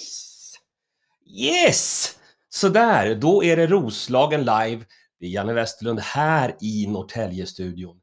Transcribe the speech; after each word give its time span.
Yes! 0.00 0.52
Yes! 1.26 2.16
Sådär, 2.48 3.14
då 3.14 3.44
är 3.44 3.56
det 3.56 3.66
Roslagen 3.66 4.40
live. 4.40 4.84
Det 5.20 5.26
är 5.26 5.30
Janne 5.30 5.52
Westerlund 5.52 6.00
här 6.00 6.56
i 6.60 6.86
Norrtäljestudion. 6.86 7.96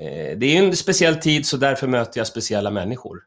Eh, 0.00 0.38
Det 0.38 0.46
är 0.46 0.50
ju 0.60 0.66
en 0.66 0.76
speciell 0.76 1.16
tid 1.16 1.46
så 1.46 1.56
därför 1.56 1.86
möter 1.86 2.20
jag 2.20 2.26
speciella 2.26 2.70
människor. 2.70 3.22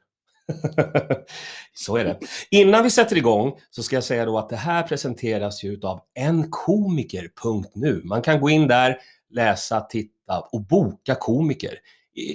så 1.74 1.98
är 1.98 2.06
det. 2.06 2.20
Innan 2.52 2.84
vi 2.84 2.90
sätter 2.90 3.16
igång 3.18 3.54
så 3.70 3.84
ska 3.84 3.96
jag 3.96 4.04
säga 4.04 4.26
då 4.26 4.38
att 4.38 4.50
det 4.50 4.56
här 4.56 4.84
presenteras 4.84 5.64
ju 5.64 5.74
utav 5.74 6.02
enkomiker.nu. 6.20 8.02
Man 8.04 8.22
kan 8.22 8.42
gå 8.42 8.50
in 8.50 8.68
där, 8.68 8.98
läsa, 9.30 9.82
titta 9.82 10.40
och 10.52 10.62
boka 10.62 11.16
komiker. 11.16 11.74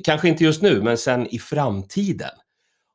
Kanske 0.05 0.29
inte 0.29 0.45
just 0.45 0.63
nu, 0.63 0.83
men 0.83 0.99
sen 0.99 1.27
i 1.35 1.39
framtiden. 1.39 2.31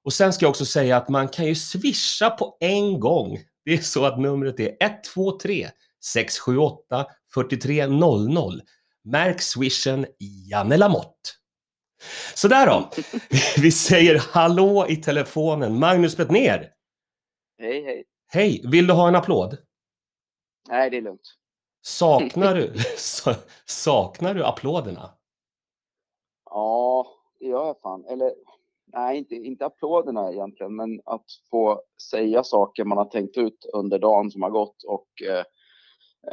Och 0.04 0.14
sen 0.14 0.34
ska 0.34 0.46
jag 0.46 0.50
också 0.50 0.66
säga 0.66 0.98
att 0.98 1.10
man 1.10 1.28
kan 1.28 1.46
ju 1.46 1.56
swisha 1.56 2.30
på 2.30 2.58
en 2.60 3.00
gång. 3.00 3.38
Det 3.66 3.74
är 3.74 3.78
så 3.78 4.06
att 4.06 4.20
numret 4.20 4.60
är 4.60 4.78
123 4.80 5.70
678 6.04 7.06
4300. 7.34 8.44
Märk 9.04 9.42
swishen 9.42 10.06
Janne 10.50 10.78
Lamotte. 10.78 11.30
Sådär 12.36 12.66
då. 12.68 12.90
Vi 13.62 13.72
säger 13.72 14.22
hallå 14.32 14.86
i 14.90 14.96
telefonen. 14.96 15.80
Magnus 15.80 16.18
Bettner. 16.18 16.70
Hej, 17.60 17.84
hej. 17.84 18.04
Hej, 18.28 18.62
vill 18.66 18.88
du 18.88 18.94
ha 18.94 19.08
en 19.08 19.16
applåd? 19.16 19.58
Nej, 20.70 20.90
det 20.90 20.98
är 20.98 21.02
lugnt. 21.02 21.36
Saknar 21.82 22.56
du, 22.56 22.74
sa- 22.98 23.36
saknar 23.66 24.34
du 24.34 24.46
applåderna? 24.46 25.14
Ja, 26.50 27.08
det 27.40 27.46
gör 27.46 27.66
jag 27.66 27.82
fan. 27.82 28.06
Eller, 28.06 28.32
nej, 28.94 29.18
inte, 29.18 29.36
inte 29.36 29.66
applåderna 29.66 30.32
egentligen, 30.32 30.76
men 30.76 31.02
att 31.06 31.26
få 31.52 31.82
säga 32.12 32.44
saker 32.44 32.84
man 32.84 32.98
har 32.98 33.06
tänkt 33.06 33.38
ut 33.38 33.66
under 33.74 34.00
dagen 34.00 34.32
som 34.32 34.42
har 34.42 34.50
gått 34.50 34.84
och 34.88 35.08
eh, 35.30 35.44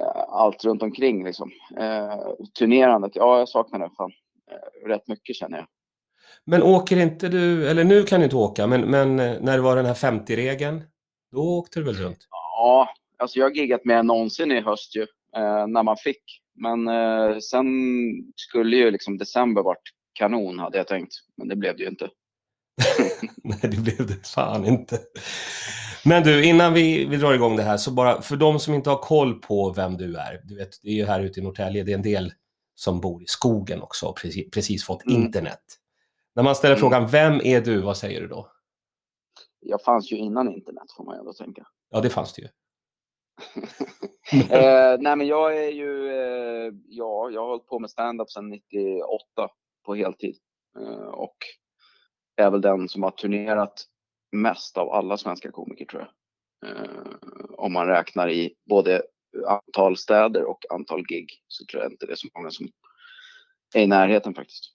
eh, 0.01 0.23
allt 0.29 0.65
runt 0.65 0.83
omkring 0.83 1.25
liksom. 1.25 1.51
Eh, 1.77 2.19
turnerandet, 2.59 3.17
ja, 3.17 3.39
jag 3.39 3.49
saknar 3.49 3.79
det 3.79 3.91
fan 3.97 4.13
eh, 4.51 4.89
rätt 4.89 5.09
mycket 5.09 5.37
känner 5.37 5.59
jag. 5.59 5.67
Men 6.45 6.63
åker 6.63 6.97
inte 6.97 7.29
du, 7.29 7.71
eller 7.71 7.85
nu 7.85 8.03
kan 8.03 8.21
du 8.21 8.25
inte 8.25 8.37
åka, 8.37 8.67
men, 8.67 8.81
men 8.81 9.21
eh, 9.21 9.41
när 9.41 9.57
det 9.57 9.63
var 9.63 9.77
den 9.77 9.87
här 9.87 9.95
50-regeln, 9.95 10.83
då 11.33 11.59
åkte 11.59 11.81
du 11.81 11.85
väl 11.85 11.95
runt? 11.95 12.19
Ja, 12.31 12.89
alltså 13.19 13.39
jag 13.39 13.47
har 13.47 13.51
giggat 13.51 13.85
mer 13.85 13.97
än 13.97 14.07
någonsin 14.07 14.53
i 14.53 14.61
höst 14.61 14.97
ju, 14.97 15.03
eh, 15.37 15.67
när 15.67 15.83
man 15.83 15.97
fick. 15.97 16.23
Men 16.55 16.89
eh, 16.89 17.39
sen 17.39 17.67
skulle 18.37 18.77
ju 18.77 18.91
liksom 18.91 19.19
december 19.19 19.63
varit 19.63 19.83
kanon 20.13 20.59
hade 20.59 20.79
jag 20.79 20.89
tänkt, 20.89 21.13
men 21.37 21.49
det 21.49 21.57
blev 21.57 21.77
det 21.77 21.83
ju 21.83 21.89
inte. 21.89 22.11
Nej, 23.45 23.59
det 23.63 23.81
blev 23.81 24.07
det 24.07 24.27
fan 24.27 24.65
inte. 24.67 24.99
Men 26.05 26.23
du, 26.23 26.45
innan 26.47 26.73
vi, 26.73 27.05
vi 27.05 27.17
drar 27.17 27.33
igång 27.35 27.57
det 27.57 27.63
här, 27.63 27.77
så 27.77 27.91
bara 27.91 28.23
för 28.23 28.37
de 28.37 28.61
som 28.61 28.75
inte 28.75 28.91
har 28.91 28.99
koll 28.99 29.35
på 29.41 29.73
vem 29.73 29.97
du 29.97 30.17
är, 30.17 30.41
du 30.45 30.57
vet, 30.57 30.83
det 30.83 30.89
är 30.89 30.95
ju 30.95 31.05
här 31.05 31.21
ute 31.21 31.41
i 31.41 31.43
Norrtälje, 31.43 31.83
det 31.85 31.93
är 31.93 31.97
en 31.97 32.03
del 32.03 32.33
som 32.75 33.01
bor 33.01 33.23
i 33.23 33.27
skogen 33.27 33.83
också 33.83 34.07
och 34.07 34.17
precis, 34.17 34.51
precis 34.51 34.85
fått 34.85 35.07
Mm. 35.07 35.23
internet. 35.23 35.61
När 36.35 36.43
man 36.43 36.55
ställer 36.55 36.75
Mm. 36.75 36.81
frågan, 36.81 37.07
vem 37.09 37.41
är 37.45 37.61
du, 37.61 37.81
vad 37.81 37.97
säger 37.97 38.21
du 38.21 38.29
då? 38.29 38.51
Jag 39.61 39.83
fanns 39.83 40.13
ju 40.13 40.17
innan 40.17 40.49
internet 40.49 40.93
får 40.97 41.05
man 41.05 41.15
ju 41.15 41.19
ändå 41.19 41.33
tänka. 41.33 41.67
Ja, 41.91 42.01
det 42.01 42.11
fanns 42.11 42.33
det 42.35 42.43
ju. 42.43 42.49
eh, 44.51 44.97
nej 44.99 45.17
men 45.17 45.27
jag 45.27 45.57
är 45.65 45.71
ju, 45.71 46.09
eh, 46.11 46.73
ja, 46.89 47.31
jag 47.31 47.41
har 47.41 47.49
hållit 47.49 47.67
på 47.67 47.79
med 47.79 47.91
stand-up 47.91 48.31
sedan 48.31 48.49
98 48.51 49.49
på 49.87 49.95
heltid. 49.95 50.37
Eh, 50.81 51.09
och 51.09 51.37
är 52.37 52.51
väl 52.51 52.61
den 52.61 52.89
som 52.89 53.03
har 53.03 53.11
turnerat 53.11 53.87
mest 54.33 54.77
av 54.77 54.91
alla 54.91 55.17
svenska 55.17 55.51
komiker 55.51 55.85
tror 55.85 56.03
jag. 56.03 56.11
Eh, 56.71 57.17
om 57.59 57.73
man 57.73 57.87
räknar 57.87 58.31
i 58.31 58.55
både 58.69 59.03
antal 59.47 59.97
städer 59.97 60.45
och 60.45 60.65
antal 60.71 61.07
gig 61.07 61.43
så 61.49 61.65
tror 61.65 61.83
jag 61.83 61.93
inte 61.93 62.07
det 62.07 62.13
är 62.13 62.17
så 62.17 62.29
många 62.35 62.51
som 62.51 62.69
är 63.75 63.83
i 63.83 63.87
närheten 63.87 64.35
faktiskt. 64.35 64.73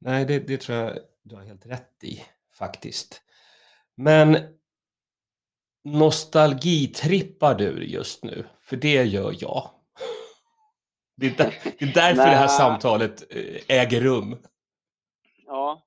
Nej, 0.00 0.24
det, 0.24 0.38
det 0.38 0.56
tror 0.56 0.78
jag 0.78 0.98
du 1.22 1.36
har 1.36 1.42
helt 1.42 1.66
rätt 1.66 2.04
i, 2.04 2.24
faktiskt. 2.58 3.22
Men 3.94 4.36
nostalgitrippar 5.84 7.54
du 7.54 7.84
just 7.84 8.24
nu? 8.24 8.46
För 8.60 8.76
det 8.76 9.04
gör 9.04 9.34
jag. 9.40 9.70
Det 11.16 11.26
är, 11.26 11.30
där, 11.30 11.54
det 11.78 11.84
är 11.84 11.94
därför 11.94 12.22
det 12.22 12.36
här 12.36 12.48
samtalet 12.58 13.24
eh, 13.30 13.62
äger 13.68 14.00
rum. 14.00 14.36
Ja, 15.46 15.85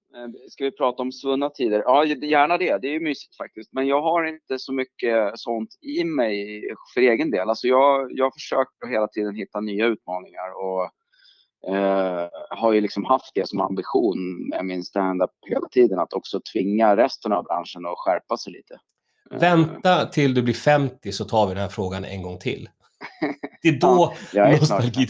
ska 0.49 0.63
vi 0.63 0.71
prata 0.71 1.01
om 1.01 1.11
svunna 1.11 1.49
tider? 1.49 1.83
Ja, 1.85 2.05
gärna 2.05 2.57
det. 2.57 2.77
Det 2.77 2.87
är 2.87 2.91
ju 2.91 2.99
mysigt 2.99 3.37
faktiskt. 3.37 3.73
Men 3.73 3.87
jag 3.87 4.01
har 4.01 4.23
inte 4.23 4.59
så 4.59 4.73
mycket 4.73 5.31
sånt 5.35 5.69
i 5.81 6.03
mig 6.03 6.63
för 6.93 7.01
egen 7.01 7.31
del. 7.31 7.49
Alltså 7.49 7.67
jag, 7.67 8.07
jag 8.11 8.33
försöker 8.33 8.87
hela 8.87 9.07
tiden 9.07 9.35
hitta 9.35 9.59
nya 9.59 9.85
utmaningar 9.85 10.49
och 10.63 10.83
eh, 11.75 12.29
har 12.49 12.73
ju 12.73 12.81
liksom 12.81 13.05
haft 13.05 13.31
det 13.35 13.47
som 13.47 13.61
ambition 13.61 14.49
med 14.49 14.65
min 14.65 14.83
stand-up 14.83 15.31
hela 15.49 15.67
tiden. 15.67 15.99
Att 15.99 16.13
också 16.13 16.41
tvinga 16.53 16.97
resten 16.97 17.33
av 17.33 17.43
branschen 17.43 17.85
att 17.85 17.97
skärpa 17.97 18.37
sig 18.37 18.53
lite. 18.53 18.73
Eh, 19.31 19.39
Vänta 19.39 20.05
till 20.05 20.33
du 20.33 20.41
blir 20.41 20.53
50 20.53 21.11
så 21.11 21.25
tar 21.25 21.47
vi 21.47 21.53
den 21.53 21.61
här 21.61 21.69
frågan 21.69 22.05
en 22.05 22.21
gång 22.21 22.37
till. 22.37 22.69
Det 23.61 23.69
är 23.69 23.79
då 23.79 24.13
jag 24.33 24.53
är 24.53 24.57
snart 24.57 24.83
nostalgi... 24.83 25.07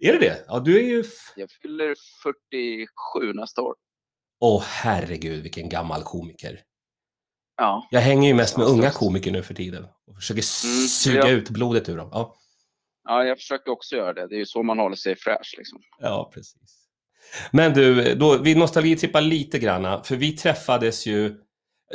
Är 0.00 0.12
det 0.12 0.18
det? 0.18 0.44
Ja, 0.48 0.60
du 0.60 0.78
är 0.78 0.82
ju... 0.82 1.04
Jag 1.36 1.50
fyller 1.50 1.94
47 2.22 3.32
nästa 3.32 3.62
år. 3.62 3.74
Åh 4.40 4.62
herregud, 4.66 5.42
vilken 5.42 5.68
gammal 5.68 6.02
komiker. 6.02 6.60
Ja, 7.56 7.88
Jag 7.90 8.00
hänger 8.00 8.28
ju 8.28 8.34
mest 8.34 8.56
med 8.56 8.66
unga 8.66 8.90
komiker 8.90 9.30
nu 9.32 9.42
för 9.42 9.54
tiden 9.54 9.86
och 10.06 10.16
försöker 10.16 10.42
Mm, 10.66 10.88
suga 10.88 11.18
ja. 11.18 11.28
ut 11.28 11.50
blodet 11.50 11.88
ur 11.88 11.96
dem. 11.96 12.08
Ja, 12.12 12.36
ja, 13.04 13.24
jag 13.24 13.38
försöker 13.38 13.70
också 13.70 13.96
göra 13.96 14.12
det. 14.12 14.26
Det 14.28 14.34
är 14.34 14.38
ju 14.38 14.46
så 14.46 14.62
man 14.62 14.78
håller 14.78 14.96
sig 14.96 15.16
fräsch 15.16 15.54
liksom. 15.58 15.78
ja 15.98 16.30
precis. 16.34 16.84
Men 17.50 17.74
du, 17.74 18.14
då, 18.14 18.38
vi 18.38 18.54
nostalgitrippar 18.54 19.20
lite 19.20 19.58
granna, 19.58 20.02
för 20.04 20.16
vi 20.16 20.32
träffades 20.36 21.06
ju... 21.06 21.40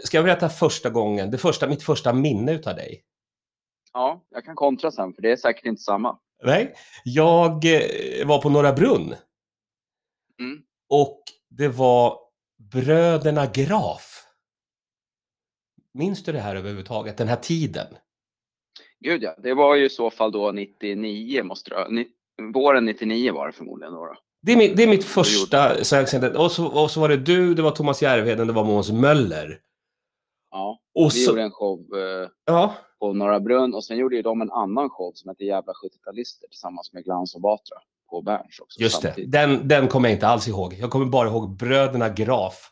Ska 0.04 0.18
jag 0.18 0.26
berätta 0.26 0.50
första 0.50 0.90
gången, 0.90 1.32
det 1.32 1.38
första, 1.38 1.68
mitt 1.68 1.84
första 1.84 2.14
minne 2.14 2.52
utav 2.54 2.76
dig? 2.76 3.04
Ja, 3.94 4.24
jag 4.30 4.46
kan 4.46 4.56
kontra 4.56 4.92
sen 4.92 5.14
för 5.14 5.22
det 5.22 5.32
är 5.32 5.36
säkert 5.36 5.66
inte 5.66 5.82
samma. 5.82 6.18
Nej, 6.44 6.76
jag 7.04 7.66
eh, 7.66 8.28
var 8.28 8.42
på 8.42 8.50
Norra 8.50 8.74
Brunn 8.74 9.16
Mm. 10.40 10.62
och 10.90 11.22
det 11.50 11.68
var 11.68 12.20
bröderna 12.74 13.46
Graf. 13.46 14.24
Minns 15.94 16.24
du 16.24 16.32
det 16.32 16.40
här 16.40 16.56
överhuvudtaget, 16.56 17.18
den 17.18 17.28
här 17.28 17.36
tiden? 17.36 17.88
Gud 19.00 19.24
ja, 19.24 19.36
det 19.38 19.54
var 19.54 19.76
ju 19.76 19.86
i 19.86 19.90
så 19.90 20.10
fall 20.10 20.32
då 20.32 20.52
99 20.52 21.44
måste 21.44 21.70
det 21.70 22.06
Våren 22.54 22.86
99 22.86 23.34
var 23.34 23.48
det 23.48 23.54
förmodligen 23.54 23.94
då. 23.94 24.06
då. 24.06 24.16
Det 24.42 24.52
är 24.52 24.58
mitt, 24.58 24.78
det 24.78 24.84
är 24.84 24.88
mitt 24.88 25.04
första, 25.06 25.76
tänkte- 25.84 26.38
och 26.38 26.52
så, 26.52 26.68
och 26.68 26.92
så 26.92 27.00
var 27.02 27.10
det 27.10 27.18
du, 27.18 27.54
det 27.54 27.62
var 27.62 27.72
Thomas 27.72 28.02
Järvheden, 28.02 28.48
det 28.48 28.54
var 28.54 28.64
Måns 28.64 28.92
Möller. 28.92 29.60
Ja, 30.52 30.80
Och 30.94 31.06
vi 31.06 31.10
så, 31.10 31.32
gjorde 31.32 31.42
en 31.44 31.52
show 31.52 31.80
eh, 31.80 32.30
ja, 32.46 32.76
på 33.00 33.14
Norra 33.14 33.40
Brunn 33.40 33.74
och 33.74 33.84
sen 33.84 33.98
gjorde 33.98 34.16
ju 34.16 34.22
de 34.22 34.42
en 34.42 34.52
annan 34.52 34.90
show 34.90 35.12
som 35.16 35.30
hette 35.30 35.44
Jävla 35.44 35.74
70-talister 35.74 36.48
tillsammans 36.50 36.94
med 36.94 37.04
Glans 37.04 37.36
och 37.36 37.42
Batra 37.42 37.78
på 38.14 38.22
Berns 38.22 38.60
också. 38.60 38.82
just 38.82 39.02
det. 39.02 39.16
Den, 39.28 39.68
den 39.68 39.88
kommer 39.88 40.10
jag 40.10 40.16
inte 40.16 40.28
alls 40.28 40.48
ihåg. 40.48 40.74
Jag 40.74 40.90
kommer 40.92 41.06
bara 41.06 41.28
ihåg 41.28 41.58
bröderna 41.58 42.10
Graf. 42.10 42.70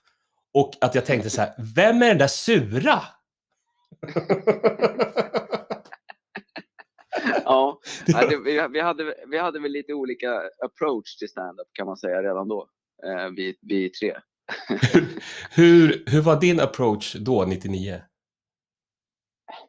Och 0.54 0.72
att 0.82 0.96
jag 0.96 1.06
tänkte 1.06 1.30
så 1.30 1.42
här, 1.42 1.54
vem 1.76 2.02
är 2.02 2.08
den 2.08 2.18
där 2.18 2.28
sura? 2.28 3.00
Ja, 7.46 7.80
det, 8.06 8.38
vi, 8.70 8.80
hade, 8.80 9.16
vi 9.28 9.38
hade 9.38 9.60
väl 9.60 9.72
lite 9.72 9.94
olika 9.94 10.42
approach 10.66 11.16
till 11.18 11.30
stand-up 11.30 11.68
kan 11.74 11.88
man 11.88 11.98
säga 11.98 12.24
redan 12.24 12.48
då. 12.48 12.68
Eh, 13.06 13.28
vi, 13.36 13.58
vi 13.62 13.90
tre. 13.90 14.18
hur, 15.52 16.04
hur 16.08 16.22
var 16.22 16.40
din 16.40 16.60
approach 16.60 17.16
då, 17.20 17.46
99? 17.46 18.02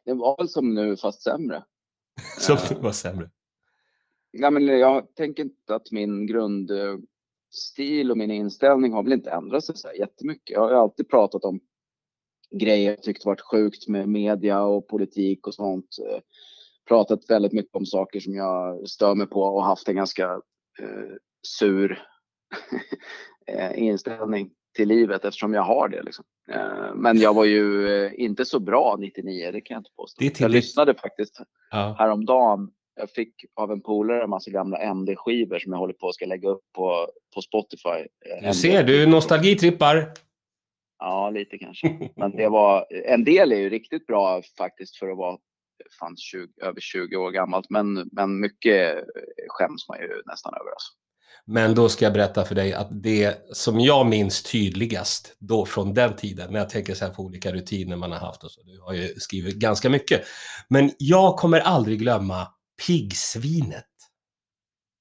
Det 0.05 0.13
var 0.13 0.37
väl 0.37 0.49
som 0.49 0.73
nu 0.75 0.97
fast 0.97 1.21
sämre. 1.21 1.63
Som 2.39 2.57
Ja. 2.69 2.75
var 2.79 2.91
sämre. 2.91 3.29
Nej, 4.33 4.51
men 4.51 4.67
jag 4.67 5.15
tänker 5.15 5.43
inte 5.43 5.75
att 5.75 5.91
min 5.91 6.27
grundstil 6.27 8.11
och 8.11 8.17
min 8.17 8.31
inställning 8.31 8.93
har 8.93 9.03
väl 9.03 9.13
inte 9.13 9.31
ändrat 9.31 9.65
sig 9.65 9.77
så 9.77 9.87
här 9.87 9.95
jättemycket. 9.95 10.49
Jag 10.53 10.61
har 10.61 10.71
alltid 10.71 11.09
pratat 11.09 11.43
om 11.43 11.59
grejer 12.51 12.89
jag 12.89 13.03
tyckt 13.03 13.25
varit 13.25 13.41
sjukt 13.41 13.87
med 13.87 14.09
media 14.09 14.63
och 14.63 14.87
politik 14.87 15.47
och 15.47 15.53
sånt. 15.53 15.97
Eh, 16.09 16.19
Pratat 16.87 17.29
väldigt 17.29 17.53
mycket 17.53 17.75
om 17.75 17.85
saker 17.85 18.19
som 18.19 18.35
jag 18.35 18.89
stör 18.89 19.15
mig 19.15 19.27
på 19.27 19.41
och 19.41 19.63
haft 19.63 19.87
en 19.87 19.95
ganska 19.95 20.23
eh, 20.79 21.15
sur 21.47 22.03
eh, 23.47 23.83
inställning 23.83 24.51
till 24.75 24.87
livet 24.87 25.25
eftersom 25.25 25.53
jag 25.53 25.61
har 25.61 25.89
det. 25.89 26.03
Liksom. 26.03 26.25
Eh, 26.51 26.95
men 26.95 27.17
jag 27.17 27.33
var 27.33 27.45
ju 27.45 28.09
inte 28.17 28.45
så 28.45 28.59
bra 28.59 28.97
99, 28.99 29.51
det 29.51 29.61
kan 29.61 29.75
jag 29.75 29.79
inte 29.79 29.91
påstå. 29.95 30.19
Det 30.19 30.39
är 30.39 30.43
jag 30.43 30.51
lyssnade 30.51 30.93
faktiskt 30.93 31.41
Ja. 31.71 31.95
häromdagen. 31.99 32.71
Jag 32.95 33.09
fick 33.09 33.45
av 33.55 33.71
en 33.71 33.81
polare 33.81 34.23
en 34.23 34.29
massa 34.29 34.51
gamla 34.51 34.77
MD-skivor 34.77 35.59
som 35.59 35.71
jag 35.71 35.79
håller 35.79 35.93
på 35.93 36.09
att 36.09 36.15
ska 36.15 36.25
lägga 36.25 36.49
upp 36.49 36.63
på, 36.75 37.07
på 37.35 37.41
Spotify. 37.41 37.89
Eh, 37.89 38.47
Du 38.47 38.53
ser, 38.53 38.83
du 38.83 39.05
nostalgitrippar. 39.07 40.13
Ja, 40.99 41.29
lite 41.29 41.57
kanske. 41.57 42.09
Men 42.15 42.31
det 42.31 42.49
var, 42.49 42.85
en 43.05 43.23
del 43.23 43.51
är 43.51 43.57
ju 43.57 43.69
riktigt 43.69 44.07
bra 44.07 44.41
faktiskt 44.57 44.97
för 44.97 45.09
att 45.09 45.17
vara 45.17 45.37
fan 45.99 46.17
20, 46.17 46.47
över 46.61 46.79
20 46.81 47.15
år 47.15 47.31
gammalt. 47.31 47.69
Men, 47.69 48.09
men 48.11 48.39
mycket 48.39 49.05
skäms 49.47 49.87
man 49.89 49.99
ju 49.99 50.21
nästan 50.25 50.53
över. 50.53 50.69
Alltså. 50.71 50.93
Men 51.45 51.75
då 51.75 51.89
ska 51.89 52.05
jag 52.05 52.13
berätta 52.13 52.45
för 52.45 52.55
dig 52.55 52.73
att 52.73 53.03
det 53.03 53.47
som 53.51 53.79
jag 53.79 54.07
minns 54.07 54.43
tydligast 54.43 55.35
då 55.39 55.65
från 55.65 55.93
den 55.93 56.15
tiden, 56.15 56.51
när 56.51 56.59
jag 56.59 56.69
tänker 56.69 56.93
så 56.93 57.05
här 57.05 57.13
på 57.13 57.23
olika 57.23 57.51
rutiner 57.51 57.95
man 57.95 58.11
har 58.11 58.19
haft 58.19 58.43
och 58.43 58.51
så, 58.51 58.63
du 58.63 58.81
har 58.81 58.93
ju 58.93 59.07
skrivit 59.07 59.55
ganska 59.55 59.89
mycket. 59.89 60.21
Men 60.67 60.91
jag 60.97 61.35
kommer 61.35 61.59
aldrig 61.59 61.99
glömma 61.99 62.47
piggsvinet. 62.87 63.85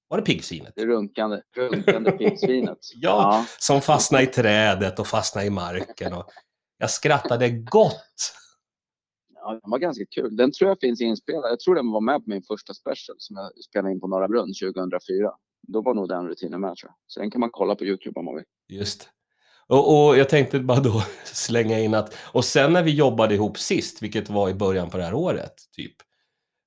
Var 0.08 0.18
det 0.18 0.24
piggsvinet? 0.24 0.72
Det 0.76 0.86
runkande, 0.86 1.42
runkande 1.56 2.12
piggsvinet. 2.12 2.78
ja, 2.94 3.00
ja, 3.00 3.44
som 3.58 3.80
fastnade 3.80 4.24
i 4.24 4.26
trädet 4.26 4.98
och 4.98 5.06
fastnade 5.06 5.46
i 5.46 5.50
marken. 5.50 6.12
Och 6.12 6.30
jag 6.78 6.90
skrattade 6.90 7.50
gott. 7.50 8.34
Ja, 9.34 9.50
den 9.50 9.70
var 9.70 9.78
ganska 9.78 10.04
kul. 10.10 10.36
Den 10.36 10.52
tror 10.52 10.70
jag 10.70 10.80
finns 10.80 11.00
inspelad. 11.00 11.50
Jag 11.50 11.60
tror 11.60 11.74
den 11.74 11.90
var 11.90 12.00
med 12.00 12.24
på 12.24 12.30
min 12.30 12.42
första 12.42 12.74
special 12.74 13.16
som 13.18 13.36
jag 13.36 13.64
spelade 13.64 13.92
in 13.92 14.00
på 14.00 14.06
Norra 14.06 14.28
Brunn 14.28 14.52
2004. 14.62 15.32
Då 15.68 15.82
var 15.82 15.94
nog 15.94 16.08
den 16.08 16.28
rutinen 16.28 16.60
med 16.60 16.76
tror 16.76 16.90
jag. 16.90 16.96
Så 17.06 17.20
den 17.20 17.30
kan 17.30 17.40
man 17.40 17.50
kolla 17.52 17.74
på 17.74 17.84
Youtube 17.84 18.18
om 18.18 18.24
man 18.24 18.34
vill. 18.34 18.44
Just. 18.68 19.08
Och, 19.66 20.06
och, 20.06 20.18
jag 20.18 20.28
tänkte 20.28 20.60
bara 20.60 20.80
då 20.80 21.02
slänga 21.24 21.78
in 21.78 21.94
att, 21.94 22.16
och 22.32 22.44
sen 22.44 22.72
när 22.72 22.82
vi 22.82 22.90
jobbade 22.90 23.34
ihop 23.34 23.58
sist, 23.58 24.02
vilket 24.02 24.30
var 24.30 24.48
i 24.48 24.54
början 24.54 24.90
på 24.90 24.96
det 24.96 25.04
här 25.04 25.14
året, 25.14 25.54
typ. 25.76 25.96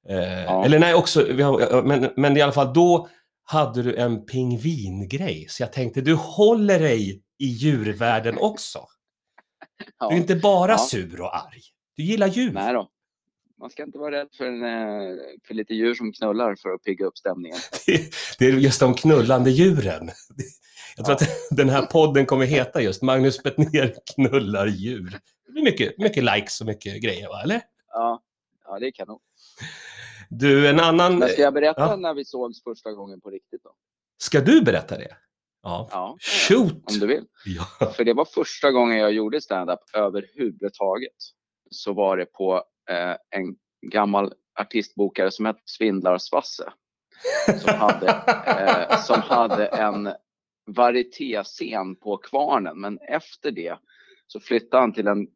Eh, 0.10 0.44
ja. 0.44 0.66
Eller 0.66 0.80
nej, 0.80 0.94
också, 0.94 1.20
har, 1.20 1.84
men, 1.84 2.10
men 2.16 2.38
i 2.38 2.42
alla 2.42 2.52
fall 2.52 2.74
då 2.74 3.08
hade 3.44 3.84
du 3.84 3.96
en 3.96 4.26
pingvingrej. 4.26 5.46
Så 5.50 5.64
jag 5.64 5.74
tänkte, 5.74 6.02
du 6.02 6.14
håller 6.14 6.80
dig 6.80 7.22
i 7.40 7.46
djurvärlden 7.46 8.38
också. 8.38 8.80
Ja. 10.00 10.10
Du 10.10 10.16
är 10.16 10.20
inte 10.20 10.36
bara 10.36 10.72
ja. 10.72 10.78
sur 10.78 11.22
och 11.22 11.36
arg. 11.36 11.62
Du 11.96 12.04
gillar 12.04 12.28
djur. 12.28 12.52
Nej 12.54 12.74
då. 12.74 12.90
Man 13.60 13.70
ska 13.70 13.84
inte 13.84 13.98
vara 13.98 14.16
rädd 14.16 14.28
för, 14.38 14.46
en, 14.46 14.64
eh, 14.64 15.16
för 15.48 15.54
lite 15.54 15.74
djur 15.74 15.94
som 15.94 16.14
knullar 16.14 16.56
för 16.56 16.70
att 16.70 16.84
pigga 16.84 17.06
upp 17.06 17.18
stämningen. 17.18 17.58
Det, 18.40 18.46
är 18.46 18.52
just 18.52 18.80
de 18.80 18.94
knullande 18.94 19.52
djuren. 19.52 20.10
Jag 20.98 21.06
tror 21.06 21.18
ja. 21.20 21.26
att 21.26 21.30
den 21.58 21.70
här 21.70 21.86
podden 21.86 22.26
kommer 22.26 22.46
heta 22.46 22.82
just 22.82 23.02
Magnus 23.02 23.44
Bettner 23.44 23.96
knullar 24.16 24.68
djur. 24.68 25.20
Det 25.46 25.52
blir 25.52 25.64
mycket, 25.64 25.98
mycket 25.98 26.24
likes 26.24 26.62
och 26.62 26.68
mycket 26.68 27.02
grejer, 27.02 27.28
va? 27.28 27.42
eller? 27.44 27.62
Ja, 27.92 28.22
ja 28.66 28.80
det 28.80 28.88
är 28.88 28.92
kanon. 28.92 29.20
Du, 30.30 30.68
en 30.70 30.80
annan... 30.80 31.20
Men 31.20 31.30
ska 31.30 31.42
jag 31.42 31.54
berätta 31.54 31.82
ja. 31.82 31.96
när 31.96 32.14
vi 32.14 32.26
sågs 32.26 32.64
första 32.64 32.92
gången 32.92 33.22
på 33.22 33.30
riktigt 33.30 33.64
då? 33.64 33.76
Ska 34.18 34.42
du 34.42 34.62
berätta 34.62 34.98
det? 34.98 35.18
Ja. 35.64 35.90
ja 35.92 36.18
Shoot! 36.20 36.92
Om 36.92 37.00
du 37.00 37.08
vill. 37.08 37.26
Ja. 37.46 37.92
För 37.92 38.04
det 38.04 38.14
var 38.14 38.26
första 38.26 38.72
gången 38.72 38.98
jag 38.98 39.14
gjorde 39.14 39.42
stand-up 39.42 39.80
överhuvudtaget. 39.94 41.16
Så 41.72 41.94
var 41.94 42.18
det 42.18 42.26
på 42.26 42.64
eh, 42.90 43.40
en 43.40 43.56
gammal 43.92 44.34
artistbokare 44.60 45.32
som 45.32 45.46
hette 45.46 45.62
Svindlarsvasse. 45.66 46.74
Som 47.62 47.74
hade, 47.74 48.08
eh, 48.48 49.02
som 49.02 49.22
hade 49.22 49.66
en 49.66 50.10
varietéscen 50.66 51.96
på 51.96 52.18
Kvarnen. 52.18 52.80
Men 52.80 53.00
efter 53.00 53.52
det 53.52 53.78
så 54.28 54.40
flyttade 54.40 54.82
han 54.82 54.94
till 54.94 55.08
en 55.08 55.28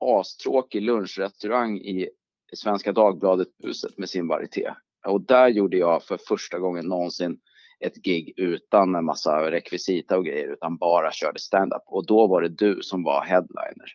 astråkig 0.00 0.82
lunchrestaurang 0.82 1.78
i 1.78 2.08
Svenska 2.56 2.92
Dagbladet-huset 2.92 3.98
med 3.98 4.08
sin 4.08 4.28
varieté. 4.28 4.74
Och 5.06 5.20
där 5.20 5.48
gjorde 5.48 5.76
jag 5.76 6.02
för 6.02 6.18
första 6.28 6.58
gången 6.58 6.86
någonsin 6.86 7.40
ett 7.80 7.94
gig 7.94 8.34
utan 8.36 8.94
en 8.94 9.04
massa 9.04 9.50
rekvisita 9.50 10.18
och 10.18 10.24
grejer, 10.24 10.48
utan 10.48 10.76
bara 10.76 11.12
körde 11.12 11.38
stand-up. 11.38 11.82
Och 11.86 12.06
då 12.06 12.26
var 12.26 12.42
det 12.42 12.48
du 12.48 12.82
som 12.82 13.02
var 13.02 13.24
headliner. 13.24 13.94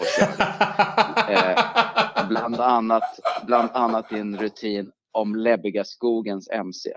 Och 0.00 0.22
eh, 1.30 2.28
bland, 2.28 2.60
annat, 2.60 3.20
bland 3.46 3.70
annat 3.70 4.08
din 4.08 4.36
rutin 4.36 4.92
om 5.12 5.36
Läbbiga 5.36 5.84
skogens 5.84 6.48
MC. 6.48 6.92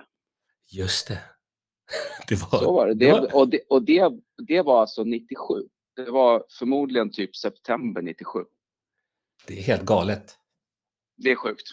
Just 0.71 1.07
det. 1.07 1.19
det 2.27 2.35
var, 2.35 2.59
Så 2.59 2.73
var 2.73 2.87
det. 2.87 2.93
det, 2.93 3.05
det 3.05 3.11
var... 3.21 3.35
Och, 3.35 3.49
det, 3.49 3.61
och 3.69 3.83
det, 3.83 4.11
det 4.47 4.61
var 4.61 4.81
alltså 4.81 5.03
97. 5.03 5.53
Det 5.95 6.11
var 6.11 6.43
förmodligen 6.59 7.11
typ 7.11 7.35
september 7.35 8.01
97. 8.01 8.39
Det 9.47 9.59
är 9.59 9.63
helt 9.63 9.85
galet. 9.85 10.38
Det 11.23 11.31
är 11.31 11.35
sjukt. 11.35 11.67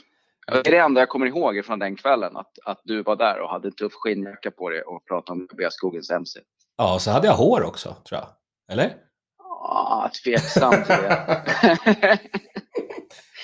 Det 0.46 0.69
är 0.69 0.70
det 0.70 0.78
enda 0.78 1.00
jag 1.00 1.08
kommer 1.08 1.26
ihåg 1.26 1.64
från 1.64 1.78
den 1.78 1.96
kvällen, 1.96 2.37
att, 2.37 2.58
att 2.64 2.81
du 2.84 3.02
var 3.02 3.16
där 3.16 3.40
och 3.40 3.50
hade 3.50 3.69
en 3.69 3.72
tuff 3.72 3.93
skinnjacka 3.93 4.50
på 4.50 4.70
dig 4.70 4.82
och 4.82 5.04
pratade 5.04 5.40
om 5.40 5.48
Beaskogens 5.56 6.10
MC. 6.10 6.40
Ja, 6.76 6.98
så 6.98 7.10
hade 7.10 7.26
jag 7.26 7.34
hår 7.34 7.62
också, 7.62 7.96
tror 8.08 8.20
jag. 8.20 8.28
Eller? 8.72 8.96
Ja, 9.38 10.10
tveksam 10.25 10.72
till 10.72 10.87
det. 10.87 12.19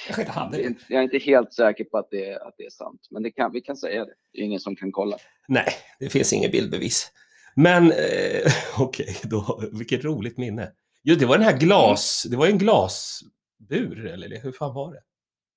jag, 0.17 0.25
hade 0.25 0.63
är 0.89 1.03
inte 1.03 1.19
helt 1.19 1.55
säker 1.55 1.85
på 1.85 1.99
att 1.99 2.11
det, 2.11 2.37
att 2.37 2.55
det 2.59 2.65
är 2.65 2.71
sant, 2.71 3.01
men 3.11 3.23
det 3.23 3.31
kan, 3.31 3.53
vi 3.53 3.61
kan 3.61 3.77
säga 3.77 4.05
det. 4.05 4.15
Det 4.33 4.39
är 4.39 4.45
ingen 4.45 4.61
som 4.61 4.77
kan 4.77 4.93
kolla. 4.93 5.17
Nej, 5.49 5.69
det 6.01 6.09
finns 6.09 6.33
inget 6.33 6.53
bildbevis. 6.53 7.13
Men 7.55 7.93
eh, 7.93 8.53
okej, 8.79 9.17
okay, 9.31 9.69
vilket 9.73 10.05
roligt 10.05 10.39
minne. 10.39 10.73
Jo, 11.03 11.15
det 11.15 11.27
var 11.27 11.39
den 11.39 11.47
här 11.47 11.59
glas, 11.59 12.27
det 12.31 12.37
var 12.37 12.47
en 12.47 12.59
glasbur, 12.59 14.07
eller 14.07 14.43
hur 14.43 14.53
fan 14.53 14.75
var 14.75 14.93
det? 14.93 15.01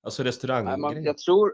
Alltså 0.06 0.22
restaurang. 0.22 1.04
jag 1.04 1.18
tror 1.18 1.52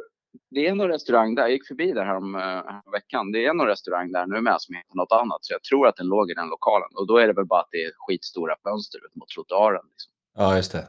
det 0.50 0.66
är 0.66 0.74
någon 0.74 0.88
restaurang 0.88 1.34
där, 1.34 1.42
jag 1.42 1.52
gick 1.52 1.66
förbi 1.66 1.92
där 1.92 2.04
härom, 2.04 2.34
härom 2.34 2.92
veckan. 2.92 3.32
Det 3.32 3.46
är 3.46 3.54
någon 3.54 3.66
restaurang 3.66 4.12
där 4.12 4.26
nu 4.26 4.40
med 4.40 4.60
som 4.60 4.74
heter 4.74 4.96
något 4.96 5.12
annat. 5.12 5.38
Så 5.40 5.52
jag 5.52 5.62
tror 5.62 5.88
att 5.88 5.96
den 5.96 6.06
låg 6.06 6.30
i 6.30 6.34
den 6.34 6.48
lokalen. 6.48 6.88
Och 6.94 7.06
då 7.06 7.16
är 7.18 7.26
det 7.26 7.32
väl 7.32 7.44
bara 7.44 7.60
att 7.60 7.68
det 7.70 7.84
är 7.84 7.92
skitstora 7.96 8.56
fönster 8.62 8.98
ut 9.06 9.16
mot 9.16 9.28
trottoaren. 9.28 9.82
Liksom. 9.90 10.12
Ja, 10.34 10.56
just 10.56 10.72
det. 10.72 10.88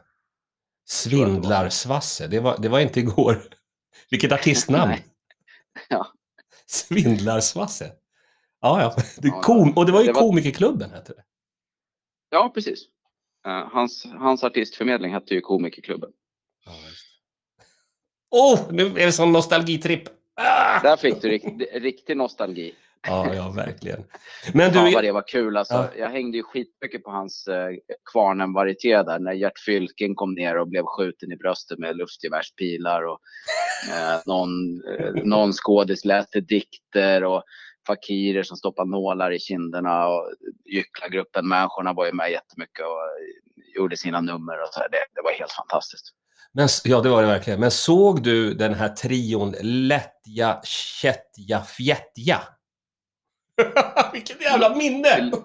Svindlarsvasse, 0.86 2.28
det 2.28 2.40
var, 2.40 2.58
det 2.60 2.70
var 2.70 2.80
inte 2.80 3.00
igår. 3.00 3.44
Vilket 4.10 4.32
artistnamn. 4.32 4.94
ja. 5.90 6.08
Svindlarsvasse. 6.66 7.92
Ja, 8.62 8.82
ja. 8.82 9.04
Det 9.18 9.30
kom, 9.30 9.78
och 9.78 9.86
det 9.86 9.92
var 9.92 10.02
ju 10.02 10.08
det 10.08 10.14
var... 10.14 10.22
Komikerklubben 10.22 10.92
hette 10.92 11.14
det. 11.14 11.24
Ja, 12.30 12.52
precis. 12.54 12.86
Uh, 13.48 13.54
hans, 13.74 14.06
hans 14.06 14.44
artistförmedling 14.44 15.14
hette 15.14 15.34
ju 15.34 15.42
Komikerklubben. 15.42 16.12
Ja, 16.66 16.72
just 16.90 17.13
oh, 18.34 18.60
nu 18.72 18.86
är 18.86 19.06
det 19.06 19.12
sån 19.12 19.32
nostalgitripp. 19.32 20.04
Ah! 20.36 20.80
Där 20.80 20.98
fick 20.98 21.22
du 21.22 21.30
riktig, 21.30 21.68
riktig 21.74 22.18
nostalgi. 22.18 22.74
Ja, 23.08 23.34
ja, 23.36 23.50
verkligen. 23.50 24.04
Men 24.54 24.72
du... 24.72 24.80
Ja, 24.80 24.92
vad 24.94 25.04
det 25.04 25.12
var 25.12 25.28
kul 25.28 25.58
alltså. 25.58 25.74
Ja. 25.74 25.90
Jag 25.98 26.10
hängde 26.10 26.38
ju 26.38 26.44
skitmycket 26.44 27.04
på 27.04 27.12
hans 27.12 27.48
eh, 27.48 27.70
kvarnen 28.12 28.54
där 28.54 29.20
när 29.20 29.34
Gert 29.34 29.60
Fylking 29.60 30.16
kom 30.16 30.34
ner 30.34 30.58
och 30.58 30.68
blev 30.68 30.84
skjuten 30.86 31.32
i 31.32 31.36
bröstet 31.36 31.80
med 31.80 31.98
luftgevärspilar 31.98 33.04
och 33.04 33.20
eh, 33.92 34.22
någon, 34.26 34.82
eh, 34.84 35.14
någon 35.24 35.54
skådis 35.54 36.06
läste 36.06 36.40
dikter 36.40 37.24
och 37.24 37.44
fakirer 37.88 38.44
som 38.44 38.58
stoppade 38.58 38.90
nålar 38.90 39.32
i 39.32 39.40
kinderna 39.40 40.08
och 40.08 40.32
gycklargruppen 40.66 41.48
Människorna 41.48 41.94
var 41.94 42.06
ju 42.06 42.14
med 42.14 42.32
jättemycket 42.32 42.86
och 42.86 43.02
gjorde 43.76 43.98
sina 43.98 44.22
nummer 44.22 44.62
och 44.62 44.68
så 44.72 44.80
här. 44.80 44.90
Det, 44.90 45.06
det 45.16 45.22
var 45.24 45.32
helt 45.32 45.52
fantastiskt. 45.52 46.23
Men, 46.54 46.68
ja, 46.84 47.02
det 47.02 47.10
var 47.10 47.22
det 47.22 47.28
verkligen. 47.28 47.60
Men 47.60 47.72
såg 47.72 48.24
du 48.24 48.54
den 48.54 48.74
här 48.74 48.90
trion 48.90 49.56
Lättja, 49.62 50.62
Kättja, 50.64 51.62
Fjättja? 51.62 52.42
Vilket 54.14 54.42
jävla 54.42 54.76
minne! 54.76 55.20
Det, 55.20 55.44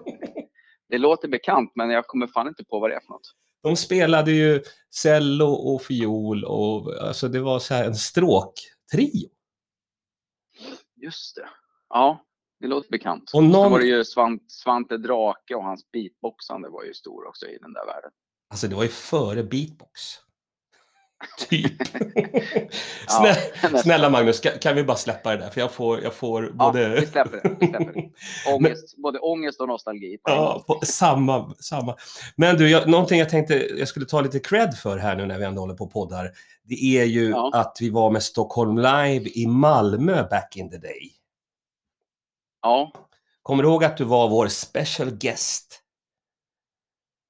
det, 0.89 0.97
låter 0.97 1.27
bekant, 1.27 1.71
men 1.75 1.89
jag 1.89 2.07
kommer 2.07 2.27
fan 2.27 2.47
inte 2.47 2.63
på 2.63 2.79
vad 2.79 2.89
det 2.89 2.95
är 2.95 2.99
för 2.99 3.13
något. 3.13 3.35
De 3.63 3.75
spelade 3.75 4.31
ju 4.31 4.63
cello 4.95 5.45
och 5.45 5.81
fiol 5.81 6.45
och 6.45 7.01
alltså 7.01 7.27
det 7.27 7.39
var 7.39 7.59
så 7.59 7.73
här 7.73 7.85
en 7.85 7.95
stråktrio. 7.95 9.29
Just 10.95 11.35
det. 11.35 11.49
Ja, 11.89 12.25
det 12.59 12.67
låter 12.67 12.89
bekant. 12.89 13.31
Och 13.33 13.43
någon... 13.43 13.63
Sen 13.63 13.71
var 13.71 13.79
det 13.79 13.85
ju 13.85 14.03
Svant, 14.05 14.51
Svante 14.51 14.97
Drake 14.97 15.55
och 15.55 15.63
hans 15.63 15.91
beatboxande 15.91 16.69
var 16.69 16.83
ju 16.83 16.93
stor 16.93 17.27
också 17.27 17.45
i 17.45 17.57
den 17.57 17.73
där 17.73 17.85
världen. 17.85 18.11
Alltså 18.49 18.67
det 18.67 18.75
var 18.75 18.83
ju 18.83 18.89
före 18.89 19.43
beatbox. 19.43 20.01
Typ. 21.37 21.87
Snälla, 23.07 23.35
ja, 23.71 23.77
snälla 23.77 24.09
Magnus, 24.09 24.39
kan, 24.39 24.51
kan, 24.61 24.75
vi 24.75 24.83
bara 24.83 24.97
släppa 24.97 25.31
det 25.31 25.37
där? 25.37 25.49
För 25.49 25.61
jag 25.61 25.71
får, 25.71 26.01
jag 26.03 26.13
får 26.13 26.51
både... 26.53 26.81
Ja, 26.81 26.89
vi 26.89 27.05
släpper 27.05 27.41
det. 27.43 27.55
Vi 27.59 27.67
släpper 27.67 27.93
det. 27.93 28.09
Ångest, 28.55 28.97
Men, 28.97 29.01
både 29.01 29.19
ångest 29.19 29.61
och 29.61 29.67
nostalgi. 29.67 30.19
ja, 30.23 30.63
på, 30.67 30.79
samma, 30.85 31.53
samma. 31.59 31.95
Men 32.35 32.57
du, 32.57 32.69
jag, 32.69 32.89
någonting 32.89 33.19
jag 33.19 33.29
tänkte 33.29 33.53
jag 33.53 33.87
skulle 33.87 34.05
ta 34.05 34.21
lite 34.21 34.39
cred 34.39 34.73
för 34.73 34.97
här 34.97 35.15
nu 35.15 35.25
när 35.25 35.37
vi 35.37 35.45
ändå 35.45 35.61
håller 35.61 35.73
på 35.73 35.83
och 35.83 35.91
poddar. 35.91 36.31
Det 36.63 36.99
är 36.99 37.05
ju 37.05 37.29
ja. 37.29 37.51
att 37.53 37.77
vi 37.81 37.89
var 37.89 38.11
med 38.11 38.23
Stockholm 38.23 38.77
Live 38.77 39.29
i 39.35 39.47
Malmö 39.47 40.27
back 40.29 40.55
in 40.55 40.69
the 40.69 40.77
day. 40.77 41.11
Ja. 42.61 42.91
Kommer 43.41 43.63
du 43.63 43.69
ihåg 43.69 43.83
att 43.83 43.97
du 43.97 44.03
var 44.03 44.29
vår 44.29 44.47
special 44.47 45.11
guest? 45.11 45.81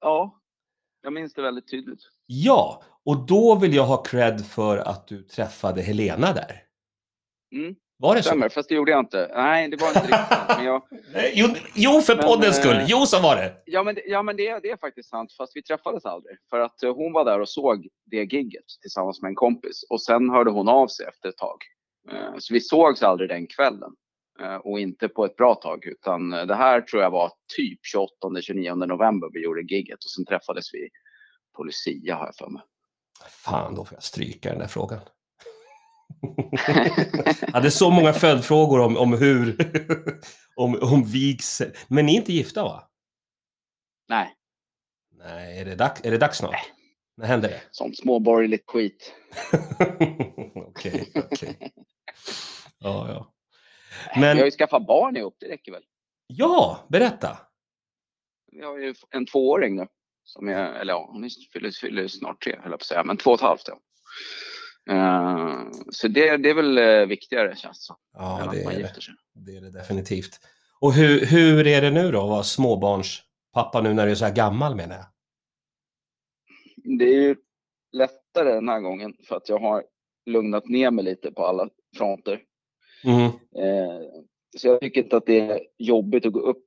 Ja, 0.00 0.40
jag 1.02 1.12
minns 1.12 1.34
det 1.34 1.42
väldigt 1.42 1.70
tydligt. 1.70 2.00
Ja, 2.32 2.82
och 3.04 3.26
då 3.26 3.54
vill 3.54 3.74
jag 3.74 3.84
ha 3.86 4.02
cred 4.02 4.46
för 4.46 4.76
att 4.78 5.06
du 5.08 5.22
träffade 5.22 5.82
Helena 5.82 6.32
där. 6.32 6.62
Mm. 7.56 7.74
Var 7.98 8.14
det 8.14 8.22
så? 8.22 8.28
Stämmer, 8.28 8.48
fast 8.48 8.68
det 8.68 8.74
gjorde 8.74 8.90
jag 8.90 9.00
inte. 9.00 9.30
Nej, 9.34 9.68
det 9.68 9.76
var 9.80 9.88
inte 9.88 10.00
riktigt. 10.00 10.56
Men 10.56 10.64
jag, 10.64 10.82
Jo, 11.34 11.46
jo 11.74 12.00
för 12.00 12.16
Men, 12.16 12.24
poddens 12.26 12.58
eh, 12.58 12.62
skull. 12.62 12.84
Jo, 12.88 13.06
så 13.06 13.20
var 13.22 13.36
det. 13.36 13.62
ja, 13.64 13.82
men, 13.82 13.94
det, 13.94 14.02
ja, 14.06 14.22
men 14.22 14.36
det, 14.36 14.48
är- 14.48 14.60
det 14.60 14.70
är 14.70 14.76
faktiskt 14.76 15.08
sant, 15.08 15.32
fast 15.32 15.56
vi 15.56 15.62
träffades 15.62 16.04
aldrig. 16.04 16.36
För 16.50 16.60
att 16.60 16.82
eh, 16.82 16.94
hon 16.94 17.12
var 17.12 17.24
där 17.24 17.40
och 17.40 17.48
såg 17.48 17.88
det 18.10 18.16
gigget 18.32 18.64
tillsammans 18.80 19.22
med 19.22 19.28
en 19.28 19.34
kompis. 19.34 19.82
Och 19.90 20.02
sen 20.02 20.30
hörde 20.30 20.50
hon 20.50 20.68
av 20.68 20.86
sig 20.88 21.06
efter 21.06 21.28
ett 21.28 21.36
tag. 21.36 21.56
Eh, 22.12 22.34
Så 22.38 22.54
vi 22.54 22.60
sågs 22.60 23.02
aldrig 23.02 23.28
den 23.30 23.46
kvällen. 23.46 23.90
Och 24.62 24.80
inte 24.80 25.08
på 25.08 25.24
ett 25.24 25.36
bra 25.36 25.54
tag, 25.54 25.84
utan 25.86 26.30
det 26.30 26.54
här 26.54 26.80
tror 26.80 27.02
jag 27.02 27.10
var 27.10 27.32
typ 27.56 27.80
28-29 28.24 28.86
november 28.86 29.28
vi 29.32 29.42
gjorde 29.44 29.62
gigget. 29.62 30.04
Och 30.04 30.10
sen 30.10 30.24
träffades 30.24 30.74
vi 30.74 30.88
på 31.56 31.64
Lucia 31.64 32.16
har 32.16 32.26
jag 32.26 32.36
för 32.36 32.50
mig. 32.50 32.62
Fan, 33.28 33.74
då 33.74 33.84
får 33.84 33.96
jag 33.96 34.02
stryka 34.02 34.50
den 34.50 34.58
där 34.58 34.66
frågan. 34.66 35.00
Jag 36.66 37.48
hade 37.52 37.70
så 37.70 37.90
många 37.90 38.12
följdfrågor 38.12 38.80
om, 38.80 38.96
om 38.96 39.12
hur, 39.12 39.56
om, 40.56 40.78
om 40.82 41.04
vigsel. 41.04 41.72
Men 41.88 42.06
ni 42.06 42.12
är 42.12 42.16
inte 42.16 42.32
gifta 42.32 42.62
va? 42.64 42.90
Nej, 44.08 44.34
Nej, 45.12 45.58
är 45.60 45.64
det, 45.64 45.74
dags, 45.74 46.00
är 46.04 46.10
det 46.10 46.18
dags 46.18 46.38
snart? 46.38 46.72
När 47.16 47.26
händer 47.26 47.48
det? 47.48 47.62
sånt 47.70 47.98
småborgerligt 47.98 48.70
skit. 48.70 49.14
Okej, 50.54 51.12
okej. 51.14 51.72
Ja, 52.78 53.08
ja. 53.08 53.32
Vi 54.14 54.20
har 54.26 54.34
Men, 54.34 54.44
ju 54.44 54.50
skaffat 54.50 54.86
barn 54.86 55.16
ihop, 55.16 55.36
det 55.40 55.48
räcker 55.48 55.72
väl. 55.72 55.82
ja, 56.26 56.86
berätta. 56.88 57.38
Vi 58.52 58.62
har 58.64 58.78
ju 58.78 58.94
en 59.10 59.26
tvååring 59.26 59.76
nu. 59.76 59.86
Som 60.32 60.48
är, 60.48 60.72
eller 60.72 60.92
ja, 60.92 61.08
hon 61.12 61.24
är- 61.24 61.50
fyller, 61.52 61.70
fyller 61.70 62.08
snart 62.08 62.42
tre, 62.44 62.52
höll 62.52 62.70
jag 62.70 62.78
på 62.80 62.82
att 62.82 62.86
säga, 62.86 63.04
men 63.04 63.16
två 63.16 63.30
och 63.30 63.34
ett 63.34 63.40
halvt. 63.40 63.68
Ja. 63.68 63.78
Eh, 64.94 65.70
så 65.90 66.08
det, 66.08 66.36
det 66.36 66.50
är 66.50 66.54
väl 66.54 66.78
eh, 66.78 67.06
viktigare 67.06 67.56
känns 67.56 67.86
som, 67.86 67.96
Ja, 68.12 68.38
det 68.52 68.64
man 68.64 68.72
är 68.72 68.76
det. 68.76 68.82
gifter 68.82 69.00
sig. 69.00 69.14
Det 69.34 69.56
är 69.56 69.60
det 69.60 69.70
definitivt. 69.70 70.40
Och 70.80 70.92
hur, 70.92 71.26
hur 71.26 71.66
är 71.66 71.80
det 71.82 71.90
nu 71.90 72.10
då 72.12 72.22
att 72.22 72.28
vara 72.28 72.42
småbarnspappa 72.42 73.80
nu 73.82 73.94
när 73.94 74.06
du 74.06 74.10
är 74.12 74.16
så 74.16 74.24
här 74.24 74.34
gammal 74.34 74.76
menar 74.76 74.94
jag? 74.96 75.06
Det 76.98 77.04
är 77.04 77.20
ju 77.22 77.36
lättare 77.92 78.52
den 78.54 78.68
här 78.68 78.80
gången 78.80 79.14
för 79.28 79.36
att 79.36 79.48
jag 79.48 79.58
har 79.58 79.84
lugnat 80.26 80.68
ner 80.68 80.90
mig 80.90 81.04
lite 81.04 81.32
på 81.32 81.46
alla 81.46 81.68
fronter. 81.96 82.40
Mm. 83.04 83.24
Eh, 83.64 84.00
så 84.58 84.68
jag 84.68 84.80
tycker 84.80 85.02
inte 85.02 85.16
att 85.16 85.26
det 85.26 85.40
är 85.40 85.60
jobbigt 85.78 86.26
att 86.26 86.32
gå 86.32 86.40
upp 86.40 86.66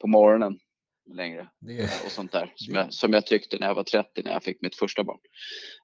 på 0.00 0.06
morgonen 0.06 0.58
längre. 1.06 1.48
Det 1.60 1.78
är, 1.78 1.84
och 2.04 2.10
sånt 2.10 2.32
där 2.32 2.52
som 2.56 2.74
jag, 2.74 2.92
som 2.92 3.12
jag 3.12 3.26
tyckte 3.26 3.58
när 3.58 3.66
jag 3.66 3.74
var 3.74 3.84
30 3.84 4.22
när 4.24 4.32
jag 4.32 4.42
fick 4.42 4.62
mitt 4.62 4.76
första 4.76 5.04
barn. 5.04 5.18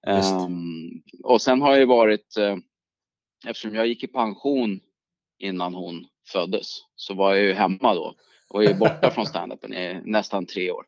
Ehm, 0.07 1.03
och 1.25 1.43
sen 1.43 1.63
har 1.63 1.77
jag 1.77 1.87
varit, 1.87 2.37
eh, 2.37 2.57
eftersom 3.47 3.75
jag 3.75 3.87
gick 3.87 4.05
i 4.05 4.07
pension 4.07 4.81
innan 5.39 5.75
hon 5.75 6.07
föddes, 6.33 6.67
så 6.97 7.15
var 7.15 7.35
jag 7.35 7.45
ju 7.45 7.53
hemma 7.53 7.95
då 7.95 8.15
och 8.49 8.65
är 8.65 8.75
borta 8.75 9.11
från 9.11 9.27
standupen 9.27 9.75
i 9.75 10.01
nästan 10.05 10.47
tre 10.47 10.71
år. 10.71 10.85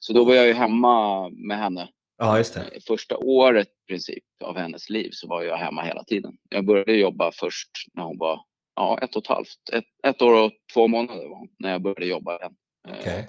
Så 0.00 0.12
då 0.12 0.24
var 0.24 0.34
jag 0.34 0.46
ju 0.46 0.52
hemma 0.52 1.28
med 1.28 1.58
henne. 1.58 1.88
ja, 2.18 2.38
just 2.38 2.54
det. 2.54 2.60
Eh, 2.60 2.80
Första 2.86 3.16
året 3.16 3.68
i 3.68 3.86
princip 3.88 4.24
av 4.44 4.56
hennes 4.56 4.90
liv 4.90 5.10
så 5.12 5.28
var 5.28 5.42
jag 5.42 5.56
hemma 5.56 5.82
hela 5.82 6.04
tiden. 6.04 6.32
Jag 6.48 6.66
började 6.66 6.92
jobba 6.96 7.32
först 7.32 7.70
när 7.94 8.02
hon 8.04 8.18
var 8.18 8.40
ja, 8.76 8.98
ett 9.02 9.16
och 9.16 9.22
ett 9.22 9.28
halvt, 9.28 9.68
ett, 9.72 9.84
ett 10.06 10.22
år 10.22 10.44
och 10.44 10.52
två 10.74 10.88
månader 10.88 11.28
var 11.28 11.38
hon, 11.38 11.48
när 11.58 11.70
jag 11.70 11.82
började 11.82 12.06
jobba 12.06 12.38
igen. 12.38 12.56
Eh, 12.88 12.94
Okej. 13.00 13.28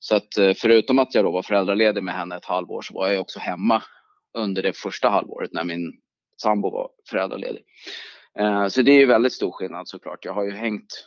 så 0.00 0.16
att 0.16 0.38
eh, 0.38 0.52
förutom 0.56 0.98
att 0.98 1.14
jag 1.14 1.24
då 1.24 1.30
var 1.32 1.42
föräldraledig 1.42 2.02
med 2.02 2.14
henne 2.14 2.36
ett 2.36 2.44
halvår 2.44 2.82
så 2.82 2.94
var 2.94 3.08
jag 3.08 3.20
också 3.20 3.38
hemma 3.38 3.82
under 4.38 4.62
det 4.62 4.72
första 4.72 5.08
halvåret 5.08 5.52
när 5.52 5.64
min 5.64 5.92
sambo 6.42 6.70
var 6.70 6.90
föräldraledig. 7.10 7.64
Eh, 8.38 8.68
Så 8.68 8.82
det 8.82 8.90
är 8.92 8.98
ju 8.98 9.06
väldigt 9.06 9.32
stor 9.32 9.52
skillnad 9.52 9.88
såklart. 9.88 10.24
Jag 10.24 10.32
har 10.34 10.44
ju 10.44 10.50
hängt 10.52 11.04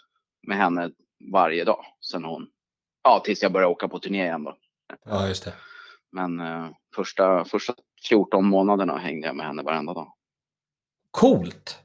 med 0.48 0.58
henne 0.58 0.92
varje 1.34 1.64
dag 1.64 1.86
sen 2.12 2.24
hon, 2.24 2.48
ja 3.04 3.20
tills 3.26 3.44
jag 3.44 3.52
började 3.52 3.72
åka 3.72 3.88
på 3.88 4.00
turné 4.00 4.24
igen 4.24 4.44
då. 4.44 4.58
Ja, 5.06 5.28
just 5.28 5.46
det. 5.46 5.54
Men 6.12 6.42
första, 6.96 7.46
första 7.46 7.74
14 8.10 8.46
månaderna 8.46 8.98
hängde 8.98 9.28
jag 9.28 9.36
med 9.36 9.46
henne 9.46 9.64
varenda 9.64 9.94
dag. 9.94 10.14
Coolt! 11.12 11.80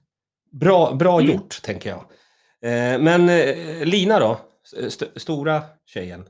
Bra, 0.50 0.94
bra 0.94 1.20
Mm. 1.20 1.32
gjort, 1.32 1.62
tänker 1.62 1.90
jag. 1.90 2.04
Men 3.02 3.26
Lina 3.88 4.18
då? 4.18 4.38
St- 4.72 5.20
stora 5.20 5.62
tjejen? 5.86 6.24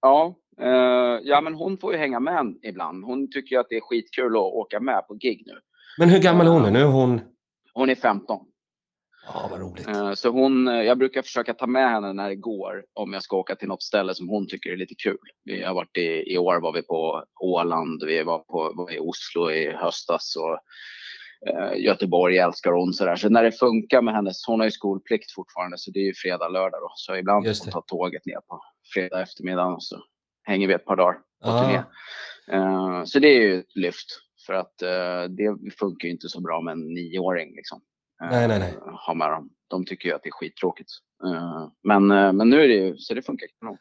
Ja, 0.00 0.34
eh, 0.60 1.18
ja 1.22 1.40
men 1.40 1.54
hon 1.54 1.78
får 1.78 1.92
ju 1.92 1.98
hänga 1.98 2.20
med 2.20 2.54
ibland. 2.62 3.04
Hon 3.04 3.30
tycker 3.30 3.58
att 3.58 3.66
det 3.68 3.76
är 3.76 3.80
skitkul 3.80 4.36
att 4.36 4.42
åka 4.42 4.80
med 4.80 5.06
på 5.08 5.14
gig 5.14 5.42
nu. 5.46 5.58
Men 5.98 6.08
hur 6.08 6.18
gammal 6.22 6.46
är 6.46 6.50
hon 6.50 6.62
nu? 6.62 6.70
Nu 6.70 6.78
är 6.80 6.84
hon... 6.84 7.20
Hon 7.74 7.90
är 7.90 7.94
15. 7.94 8.46
Ja, 9.26 9.48
vad 9.50 9.60
roligt. 9.60 9.88
Eh, 9.88 10.12
Så 10.12 10.28
hon, 10.28 10.68
eh, 10.68 10.74
jag 10.82 10.98
brukar 10.98 11.22
försöka 11.22 11.54
ta 11.54 11.66
med 11.66 11.90
henne 11.90 12.12
när 12.12 12.28
det 12.28 12.36
går 12.36 12.84
om 12.94 13.12
jag 13.12 13.22
ska 13.22 13.36
åka 13.36 13.56
till 13.56 13.68
något 13.68 13.82
ställe 13.82 14.14
som 14.14 14.28
hon 14.28 14.46
tycker 14.48 14.70
är 14.70 14.76
lite 14.76 14.94
kul. 14.94 15.18
Vi 15.44 15.62
har 15.62 15.74
varit 15.74 15.96
i, 15.96 16.32
i 16.34 16.38
år 16.38 16.60
var 16.60 16.72
vi 16.72 16.82
på 16.82 17.24
Åland, 17.40 18.02
vi 18.06 18.22
var, 18.22 18.38
på, 18.38 18.72
var 18.76 18.92
i 18.94 18.98
Oslo 18.98 19.50
i 19.50 19.70
höstas 19.70 20.36
och 20.36 20.52
eh, 20.52 20.58
Göteborg 21.76 22.38
älskar 22.38 22.72
hon 22.72 22.92
sådär. 22.94 23.16
Så 23.16 23.28
när 23.28 23.42
det 23.42 23.52
funkar 23.52 24.02
med 24.02 24.14
hennes, 24.14 24.46
hon 24.46 24.60
har 24.60 24.64
ju 24.66 24.70
skolplikt 24.70 25.32
fortfarande 25.32 25.78
så 25.78 25.90
det 25.90 25.98
är 26.00 26.04
ju 26.04 26.14
fredag, 26.14 26.48
lördag 26.48 26.80
då. 26.80 26.92
Så 26.94 27.16
ibland 27.16 27.44
får 27.44 27.64
hon 27.64 27.72
ta 27.72 27.80
tåget 27.86 28.26
ner 28.26 28.40
på 28.48 28.60
fredag 28.94 29.22
eftermiddag 29.22 29.66
och 29.66 29.82
så 29.82 29.96
hänger 30.42 30.68
vi 30.68 30.74
ett 30.74 30.84
par 30.84 30.96
dagar 30.96 31.18
på 31.44 31.48
turné. 31.62 31.78
Ah, 31.78 31.84
Eh, 32.52 33.04
Så 33.04 33.18
det 33.18 33.28
är 33.28 33.40
ju 33.42 33.58
ett 33.60 33.76
lyft 33.76 34.06
för 34.46 34.52
att 34.52 34.82
eh, 34.82 35.22
det 35.28 35.72
funkar 35.78 36.06
ju 36.08 36.12
inte 36.12 36.28
så 36.28 36.40
bra 36.40 36.60
med 36.60 36.72
en 36.72 36.80
nioåring 36.94 37.54
liksom. 37.56 37.80
Eh, 38.22 38.30
Nej, 38.30 38.48
nej, 38.48 38.58
nej. 38.58 38.74
Ha 39.06 39.14
med 39.14 39.30
dem. 39.30 39.50
De 39.68 39.84
tycker 39.86 40.08
ju 40.08 40.14
att 40.14 40.22
det 40.22 40.28
är 40.28 40.32
skittråkigt. 40.32 40.90
Eh, 41.24 41.68
Men, 41.84 42.10
eh, 42.10 42.32
men 42.32 42.50
nu 42.50 42.62
är 42.64 42.68
det 42.68 42.74
ju, 42.74 42.96
så 42.96 43.14
det 43.14 43.22
funkar 43.22 43.46
kanon. 43.60 43.78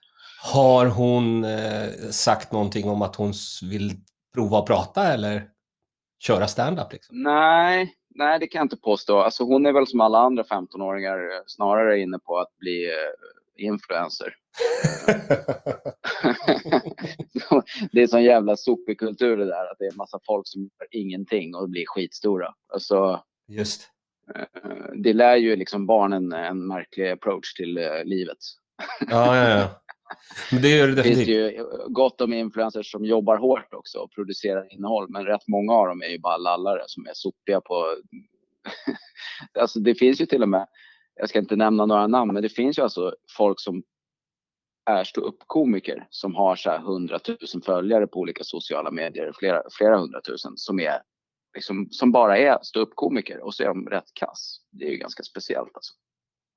har 0.53 0.85
hon 0.85 1.43
eh, 1.43 1.89
sagt 2.11 2.51
någonting 2.51 2.89
om 2.89 3.01
att 3.01 3.15
hon 3.15 3.33
vill 3.69 3.91
prova 4.33 4.57
att 4.59 4.65
prata 4.65 5.13
eller 5.13 5.43
köra 6.19 6.47
stand-up? 6.47 6.93
Liksom? 6.93 7.23
Nej, 7.23 7.95
nej, 8.15 8.39
det 8.39 8.47
kan 8.47 8.59
jag 8.59 8.65
inte 8.65 8.77
påstå. 8.77 9.19
Alltså 9.19 9.43
hon 9.43 9.65
är 9.65 9.71
väl 9.71 9.87
som 9.87 10.01
alla 10.01 10.19
andra 10.19 10.43
15-åringar 10.43 11.17
eh, 11.17 11.41
snarare 11.45 11.99
inne 11.99 12.19
på 12.19 12.39
att 12.39 12.57
bli 12.57 12.85
eh, 12.85 13.65
influencer. 13.65 14.35
det 17.91 18.01
är 18.01 18.07
sån 18.07 18.23
jävla 18.23 18.57
sopkultur 18.57 19.37
det 19.37 19.45
där, 19.45 19.71
att 19.71 19.77
det 19.79 19.85
är 19.85 19.95
massa 19.95 20.19
folk 20.25 20.47
som 20.47 20.61
gör 20.61 20.87
ingenting 20.91 21.55
och 21.55 21.69
blir 21.69 21.85
skitstora. 21.87 22.53
Alltså, 22.73 23.23
Just. 23.47 23.89
Eh, 24.35 24.45
det 24.95 25.13
lär 25.13 25.35
ju 25.35 25.55
liksom 25.55 25.85
barnen 25.85 26.33
en 26.33 26.67
märklig 26.67 27.11
approach 27.11 27.53
till 27.53 27.77
eh, 27.77 28.03
livet. 28.03 28.37
Ja, 29.09 29.35
ja, 29.35 29.49
ja. 29.49 29.81
Det 30.61 30.69
gör 30.69 30.87
det 30.87 30.95
Det 30.95 31.03
finns 31.03 31.19
definitivt. 31.19 31.59
ju 31.59 31.65
gott 31.87 32.21
om 32.21 32.33
influencers 32.33 32.91
som 32.91 33.05
jobbar 33.05 33.37
hårt 33.37 33.73
också 33.73 33.99
och 33.99 34.11
producerar 34.11 34.73
innehåll, 34.73 35.09
men 35.09 35.25
rätt 35.25 35.47
många 35.47 35.73
av 35.73 35.87
dem 35.87 36.01
är 36.01 36.07
ju 36.07 36.19
bara 36.19 36.37
lallare 36.37 36.83
som 36.87 37.05
är 37.05 37.13
sopiga 37.13 37.61
på... 37.61 37.95
alltså 39.59 39.79
det 39.79 39.95
finns 39.95 40.21
ju 40.21 40.25
till 40.25 40.43
och 40.43 40.49
med, 40.49 40.67
jag 41.15 41.29
ska 41.29 41.39
inte 41.39 41.55
nämna 41.55 41.85
några 41.85 42.07
namn, 42.07 42.33
men 42.33 42.43
det 42.43 42.49
finns 42.49 42.79
ju 42.79 42.83
alltså 42.83 43.15
folk 43.37 43.59
som 43.59 43.83
är 44.85 45.03
ståuppkomiker 45.03 46.07
som 46.09 46.35
har 46.35 46.55
så 46.55 46.69
här 46.69 46.77
100 46.77 47.19
000 47.27 47.37
följare 47.65 48.07
på 48.07 48.19
olika 48.19 48.43
sociala 48.43 48.91
medier, 48.91 49.31
flera, 49.39 49.63
flera 49.71 49.97
hundratusen, 49.97 50.53
som 50.55 50.79
är 50.79 51.01
liksom, 51.55 51.87
som 51.91 52.11
bara 52.11 52.37
är 52.37 52.57
ståuppkomiker 52.61 53.39
och 53.39 53.53
så 53.53 53.63
är 53.63 53.67
de 53.67 53.89
rätt 53.89 54.13
kass. 54.13 54.59
Det 54.71 54.85
är 54.85 54.91
ju 54.91 54.97
ganska 54.97 55.23
speciellt 55.23 55.71
alltså. 55.73 55.93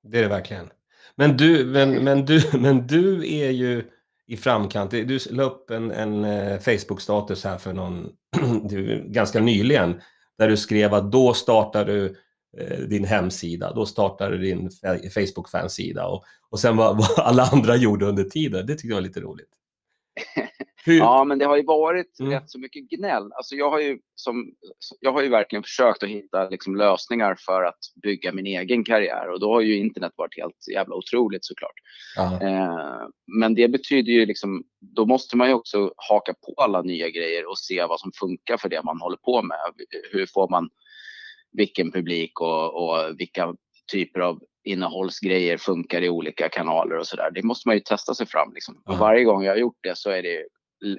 Det 0.03 0.19
är 0.19 0.23
det 0.23 0.29
verkligen. 0.29 0.71
Men 1.17 1.37
du, 1.37 1.65
men, 1.65 2.05
men 2.05 2.25
du, 2.25 2.43
men 2.59 2.87
du 2.87 3.35
är 3.35 3.51
ju 3.51 3.85
i 4.27 4.37
framkant. 4.37 4.91
Du 4.91 5.19
la 5.31 5.43
upp 5.43 5.71
en, 5.71 5.91
en 5.91 6.25
eh, 6.25 6.59
Facebook-status 6.59 7.45
här 7.45 7.59
för 7.59 7.73
någon, 7.73 8.09
du, 8.69 9.05
ganska 9.09 9.41
nyligen, 9.41 10.01
där 10.39 10.49
du 10.49 10.57
skrev 10.57 10.95
att 10.95 11.13
då 11.13 11.35
startar 11.35 11.85
du 11.85 12.17
eh, 12.59 12.79
din 12.79 13.05
hemsida, 13.05 13.73
då 13.73 13.87
startar 13.87 14.31
du 14.31 14.39
din 14.39 14.71
Facebook-fansida 15.15 16.07
och, 16.07 16.25
och 16.51 16.61
sen 16.61 16.77
vad, 16.77 16.97
vad 17.17 17.27
alla 17.27 17.43
andra 17.43 17.77
gjorde 17.77 18.07
under 18.07 18.25
tiden. 18.25 18.67
Det 18.67 18.73
tyckte 18.73 18.89
jag 18.89 18.95
var 18.95 19.03
lite 19.03 19.21
roligt. 19.21 19.51
Hur, 20.85 20.99
Ja, 20.99 21.25
men 21.25 21.39
det 21.39 21.45
har 21.45 21.57
ju 21.57 21.63
varit 21.65 22.21
Mm. 22.21 22.33
rätt 22.33 22.51
så 22.51 22.59
mycket 22.59 22.83
gnäll. 22.89 23.33
Alltså 23.33 23.55
jag 23.55 23.71
har 23.71 23.81
ju, 23.81 23.99
som, 24.15 24.55
jag 25.01 25.13
har 25.13 25.23
ju 25.23 25.29
verkligen 25.29 25.63
försökt 25.63 26.03
att 26.03 26.09
hitta 26.09 26.49
liksom 26.49 26.77
lösningar 26.77 27.37
för 27.39 27.63
att 27.63 27.79
bygga 28.03 28.33
min 28.33 28.47
egen 28.47 28.85
karriär 28.85 29.29
och 29.31 29.41
då 29.41 29.53
har 29.53 29.61
ju 29.61 29.77
internet 29.77 30.13
varit 30.17 30.37
helt 30.39 30.69
jävla 30.75 30.95
otroligt 30.95 31.45
såklart. 31.45 31.75
Eh, 32.43 33.07
men 33.41 33.55
det 33.55 33.69
betyder 33.69 34.13
ju 34.13 34.27
liksom, 34.27 34.65
då 34.81 35.07
måste 35.07 35.37
man 35.37 35.49
ju 35.49 35.55
också 35.55 35.93
haka 35.97 36.35
på 36.35 36.55
alla 36.63 36.83
nya 36.83 37.09
grejer 37.09 37.51
och 37.51 37.59
se 37.59 37.87
vad 37.87 38.01
som 38.01 38.11
funkar 38.21 38.57
för 38.57 38.69
det 38.69 38.83
man 38.85 39.01
håller 39.01 39.17
på 39.17 39.43
med. 39.43 39.59
Hur 40.13 40.27
får 40.27 40.49
man 40.49 40.69
vilken 41.53 41.93
publik 41.93 42.41
och, 42.41 42.75
och 42.75 43.21
vilka 43.21 43.55
typer 43.93 44.21
av 44.21 44.41
innehållsgrejer 44.65 45.57
funkar 45.57 46.03
i 46.03 46.09
olika 46.09 46.49
kanaler 46.49 46.99
och 46.99 47.07
sådär. 47.07 47.31
Det 47.35 47.43
måste 47.43 47.69
man 47.69 47.77
ju 47.77 47.81
testa 47.81 48.15
sig 48.15 48.27
fram 48.27 48.53
liksom. 48.55 48.83
Och 48.87 48.99
varje 48.99 49.25
gång 49.25 49.45
jag 49.45 49.53
har 49.53 49.59
gjort 49.59 49.79
det 49.83 49.99
så 49.99 50.11
är 50.11 50.23
det 50.23 50.47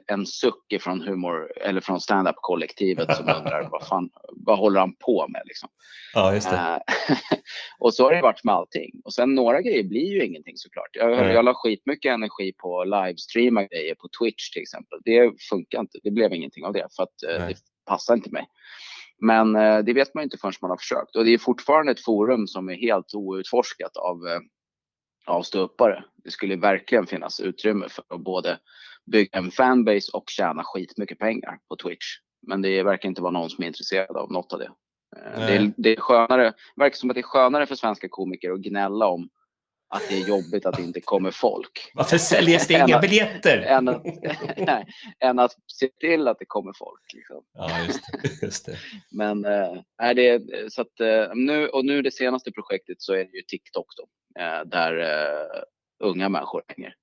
en 0.08 0.25
suck 0.25 0.74
från 0.80 1.02
humor 1.02 1.52
eller 1.62 1.82
från 1.82 2.02
stand-up 2.02 2.36
kollektivet 2.36 3.16
som 3.16 3.30
undrar 3.38 3.70
vad 3.72 3.88
fan, 3.88 4.10
vad 4.32 4.60
håller 4.60 4.80
han 4.80 4.96
på 4.96 5.28
med 5.28 5.42
liksom. 5.46 5.70
Ja, 6.13 6.34
just 6.34 6.50
det. 6.50 6.56
Eh, 6.56 7.18
och 7.80 7.94
så 7.94 8.04
har 8.04 8.16
det 8.16 8.22
varit 8.22 8.44
med 8.44 8.56
allting. 8.56 9.02
Och 9.06 9.13
sen 9.13 9.36
några 9.36 9.62
grejer 9.62 9.84
blir 9.84 10.13
ju 10.13 10.25
ingenting 10.25 10.58
såklart. 10.58 10.90
Jag, 10.92 11.12
Nej. 11.12 11.34
jag 11.34 11.46
la 11.46 11.54
skitmycket 11.54 12.13
energi 12.13 12.54
på 12.58 12.84
livestreama 12.84 13.63
grejer 13.63 13.96
på 13.96 14.08
Twitch 14.20 14.50
till 14.50 14.62
exempel. 14.62 15.00
Det 15.06 15.32
funkar 15.50 15.80
inte. 15.80 16.00
Det 16.04 16.12
blev 16.12 16.34
ingenting 16.34 16.66
av 16.66 16.74
det 16.74 16.88
för 16.96 17.04
att 17.04 17.40
Nej. 17.40 17.48
det 17.48 17.56
passar 17.86 18.13
inte 18.13 18.32
mig. 18.32 18.48
Men 19.20 19.56
eh, 19.56 19.80
det 19.80 19.94
vet 19.94 20.13
man 20.13 20.22
ju 20.22 20.24
inte 20.24 20.38
förrän 20.38 20.54
man 20.62 20.70
har 20.70 20.78
försökt. 20.78 21.16
Och 21.16 21.25
det 21.25 21.34
är 21.34 21.38
fortfarande 21.38 21.92
ett 21.92 22.04
forum 22.04 22.48
som 22.48 22.70
är 22.70 22.75
helt 22.75 23.13
outforskat 23.13 23.98
av, 23.98 24.18
av 25.25 25.42
ståuppare. 25.42 26.04
Det 26.24 26.32
skulle 26.32 26.56
verkligen 26.56 27.08
finnas 27.08 27.40
utrymme 27.40 27.90
för 27.90 28.04
att 28.10 28.22
både 28.22 28.60
bygga 29.12 29.38
en 29.38 29.51
fanbase 29.51 30.12
och 30.13 30.29
tjäna 30.29 30.63
skitmycket 30.63 31.19
pengar 31.19 31.60
på 31.69 31.75
Twitch. 31.75 32.05
Men 32.48 32.62
det 32.62 32.83
verkar 32.83 33.10
inte 33.10 33.22
vara 33.22 33.31
någon 33.31 33.50
som 33.50 33.63
är 33.63 33.67
intresserad 33.67 34.17
av 34.17 34.31
något 34.31 34.53
av 34.53 34.60
det. 34.60 34.72
Eh, 35.17 35.45
Det 35.45 35.55
är, 35.55 35.74
det 35.77 35.89
är 35.89 35.95
skönare, 35.95 36.43
det 36.43 36.83
verkar 36.83 36.95
som 36.95 37.10
att 37.10 37.13
det 37.13 37.22
är 37.22 37.24
skönare 37.24 37.65
för 37.65 37.75
svenska 37.75 38.07
komiker 38.10 38.51
att 38.51 38.60
gnälla 38.62 39.07
om 39.07 39.29
att 39.89 40.10
det 40.10 40.15
är 40.15 40.27
jobbigt 40.27 40.65
att 40.65 40.75
det 40.75 40.83
inte 40.83 41.01
kommer 41.01 41.31
folk. 41.31 41.91
Varför 41.93 42.17
säljs 42.17 42.67
det 42.67 42.74
inga 42.74 43.00
biljetter? 43.00 43.57
Än 43.57 43.88
att, 43.88 44.03
nej, 44.57 44.86
än 45.19 45.39
att 45.39 45.51
se 45.67 45.88
till 45.88 46.27
att 46.27 46.39
det 46.39 46.45
kommer 46.45 46.74
folk. 46.77 47.01
Liksom. 47.13 47.43
Ja, 47.53 47.86
just 47.86 48.01
det. 48.12 48.45
Just 48.45 48.65
det. 48.65 48.77
Men 49.12 49.45
eh, 49.45 49.81
är 49.98 50.13
det, 50.13 50.41
så 50.74 50.81
att, 50.81 51.00
eh, 51.00 51.36
nu, 51.36 51.67
och 51.67 51.86
nu 51.86 52.01
det 52.01 52.12
senaste 52.12 52.51
projektet 52.51 53.01
så 53.01 53.13
är 53.13 53.17
det 53.25 53.38
ju 53.38 53.41
TikTok 53.41 53.88
då, 53.98 54.07
där 54.65 55.05
unga 56.03 56.29
människor 56.29 56.63
hänger. 56.67 56.95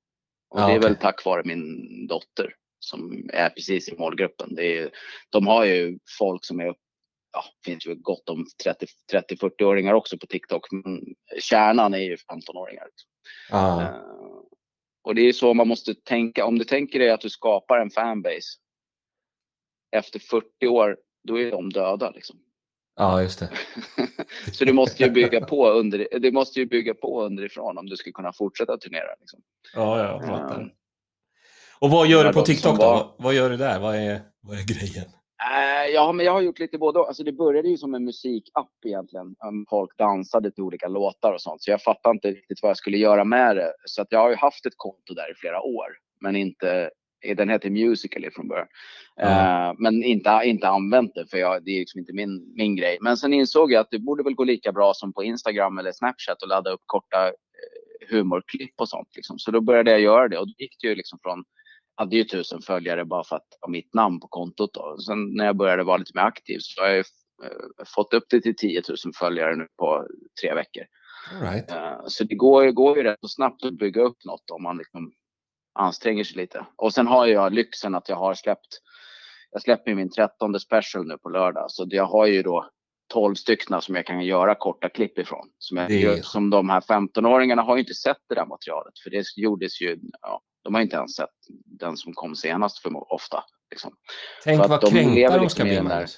Och 0.50 0.60
Ja, 0.60 0.66
det 0.66 0.72
är 0.72 0.78
okej. 0.78 0.88
väl 0.90 0.96
tack 0.96 1.24
vare 1.24 1.42
min 1.44 2.06
dotter 2.06 2.54
som 2.78 3.30
är 3.32 3.50
precis 3.50 3.88
i 3.88 3.96
målgruppen. 3.96 4.54
Det 4.54 4.78
är, 4.78 4.90
de 5.30 5.46
har 5.46 5.64
ju 5.64 5.98
folk 6.18 6.44
som 6.44 6.60
är, 6.60 6.74
ja, 7.32 7.44
finns 7.64 7.86
ju 7.86 7.94
gott 7.94 8.28
om 8.28 8.46
30-40-åringar 9.12 9.92
också 9.94 10.18
på 10.18 10.26
TikTok, 10.26 10.70
men 10.70 11.00
kärnan 11.40 11.94
är 11.94 11.98
ju 11.98 12.16
15-åringar. 12.16 12.86
Ja. 13.50 13.82
Eh, 13.82 14.00
och 15.02 15.14
det 15.14 15.22
är 15.22 15.32
så 15.32 15.54
man 15.54 15.68
måste 15.68 15.94
tänka. 15.94 16.44
Om 16.44 16.58
du 16.58 16.64
tänker 16.64 16.98
dig 16.98 17.10
att 17.10 17.20
du 17.20 17.30
skapar 17.30 17.78
en 17.78 17.90
fanbase 17.90 18.58
efter 19.96 20.18
40 20.18 20.66
år, 20.66 20.96
då 21.28 21.40
är 21.40 21.50
de 21.50 21.70
döda. 21.70 22.10
Liksom. 22.10 22.36
ja, 22.96 23.22
just 23.22 23.38
det. 23.38 23.50
så 24.52 24.64
du 24.64 24.72
måste 24.72 25.02
ju 25.04 25.10
bygga 25.10 25.40
på 25.46 25.68
under, 25.70 26.08
du 26.20 26.32
måste 26.32 26.60
ju 26.60 26.66
bygga 26.66 26.94
på 26.94 27.22
underifrån 27.22 27.78
om 27.78 27.86
du 27.86 27.96
ska 27.96 28.12
kunna 28.12 28.32
fortsätta 28.32 28.76
turnera. 28.78 29.08
Liksom. 29.20 29.40
Ja, 29.74 29.98
ja, 29.98 30.06
jag 30.08 30.26
fattar. 30.26 30.60
Eh, 30.60 30.66
Och 31.80 31.90
vad 31.90 32.06
gör 32.08 32.24
du 32.24 32.32
på 32.32 32.42
TikTok 32.42 32.76
då? 32.78 32.82
var- 32.86 33.14
Vad, 33.18 33.34
gör 33.34 33.50
du 33.50 33.56
där? 33.56 33.80
Vad 33.80 33.94
är, 33.96 34.20
vad 34.40 34.58
är 34.58 34.64
grejen? 34.66 35.04
Eh, 35.52 35.86
ja, 35.94 36.12
men 36.12 36.26
jag 36.26 36.32
har 36.32 36.40
gjort 36.40 36.58
lite 36.58 36.78
både 36.78 36.98
alltså 37.00 37.22
Det 37.24 37.32
började 37.32 37.68
ju 37.68 37.76
som 37.76 37.94
en 37.94 38.04
musikapp 38.04 38.70
egentligen. 38.86 39.26
Um, 39.26 39.66
Folk 39.70 39.98
dansade 39.98 40.50
till 40.50 40.62
olika 40.64 40.88
låtar 40.88 41.32
och 41.32 41.40
sånt. 41.40 41.62
Så 41.62 41.70
jag 41.70 41.82
fattade 41.82 42.12
inte 42.12 42.28
riktigt 42.28 42.58
vad 42.62 42.70
jag 42.70 42.76
skulle 42.76 42.98
göra 42.98 43.24
med 43.24 43.56
det. 43.56 43.72
Så 43.84 44.02
att 44.02 44.08
jag 44.10 44.18
har 44.18 44.30
ju 44.30 44.36
haft 44.36 44.66
ett 44.66 44.72
konto 44.76 45.14
där 45.14 45.30
i 45.32 45.34
flera 45.34 45.60
år. 45.62 45.86
Men 46.20 46.36
inte, 46.36 46.90
den 47.36 47.48
heter 47.48 47.70
Musical.ly 47.70 48.30
från 48.30 48.48
början. 48.48 48.66
Ja. 49.16 49.68
Eh, 49.68 49.74
men 49.78 50.04
inte, 50.04 50.40
inte 50.44 50.68
använt 50.68 51.14
det 51.14 51.26
för 51.30 51.38
jag, 51.38 51.64
det 51.64 51.70
är 51.70 51.78
liksom 51.78 51.98
inte 51.98 52.12
min, 52.12 52.54
min 52.56 52.76
grej. 52.76 52.98
Men 53.00 53.16
sen 53.16 53.32
insåg 53.32 53.72
jag 53.72 53.80
att 53.80 53.90
det 53.90 53.98
borde 53.98 54.22
väl 54.22 54.34
gå 54.34 54.44
lika 54.44 54.72
bra 54.72 54.92
som 54.94 55.12
på 55.12 55.24
Instagram 55.24 55.78
eller 55.78 55.92
Snapchat 55.92 56.42
och 56.42 56.48
ladda 56.48 56.70
upp 56.70 56.82
korta 56.86 57.26
eh, 57.26 58.08
humorklipp 58.10 58.74
och 58.76 58.88
sånt. 58.88 59.08
Liksom. 59.16 59.38
Så 59.38 59.50
då 59.50 59.60
började 59.60 59.90
jag 59.90 60.00
göra 60.00 60.28
det 60.28 60.38
och 60.38 60.46
då 60.46 60.54
gick 60.58 60.76
det 60.80 60.88
ju 60.88 60.94
liksom 60.94 61.18
från 61.22 61.44
hade 61.94 62.16
ju 62.16 62.24
tusen 62.24 62.62
följare 62.62 63.04
bara 63.04 63.24
för 63.24 63.36
att 63.36 63.48
ha 63.60 63.68
mitt 63.68 63.94
namn 63.94 64.20
på 64.20 64.28
kontot. 64.28 64.74
Då. 64.74 64.98
Sen 65.06 65.34
när 65.34 65.46
jag 65.46 65.56
började 65.56 65.84
vara 65.84 65.96
lite 65.96 66.12
mer 66.14 66.22
aktiv 66.22 66.58
så 66.60 66.80
har 66.80 66.88
jag 66.88 66.96
ju 66.96 67.04
eh, 67.44 67.84
fått 67.94 68.14
upp 68.14 68.24
det 68.30 68.40
till 68.40 68.56
10 68.56 68.82
000 68.88 68.96
följare 69.18 69.56
nu 69.56 69.66
på 69.78 70.06
tre 70.42 70.54
veckor. 70.54 70.84
Right. 71.42 71.72
Så 72.06 72.24
det 72.24 72.34
går, 72.34 72.70
går 72.70 72.96
ju 72.96 73.02
rätt 73.02 73.18
så 73.20 73.28
snabbt 73.28 73.64
att 73.64 73.78
bygga 73.78 74.02
upp 74.02 74.24
något 74.24 74.50
om 74.50 74.62
man 74.62 74.78
liksom 74.78 75.12
anstränger 75.80 76.24
sig 76.24 76.36
lite. 76.36 76.66
Och 76.76 76.94
sen 76.94 77.06
har 77.06 77.26
jag 77.26 77.52
lyxen 77.52 77.94
att 77.94 78.08
jag 78.08 78.16
har 78.16 78.34
släppt, 78.34 78.78
jag 79.50 79.62
släpper 79.62 79.94
min 79.94 80.10
trettonde 80.10 80.60
special 80.60 81.06
nu 81.06 81.18
på 81.18 81.28
lördag. 81.28 81.64
Så 81.68 81.86
jag 81.90 82.06
har 82.06 82.26
ju 82.26 82.42
då 82.42 82.70
12 83.12 83.34
stycken 83.34 83.82
som 83.82 83.94
jag 83.94 84.06
kan 84.06 84.24
göra 84.24 84.54
korta 84.54 84.88
klipp 84.88 85.18
ifrån. 85.18 85.48
Som, 85.58 85.76
jag, 85.76 85.90
Det 85.90 86.24
som 86.24 86.50
de 86.50 86.70
här 86.70 86.80
15-åringarna 86.80 87.62
har 87.62 87.76
ju 87.76 87.80
inte 87.80 87.94
sett 87.94 88.16
det 88.28 88.34
där 88.34 88.46
materialet. 88.46 88.98
För 89.04 89.10
det 89.10 89.24
gjordes 89.36 89.80
ju, 89.80 89.98
ja, 90.20 90.40
de 90.64 90.74
har 90.74 90.82
inte 90.82 90.96
ens 90.96 91.14
sett 91.14 91.28
den 91.64 91.96
som 91.96 92.12
kom 92.12 92.36
senast 92.36 92.78
för 92.78 93.12
ofta. 93.12 93.44
Liksom. 93.70 93.92
Tänk 94.44 94.68
vad 94.68 94.80
de 94.80 94.90
kränkta 94.90 95.36
de 95.36 95.42
liksom 95.42 95.48
ska 95.48 95.64
bli, 95.64 95.76
där-. 95.76 96.10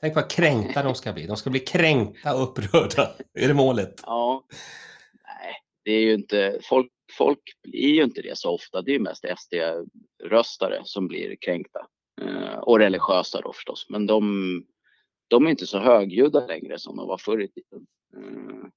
Tänk 0.00 0.14
vad 0.14 0.30
kränkta 0.30 0.82
de 0.82 0.94
ska 0.94 1.12
bli. 1.12 1.26
De 1.26 1.36
ska 1.36 1.50
bli 1.50 1.60
kränkta 1.60 2.34
och 2.34 2.42
upprörda. 2.42 3.10
Är 3.38 3.48
det 3.48 3.54
målet? 3.54 3.94
Ja, 4.06 4.44
nej, 5.24 5.54
det 5.84 5.90
är 5.90 6.00
ju 6.00 6.14
inte, 6.14 6.58
folk, 6.62 6.92
folk 7.12 7.40
blir 7.62 7.88
ju 7.94 8.02
inte 8.04 8.22
det 8.22 8.38
så 8.38 8.50
ofta. 8.54 8.82
Det 8.82 8.90
är 8.90 8.92
ju 8.92 9.00
mest 9.00 9.24
SD-röstare 9.38 10.80
som 10.84 11.08
blir 11.08 11.36
kränkta. 11.40 11.80
Eh, 12.20 12.58
och 12.58 12.78
religiösa 12.78 13.40
då 13.40 13.52
förstås. 13.52 13.86
Men 13.88 14.06
de, 14.06 14.22
de 15.28 15.46
är 15.46 15.50
inte 15.50 15.66
så 15.66 15.78
högljudda 15.78 16.46
längre 16.46 16.78
som 16.78 16.96
de 16.96 17.08
var 17.08 17.18
förr 17.18 17.42
i 17.42 17.48
tiden. 17.48 17.86
Eh, 18.16 18.68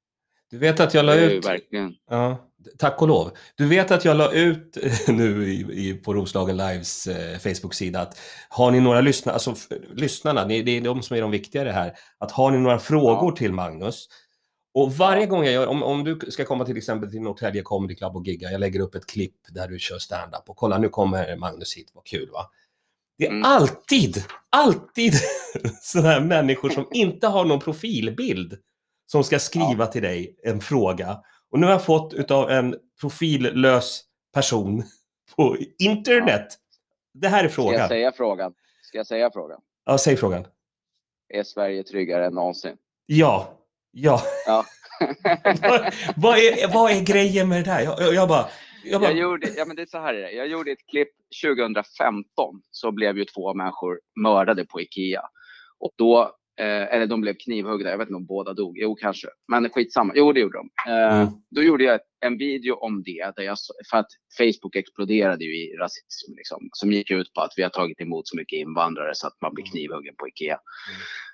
Du 0.52 0.58
vet 0.58 0.80
att 0.80 0.94
jag 0.94 1.06
la 1.06 1.16
det 1.16 1.34
ut... 1.34 1.46
verkligen, 1.46 1.96
Ja, 2.10 2.50
tack 2.78 3.02
och 3.02 3.08
lov. 3.08 3.32
Du 3.58 3.68
vet 3.68 3.92
att 3.92 4.06
jag 4.06 4.18
la 4.18 4.32
ut 4.32 4.78
nu 5.08 5.48
i, 5.52 5.90
i, 5.90 5.94
på 5.94 6.14
Roslagen 6.14 6.58
Lives 6.58 7.08
eh, 7.08 7.38
Facebook-sida 7.40 8.00
att 8.00 8.20
har 8.50 8.72
ni 8.72 8.80
några 8.80 9.02
lyssnare, 9.02 9.34
alltså 9.34 9.56
lyssnarna, 9.96 10.46
det, 10.46 10.62
det 10.62 10.78
är 10.78 10.82
de 10.82 11.02
som 11.04 11.18
är 11.18 11.22
de 11.22 11.32
viktigare 11.32 11.70
här, 11.70 11.94
att 12.18 12.32
har 12.32 12.52
ni 12.52 12.58
några 12.58 12.80
frågor 12.80 13.32
Ja. 13.32 13.36
till 13.36 13.54
Magnus 13.54 14.08
och 14.74 14.94
varje 14.94 15.26
gång 15.26 15.44
jag 15.44 15.54
gör, 15.54 15.68
om, 15.68 15.84
om 15.84 16.04
du 16.04 16.20
ska 16.32 16.46
komma 16.46 16.66
till 16.66 16.78
exempel 16.78 17.12
till 17.12 17.22
Norrtälje 17.22 17.62
Comedy 17.62 17.96
Club 17.96 18.16
och 18.16 18.28
gigga, 18.28 18.52
jag 18.52 18.60
lägger 18.60 18.80
upp 18.80 18.96
ett 18.96 19.06
klipp 19.06 19.36
där 19.50 19.68
du 19.68 19.80
kör 19.80 20.00
stand-up 20.00 20.50
och 20.50 20.56
kolla 20.58 20.78
nu 20.78 20.90
kommer 20.90 21.36
Magnus 21.38 21.78
hit, 21.78 21.92
vad 21.94 22.06
kul 22.06 22.30
va? 22.32 22.52
Det 23.18 23.26
är 23.26 23.30
Mm. 23.30 23.44
alltid, 23.44 24.24
alltid 24.50 25.14
sådana 25.82 26.10
här 26.10 26.22
människor 26.22 26.70
som 26.70 26.88
inte 26.92 27.28
har 27.28 27.46
någon 27.46 27.60
profilbild 27.60 28.58
som 29.06 29.24
ska 29.24 29.40
skriva 29.40 29.88
till 29.88 30.02
dig 30.02 30.36
en 30.44 30.62
fråga. 30.62 31.20
Och 31.52 31.60
nu 31.60 31.66
har 31.66 31.74
jag 31.74 31.86
fått 31.86 32.14
utav 32.14 32.50
en 32.50 32.76
profillös 33.02 34.02
person 34.34 34.84
på 35.36 35.58
internet. 35.80 36.48
Det 37.14 37.28
här 37.28 37.44
är 37.44 37.50
ska 37.50 37.62
jag 37.62 37.72
frågan. 37.72 37.88
säga 37.88 38.12
frågan? 38.12 38.54
Ska 38.84 38.98
jag 38.98 39.08
säga 39.08 39.32
frågan? 39.34 39.60
Ja, 39.86 39.98
säg 39.98 40.18
frågan. 40.18 40.46
Är 41.30 41.44
Sverige 41.44 41.84
tryggare 41.84 42.26
än 42.26 42.34
någonsin? 42.34 42.78
Ja. 43.06 43.58
Ja. 43.92 44.22
Ja. 44.46 44.66
vad, 46.16 46.38
är, 46.38 46.74
vad 46.74 46.92
är 46.92 47.06
grejen 47.06 47.50
med 47.50 47.58
det 47.64 47.72
där? 47.72 47.82
Jag, 47.82 48.14
jag, 48.14 48.28
bara... 48.30 48.46
Jag 48.84 49.02
bara 49.02 49.12
Jag 49.12 49.20
gjorde, 49.20 49.48
ja, 49.58 49.66
men 49.66 49.76
det 49.76 49.82
är 49.82 49.86
så 49.86 50.00
här 50.00 50.14
är 50.14 50.22
det. 50.22 50.32
Jag 50.32 50.48
gjorde 50.48 50.72
ett 50.72 50.88
klipp 50.90 51.10
2015 51.44 52.26
så 52.72 52.92
blev 52.92 53.18
ju 53.18 53.26
två 53.26 53.54
människor 53.54 54.00
mördade 54.16 54.66
på 54.66 54.82
Ikea. 54.82 55.22
Och 55.80 55.92
då, 55.98 56.22
eh, 56.60 56.94
eller 56.94 57.08
de 57.08 57.22
blev 57.22 57.34
knivhuggna, 57.34 57.90
jag 57.90 57.98
vet 57.98 58.08
inte 58.08 58.16
om 58.16 58.26
båda 58.26 58.54
dog, 58.54 58.78
jo 58.80 58.96
kanske. 58.96 59.28
Men 59.48 59.70
skitsamma, 59.70 60.14
jo 60.16 60.34
det 60.34 60.40
gjorde 60.40 60.58
de. 60.58 60.70
Eh, 60.92 61.22
Mm. 61.22 61.34
Då 61.56 61.64
gjorde 61.64 61.84
jag 61.84 62.00
en 62.26 62.38
video 62.38 62.76
om 62.76 63.04
det, 63.04 63.32
där 63.36 63.44
jag, 63.44 63.58
för 63.92 63.98
att 63.98 64.08
Facebook 64.38 64.76
exploderade 64.76 65.44
ju 65.44 65.58
i 65.58 65.76
rasism, 65.78 66.34
liksom, 66.38 66.70
som 66.72 66.92
gick 66.92 67.12
ut 67.12 67.34
på 67.34 67.42
att 67.42 67.54
vi 67.58 67.64
har 67.64 67.70
tagit 67.70 68.02
emot 68.02 68.28
så 68.28 68.38
mycket 68.38 68.58
invandrare 68.58 69.12
så 69.16 69.28
att 69.28 69.42
man 69.42 69.54
blir 69.54 69.66
knivhuggen 69.66 70.16
på 70.18 70.28
Ikea. 70.28 70.60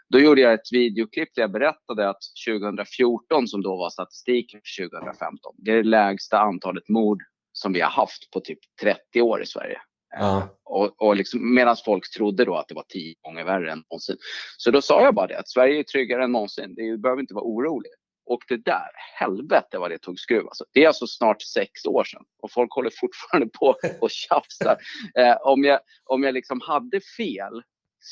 Då 0.09 0.19
gjorde 0.19 0.41
jag 0.41 0.53
ett 0.53 0.71
videoklipp 0.71 1.29
där 1.35 1.41
jag 1.41 1.51
berättade 1.51 2.09
att 2.09 2.21
2014, 2.47 3.47
som 3.47 3.61
då 3.61 3.77
var 3.77 3.89
statistiken 3.89 4.61
för 4.63 4.89
2015, 4.89 5.55
det 5.57 5.71
är 5.71 5.75
det 5.75 5.83
lägsta 5.83 6.39
antalet 6.39 6.89
mord 6.89 7.23
som 7.51 7.73
vi 7.73 7.81
har 7.81 7.89
haft 7.89 8.31
på 8.31 8.39
typ 8.39 8.59
30 8.81 9.21
år 9.21 9.41
i 9.41 9.45
Sverige. 9.45 9.81
Ja. 10.19 10.49
Och, 10.63 11.01
och 11.01 11.15
liksom, 11.15 11.55
Medan 11.55 11.75
folk 11.85 12.13
trodde 12.13 12.45
då 12.45 12.55
att 12.55 12.67
det 12.67 12.75
var 12.75 12.85
tio 12.89 13.15
gånger 13.21 13.43
värre 13.43 13.71
än 13.71 13.83
någonsin. 13.89 14.17
Så 14.57 14.71
då 14.71 14.81
sa 14.81 15.01
jag 15.03 15.15
bara 15.15 15.27
det, 15.27 15.39
att 15.39 15.49
Sverige 15.49 15.79
är 15.79 15.83
tryggare 15.83 16.23
än 16.23 16.31
någonsin. 16.31 16.75
Du 16.75 16.97
behöver 16.97 17.21
inte 17.21 17.33
vara 17.33 17.45
orolig. 17.45 17.91
Och 18.25 18.39
det 18.47 18.65
där, 18.65 18.89
helvete 19.19 19.77
vad 19.77 19.91
det 19.91 19.99
tog 19.99 20.19
skruv. 20.19 20.47
Alltså, 20.47 20.65
det 20.73 20.83
är 20.83 20.87
alltså 20.87 21.07
snart 21.07 21.41
sex 21.41 21.85
år 21.85 22.03
sedan 22.03 22.23
och 22.41 22.51
folk 22.51 22.73
håller 22.73 22.91
fortfarande 22.99 23.49
på 23.59 23.75
och 24.01 24.11
tjafsar. 24.11 24.77
Eh, 25.17 25.37
om 25.41 25.63
jag, 25.63 25.79
om 26.05 26.23
jag 26.23 26.33
liksom 26.33 26.61
hade 26.61 27.01
fel, 27.17 27.61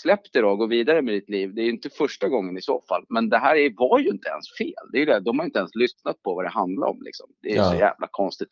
släpp 0.01 0.21
det 0.33 0.41
då 0.41 0.49
och 0.49 0.57
gå 0.57 0.65
vidare 0.67 1.01
med 1.01 1.13
ditt 1.13 1.29
liv. 1.29 1.53
Det 1.55 1.61
är 1.61 1.69
inte 1.69 1.89
första 1.89 2.27
gången 2.29 2.57
i 2.57 2.61
så 2.61 2.83
fall. 2.89 3.05
Men 3.09 3.29
det 3.29 3.37
här 3.37 3.55
är, 3.55 3.73
var 3.77 3.99
ju 3.99 4.09
inte 4.09 4.29
ens 4.29 4.45
fel. 4.57 4.89
Det 4.91 5.01
är 5.01 5.05
det. 5.05 5.19
De 5.19 5.39
har 5.39 5.45
inte 5.45 5.59
ens 5.59 5.75
lyssnat 5.75 6.21
på 6.23 6.35
vad 6.35 6.45
det 6.45 6.49
handlar 6.49 6.87
om. 6.87 7.01
Liksom. 7.01 7.29
Det 7.41 7.51
är 7.51 7.55
Ja. 7.55 7.69
så 7.71 7.75
jävla 7.75 8.07
konstigt. 8.11 8.49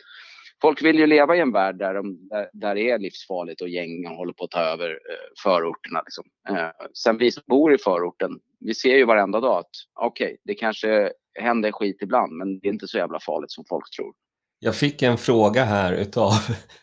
Folk 0.62 0.82
vill 0.84 1.00
ju 1.00 1.08
leva 1.08 1.36
i 1.36 1.40
en 1.40 1.52
värld 1.52 1.78
där, 1.80 1.94
de, 1.94 2.28
där, 2.30 2.50
där 2.54 2.76
det 2.76 2.90
är 2.90 3.00
livsfarligt 3.00 3.62
och 3.62 3.70
gängen 3.70 4.16
håller 4.16 4.34
på 4.34 4.44
att 4.44 4.52
ta 4.52 4.60
över 4.60 4.90
eh, 4.90 4.96
förorterna. 5.44 6.02
Liksom. 6.06 6.24
Eh, 6.50 6.70
sen 6.94 7.18
vi 7.18 7.32
som 7.32 7.44
bor 7.48 7.74
i 7.74 7.78
förorten, 7.78 8.32
vi 8.60 8.74
ser 8.76 8.96
ju 8.96 9.06
varenda 9.06 9.40
dag 9.40 9.60
att 9.60 9.70
okej, 10.00 10.38
det 10.44 10.54
kanske 10.56 11.12
händer 11.40 11.72
skit 11.72 11.98
ibland, 12.02 12.32
men 12.34 12.60
det 12.60 12.68
är 12.68 12.74
inte 12.74 12.88
så 12.88 12.98
jävla 12.98 13.20
farligt 13.20 13.52
som 13.52 13.64
folk 13.70 13.86
tror. 13.98 14.14
Jag 14.60 14.76
fick 14.76 15.02
en 15.02 15.18
fråga 15.18 15.64
här, 15.64 15.94
utav, 15.94 16.32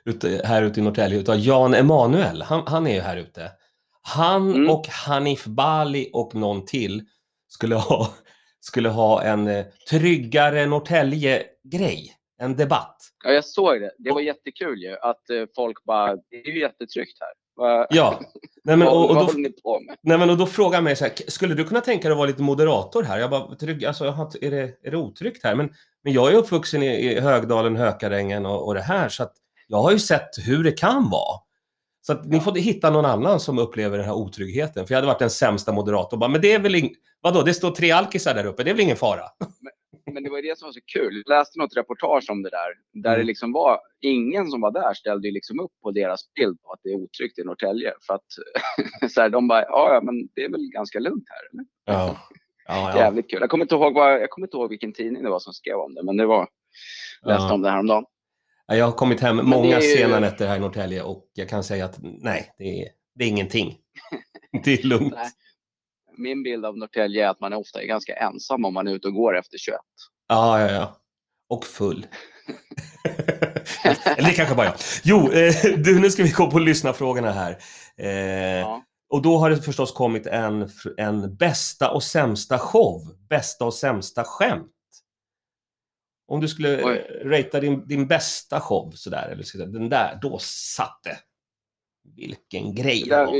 ut, 0.04 0.24
här 0.44 0.62
ute 0.62 0.80
i 0.80 0.82
Norrtälje 0.82 1.18
utav 1.18 1.36
Jan 1.38 1.74
Emanuel. 1.74 2.42
Han, 2.42 2.62
han 2.66 2.86
är 2.86 2.94
ju 2.94 3.00
här 3.00 3.16
ute. 3.16 3.50
Han 4.14 4.54
Mm. 4.54 4.70
och 4.70 4.86
Hanif 4.88 5.44
Bali 5.44 6.10
och 6.12 6.34
någon 6.34 6.64
till 6.64 7.02
skulle 7.48 7.74
ha, 7.74 8.08
skulle 8.60 8.88
ha 8.88 9.22
en 9.22 9.48
eh, 9.48 9.64
tryggare 9.90 10.66
Norrtälje-grej. 10.66 12.16
En 12.38 12.56
debatt. 12.56 12.96
Ja, 13.24 13.30
jag 13.30 13.44
såg 13.44 13.80
det. 13.80 13.90
Det 13.98 14.10
var 14.12 14.20
jättekul 14.20 14.82
ju 14.82 14.96
att 15.02 15.30
eh, 15.30 15.42
folk 15.56 15.84
bara, 15.84 16.16
det 16.30 16.36
är 16.36 16.46
ju 16.52 16.60
jättetryggt 16.60 17.18
här. 17.20 17.28
Ja. 17.90 18.20
Nej, 18.64 18.76
men, 18.76 18.88
och, 18.94 19.10
och, 19.10 19.14
då, 19.16 19.32
nej, 20.02 20.18
men, 20.18 20.30
och 20.30 20.36
då 20.36 20.46
frågar 20.46 20.80
mig 20.82 20.96
så 20.96 21.04
här, 21.04 21.10
"K- 21.16 21.24
skulle 21.28 21.54
du 21.54 21.64
kunna 21.64 21.80
tänka 21.80 22.02
dig 22.08 22.12
att 22.12 22.18
vara 22.18 22.26
lite 22.26 22.42
moderator 22.42 23.02
här? 23.02 23.18
Jag 23.18 23.30
bara, 23.30 23.54
trygg, 23.54 23.84
alltså, 23.84 24.04
är, 24.04 24.50
det, 24.50 24.76
är 24.82 24.90
det 24.90 24.96
otryggt 24.96 25.44
här? 25.44 25.54
Men, 25.54 25.70
men 26.04 26.12
jag 26.12 26.32
är 26.32 26.36
uppvuxen 26.36 26.82
i, 26.82 26.86
i 26.86 27.20
Högdalen, 27.20 27.76
Hökarängen 27.76 28.46
och, 28.46 28.66
och 28.66 28.74
det 28.74 28.80
här, 28.82 29.08
så 29.08 29.22
att 29.22 29.32
jag 29.66 29.82
har 29.82 29.92
ju 29.92 29.98
sett 29.98 30.30
hur 30.46 30.64
det 30.64 30.72
kan 30.72 31.10
vara. 31.10 31.38
Så 32.10 32.14
att 32.16 32.26
ni 32.26 32.40
får 32.40 32.54
hitta 32.54 32.90
någon 32.90 33.04
annan 33.04 33.40
som 33.40 33.58
upplever 33.58 33.98
den 33.98 34.06
här 34.06 34.14
otryggheten. 34.14 34.86
För 34.86 34.94
jag 34.94 34.96
hade 34.96 35.06
varit 35.06 35.18
den 35.18 35.30
sämsta 35.30 35.72
moderatorn. 35.72 36.20
Bara, 36.20 36.30
Men 36.30 36.40
det 36.40 36.52
är 36.52 36.58
väl 36.58 36.74
ing... 36.74 36.94
Vadå, 37.20 37.42
det 37.42 37.54
står 37.54 37.70
tre 37.70 37.90
alkisar 37.90 38.34
där 38.34 38.46
uppe, 38.46 38.62
det 38.64 38.70
är 38.70 38.74
väl 38.74 38.80
ingen 38.82 38.96
fara? 38.96 39.22
Men 40.12 40.22
det 40.22 40.30
var 40.30 40.42
det 40.42 40.58
som 40.58 40.66
var 40.66 40.72
så 40.72 40.80
kul. 40.94 41.22
Jag 41.26 41.38
läste 41.38 41.58
något 41.58 41.76
reportage 41.76 42.30
om 42.30 42.42
det 42.42 42.50
där. 42.50 43.00
Där 43.02 43.10
Mm. 43.10 43.20
det 43.20 43.26
liksom 43.26 43.52
var, 43.52 43.78
ingen 44.00 44.50
som 44.50 44.60
var 44.60 44.70
där 44.70 44.94
ställde 44.94 45.30
liksom 45.30 45.60
upp 45.60 45.70
på 45.82 45.90
deras 45.90 46.20
bild 46.34 46.62
på 46.62 46.72
att 46.72 46.80
det 46.82 46.90
är 46.90 46.94
otryggt 46.94 47.38
i 47.38 47.44
Norrtälje. 47.44 47.92
För 48.06 48.14
att 48.14 48.24
så 49.12 49.20
här, 49.20 49.28
de 49.28 49.48
bara, 49.48 49.62
ja, 49.62 49.94
ja 49.94 50.00
men 50.02 50.28
det 50.34 50.44
är 50.44 50.50
väl 50.50 50.70
ganska 50.72 50.98
lugnt 50.98 51.24
här. 51.28 51.48
Eller? 51.52 51.64
Ja. 51.84 52.16
Ja, 52.68 52.90
ja. 52.94 52.98
Jävligt 52.98 53.30
kul. 53.30 53.38
Jag 53.40 53.50
kommer, 53.50 53.64
inte 53.64 53.74
ihåg 53.74 53.94
vad, 53.94 54.12
jag 54.22 54.30
kommer 54.30 54.46
inte 54.46 54.56
ihåg 54.56 54.70
vilken 54.70 54.92
tidning 54.92 55.22
det 55.22 55.30
var 55.30 55.38
som 55.38 55.52
skrev 55.52 55.76
om 55.76 55.94
det. 55.94 56.02
Men 56.02 56.16
det 56.16 56.26
var, 56.26 56.48
läste 57.26 57.42
Ja. 57.44 57.52
om 57.54 57.62
det 57.62 57.70
häromdagen. 57.70 58.04
Ja, 58.70 58.76
Jag 58.76 58.84
har 58.84 58.92
kommit 58.92 59.20
hem 59.20 59.36
många 59.36 59.80
ju- 59.80 59.96
sena 59.96 60.20
nätter 60.20 60.46
här 60.48 60.56
i 60.56 60.60
Norrtälje 60.60 61.02
och 61.02 61.24
jag 61.34 61.48
kan 61.48 61.64
säga 61.64 61.84
att 61.84 61.98
nej, 62.00 62.54
det 62.58 62.82
är, 62.82 62.88
det 63.14 63.24
är 63.24 63.28
ingenting. 63.28 63.76
Det 64.64 64.72
är 64.72 64.82
lugnt. 64.82 65.14
Nej. 65.14 65.30
Min 66.16 66.42
bild 66.42 66.64
av 66.66 66.78
Norrtälje 66.78 67.24
är 67.26 67.28
att 67.28 67.40
man 67.40 67.52
ofta 67.52 67.82
är 67.82 67.86
ganska 67.86 68.14
ensam 68.16 68.64
om 68.64 68.74
man 68.74 68.88
är 68.88 68.92
ute 68.94 69.08
och 69.08 69.14
går 69.14 69.38
efter 69.38 69.58
21. 69.58 69.78
Ja, 70.28 70.60
ja, 70.60 70.70
ja. 70.72 70.96
Och 71.48 71.64
full. 71.66 72.06
Eller 74.16 74.28
det 74.28 74.34
kanske 74.34 74.54
bara 74.54 74.66
jag. 74.66 74.74
Jo, 75.04 75.32
eh, 75.32 75.54
du, 75.76 76.00
nu 76.00 76.10
ska 76.10 76.22
vi 76.22 76.30
gå 76.30 76.50
på 76.50 76.58
lyssnarfrågorna 76.58 77.32
här. 77.32 77.58
Eh, 77.96 78.08
Ja. 78.60 78.82
Och 79.12 79.22
då 79.22 79.36
har 79.38 79.50
det 79.50 79.56
förstås 79.62 79.92
kommit 79.92 80.26
en, 80.26 80.68
en 80.96 81.36
bästa 81.36 81.90
och 81.90 82.02
sämsta 82.02 82.58
show. 82.58 83.00
Bästa 83.28 83.64
och 83.64 83.74
sämsta 83.74 84.24
skämt. 84.24 84.70
Om 86.30 86.40
du 86.40 86.48
skulle 86.48 86.84
Oj. 86.84 86.96
eh, 86.96 87.28
ratea 87.28 87.60
din, 87.60 87.86
din 87.86 88.06
bästa 88.06 88.60
show 88.60 88.90
sådär, 88.94 89.28
eller 89.32 89.42
så, 89.42 89.58
den 89.58 89.88
där, 89.88 90.18
då 90.22 90.38
satt 90.76 91.00
det. 91.04 91.16
Vilken 92.16 92.74
grej 92.74 93.04
det 93.08 93.24
var. 93.24 93.34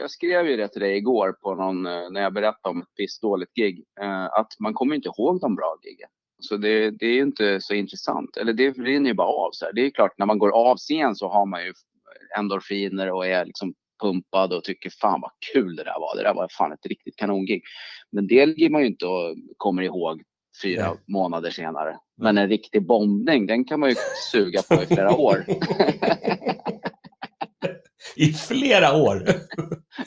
jag 0.00 0.10
skrev 0.10 0.46
ju 0.46 0.56
det 0.56 0.68
till 0.68 0.80
dig 0.80 0.96
igår 0.96 1.32
på 1.32 1.54
någon, 1.54 1.86
eh, 1.86 2.10
när 2.10 2.20
jag 2.20 2.32
berättade 2.32 2.72
om 2.74 2.82
ett 2.82 2.94
pissdåligt 2.96 3.54
gig. 3.54 3.84
Eh, 4.00 4.24
att 4.24 4.48
man 4.58 4.74
kommer 4.74 4.94
inte 4.94 5.08
ihåg 5.08 5.40
de 5.40 5.54
bra 5.54 5.76
giggen. 5.84 6.08
Så 6.40 6.56
det, 6.56 6.90
det 6.90 7.06
är 7.06 7.14
ju 7.14 7.22
inte 7.22 7.60
så 7.60 7.74
intressant. 7.74 8.36
Eller 8.36 8.52
det 8.52 8.70
rinner 8.70 9.10
ju 9.10 9.14
bara 9.14 9.28
av. 9.28 9.50
Så 9.52 9.64
här. 9.64 9.72
Det 9.72 9.80
är 9.80 9.84
ju 9.84 9.90
klart, 9.90 10.18
när 10.18 10.26
man 10.26 10.38
går 10.38 10.50
av 10.50 10.76
scen 10.76 11.14
så 11.14 11.28
har 11.28 11.46
man 11.46 11.64
ju 11.64 11.72
endorfiner 12.38 13.10
och 13.10 13.26
är 13.26 13.44
liksom 13.44 13.74
pumpad 14.02 14.52
och 14.52 14.64
tycker 14.64 14.90
fan 14.90 15.20
vad 15.20 15.30
kul 15.52 15.76
det 15.76 15.84
där 15.84 16.00
var. 16.00 16.16
Det 16.16 16.22
där 16.22 16.34
var 16.34 16.48
fan 16.50 16.72
ett 16.72 16.86
riktigt 16.86 17.16
kanongig. 17.16 17.62
Men 18.12 18.26
det 18.26 18.46
ligger 18.46 18.70
man 18.70 18.80
ju 18.80 18.86
inte 18.86 19.06
och 19.06 19.36
kommer 19.56 19.82
ihåg 19.82 20.22
fyra 20.62 20.88
Nej. 20.88 20.96
månader 21.08 21.50
senare. 21.50 21.96
Men 22.22 22.38
en 22.38 22.48
riktig 22.48 22.86
bombning, 22.86 23.46
den 23.46 23.64
kan 23.64 23.80
man 23.80 23.88
ju 23.88 23.96
suga 24.32 24.62
på 24.62 24.74
i 24.82 24.86
flera 24.86 25.14
år. 25.16 25.44
I 28.16 28.32
flera 28.32 28.96
år. 28.96 29.28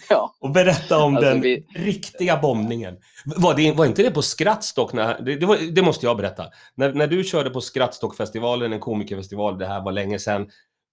ja. 0.09 0.35
Och 0.41 0.51
berätta 0.51 1.03
om 1.03 1.15
Alltså, 1.15 1.31
den 1.31 1.41
vi- 1.41 1.65
riktiga 1.75 2.37
bombningen. 2.37 2.97
Var, 3.25 3.55
det, 3.55 3.71
var 3.71 3.85
inte 3.85 4.03
det 4.03 4.11
på 4.11 4.21
Skrattstock? 4.21 4.93
När, 4.93 5.21
det, 5.21 5.35
det, 5.35 5.45
var, 5.45 5.57
det 5.71 5.81
måste 5.81 6.05
jag 6.05 6.17
berätta. 6.17 6.45
När, 6.75 6.93
när 6.93 7.07
du 7.07 7.23
körde 7.23 7.49
på 7.49 7.61
Skrattstockfestivalen, 7.61 8.73
en 8.73 8.79
komikerfestival, 8.79 9.57
det 9.57 9.65
här 9.65 9.81
var 9.83 9.91
länge 9.91 10.19
sedan. 10.19 10.47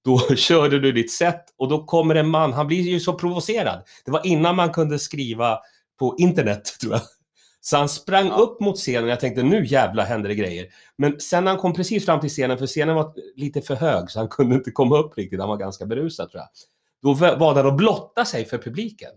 Då 0.04 0.18
körde 0.36 0.78
du 0.80 0.92
ditt 0.92 1.12
set 1.12 1.44
och 1.58 1.68
då 1.68 1.84
kommer 1.84 2.14
en 2.14 2.28
man, 2.28 2.52
han 2.52 2.66
blir 2.66 2.80
ju 2.82 3.00
så 3.00 3.12
provocerad. 3.14 3.82
Det 4.04 4.10
var 4.10 4.26
innan 4.26 4.56
man 4.56 4.70
kunde 4.72 4.98
skriva 4.98 5.58
på 5.98 6.14
internet, 6.18 6.62
tror 6.80 6.92
jag. 6.92 7.02
Så 7.70 7.76
han 7.76 7.88
sprang 7.88 8.26
Ja. 8.26 8.34
upp 8.36 8.60
mot 8.60 8.76
scenen 8.76 9.08
jag 9.08 9.20
tänkte 9.20 9.42
nu 9.42 9.64
jävla 9.66 10.04
händer 10.04 10.28
det 10.28 10.34
grejer. 10.34 10.66
Men 10.96 11.20
sen 11.20 11.44
när 11.44 11.50
han 11.50 11.60
kom 11.60 11.72
precis 11.74 12.04
fram 12.06 12.20
till 12.20 12.30
scenen, 12.30 12.58
för 12.58 12.66
scenen 12.66 12.94
var 12.94 13.14
lite 13.36 13.62
för 13.62 13.74
hög 13.74 14.10
så 14.10 14.18
han 14.18 14.28
kunde 14.28 14.54
inte 14.54 14.70
komma 14.70 14.98
upp 14.98 15.18
riktigt, 15.18 15.40
han 15.40 15.48
var 15.48 15.56
ganska 15.56 15.86
berusad 15.86 16.30
tror 16.30 16.40
jag. 16.40 16.48
Då 17.02 17.14
var 17.36 17.54
han 17.54 17.66
att 17.66 17.76
blotta 17.76 18.24
sig 18.24 18.44
för 18.44 18.58
publiken. 18.58 19.10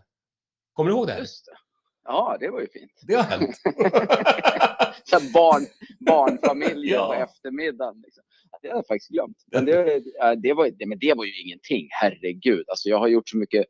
Kommer 0.74 0.90
du 0.92 0.96
ihåg 0.98 1.08
det? 1.08 1.14
här? 1.14 1.20
Just 1.20 1.46
det. 1.46 1.52
Ja, 2.04 2.38
det 2.40 2.50
var 2.50 2.60
ju 2.60 2.68
fint. 2.68 2.92
Det 3.08 3.14
har 3.16 3.24
hänt. 3.24 3.56
Så 5.04 5.20
barn, 5.34 5.66
barnfamiljer 6.00 6.96
Ja. 6.96 7.08
på 7.08 7.14
eftermiddagen. 7.14 8.02
Liksom. 8.06 8.24
Det 8.62 8.68
hade 8.68 8.78
jag 8.78 8.88
faktiskt 8.88 9.10
glömt. 9.12 9.38
Men 9.52 9.66
det, 9.66 10.00
det, 10.44 10.54
var, 10.54 10.86
men 10.88 11.00
det 11.00 11.14
var 11.14 11.26
ju 11.26 11.42
ingenting. 11.42 11.88
Herregud. 11.92 12.66
Alltså, 12.70 12.90
jag 12.90 13.00
har 13.00 13.08
gjort 13.08 13.30
så 13.30 13.38
mycket, 13.38 13.66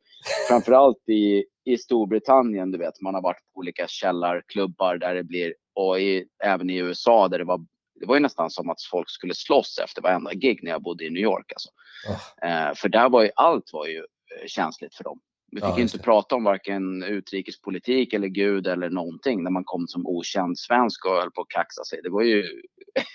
framförallt 0.48 1.08
i, 1.08 1.44
i 1.64 1.78
Storbritannien. 1.78 2.70
Du 2.70 2.78
vet, 2.78 3.00
man 3.00 3.14
har 3.14 3.22
varit 3.22 3.42
på 3.54 3.58
olika 3.58 3.86
källarklubbar 3.88 4.96
där 4.96 5.14
det 5.14 5.24
blir, 5.24 5.54
och 5.74 6.00
i, 6.00 6.24
även 6.44 6.70
i 6.70 6.76
USA 6.76 7.28
där 7.28 7.38
det 7.38 7.44
var 7.44 7.60
det 8.02 8.06
var 8.06 8.14
ju 8.14 8.20
nästan 8.20 8.50
som 8.50 8.70
att 8.70 8.82
folk 8.82 9.10
skulle 9.10 9.34
slåss 9.34 9.78
efter 9.84 10.02
varenda 10.02 10.34
gig 10.34 10.60
när 10.62 10.70
jag 10.70 10.82
bodde 10.82 11.04
i 11.04 11.10
New 11.10 11.22
York. 11.22 11.52
Alltså. 11.52 11.68
Oh. 12.08 12.50
Eh, 12.50 12.74
för 12.74 12.88
där 12.88 13.08
var 13.08 13.22
ju 13.22 13.30
allt 13.36 13.72
var 13.72 13.86
ju 13.86 13.98
eh, 13.98 14.46
känsligt 14.46 14.94
för 14.94 15.04
dem. 15.04 15.20
Vi 15.50 15.60
Ja, 15.60 15.70
fick 15.70 15.82
just 15.82 15.94
inte 15.94 16.04
prata 16.04 16.34
om 16.34 16.44
varken 16.44 17.02
utrikespolitik 17.02 18.12
eller 18.12 18.28
Gud 18.28 18.66
eller 18.66 18.90
någonting 18.90 19.42
när 19.42 19.50
man 19.50 19.64
kom 19.64 19.86
som 19.86 20.06
okänd 20.06 20.58
svensk 20.58 21.06
och 21.06 21.12
höll 21.12 21.30
på 21.30 21.40
att 21.40 21.48
kaxa 21.48 21.84
sig. 21.84 22.00
Det 22.02 22.10
var 22.10 22.22
ju, 22.22 22.44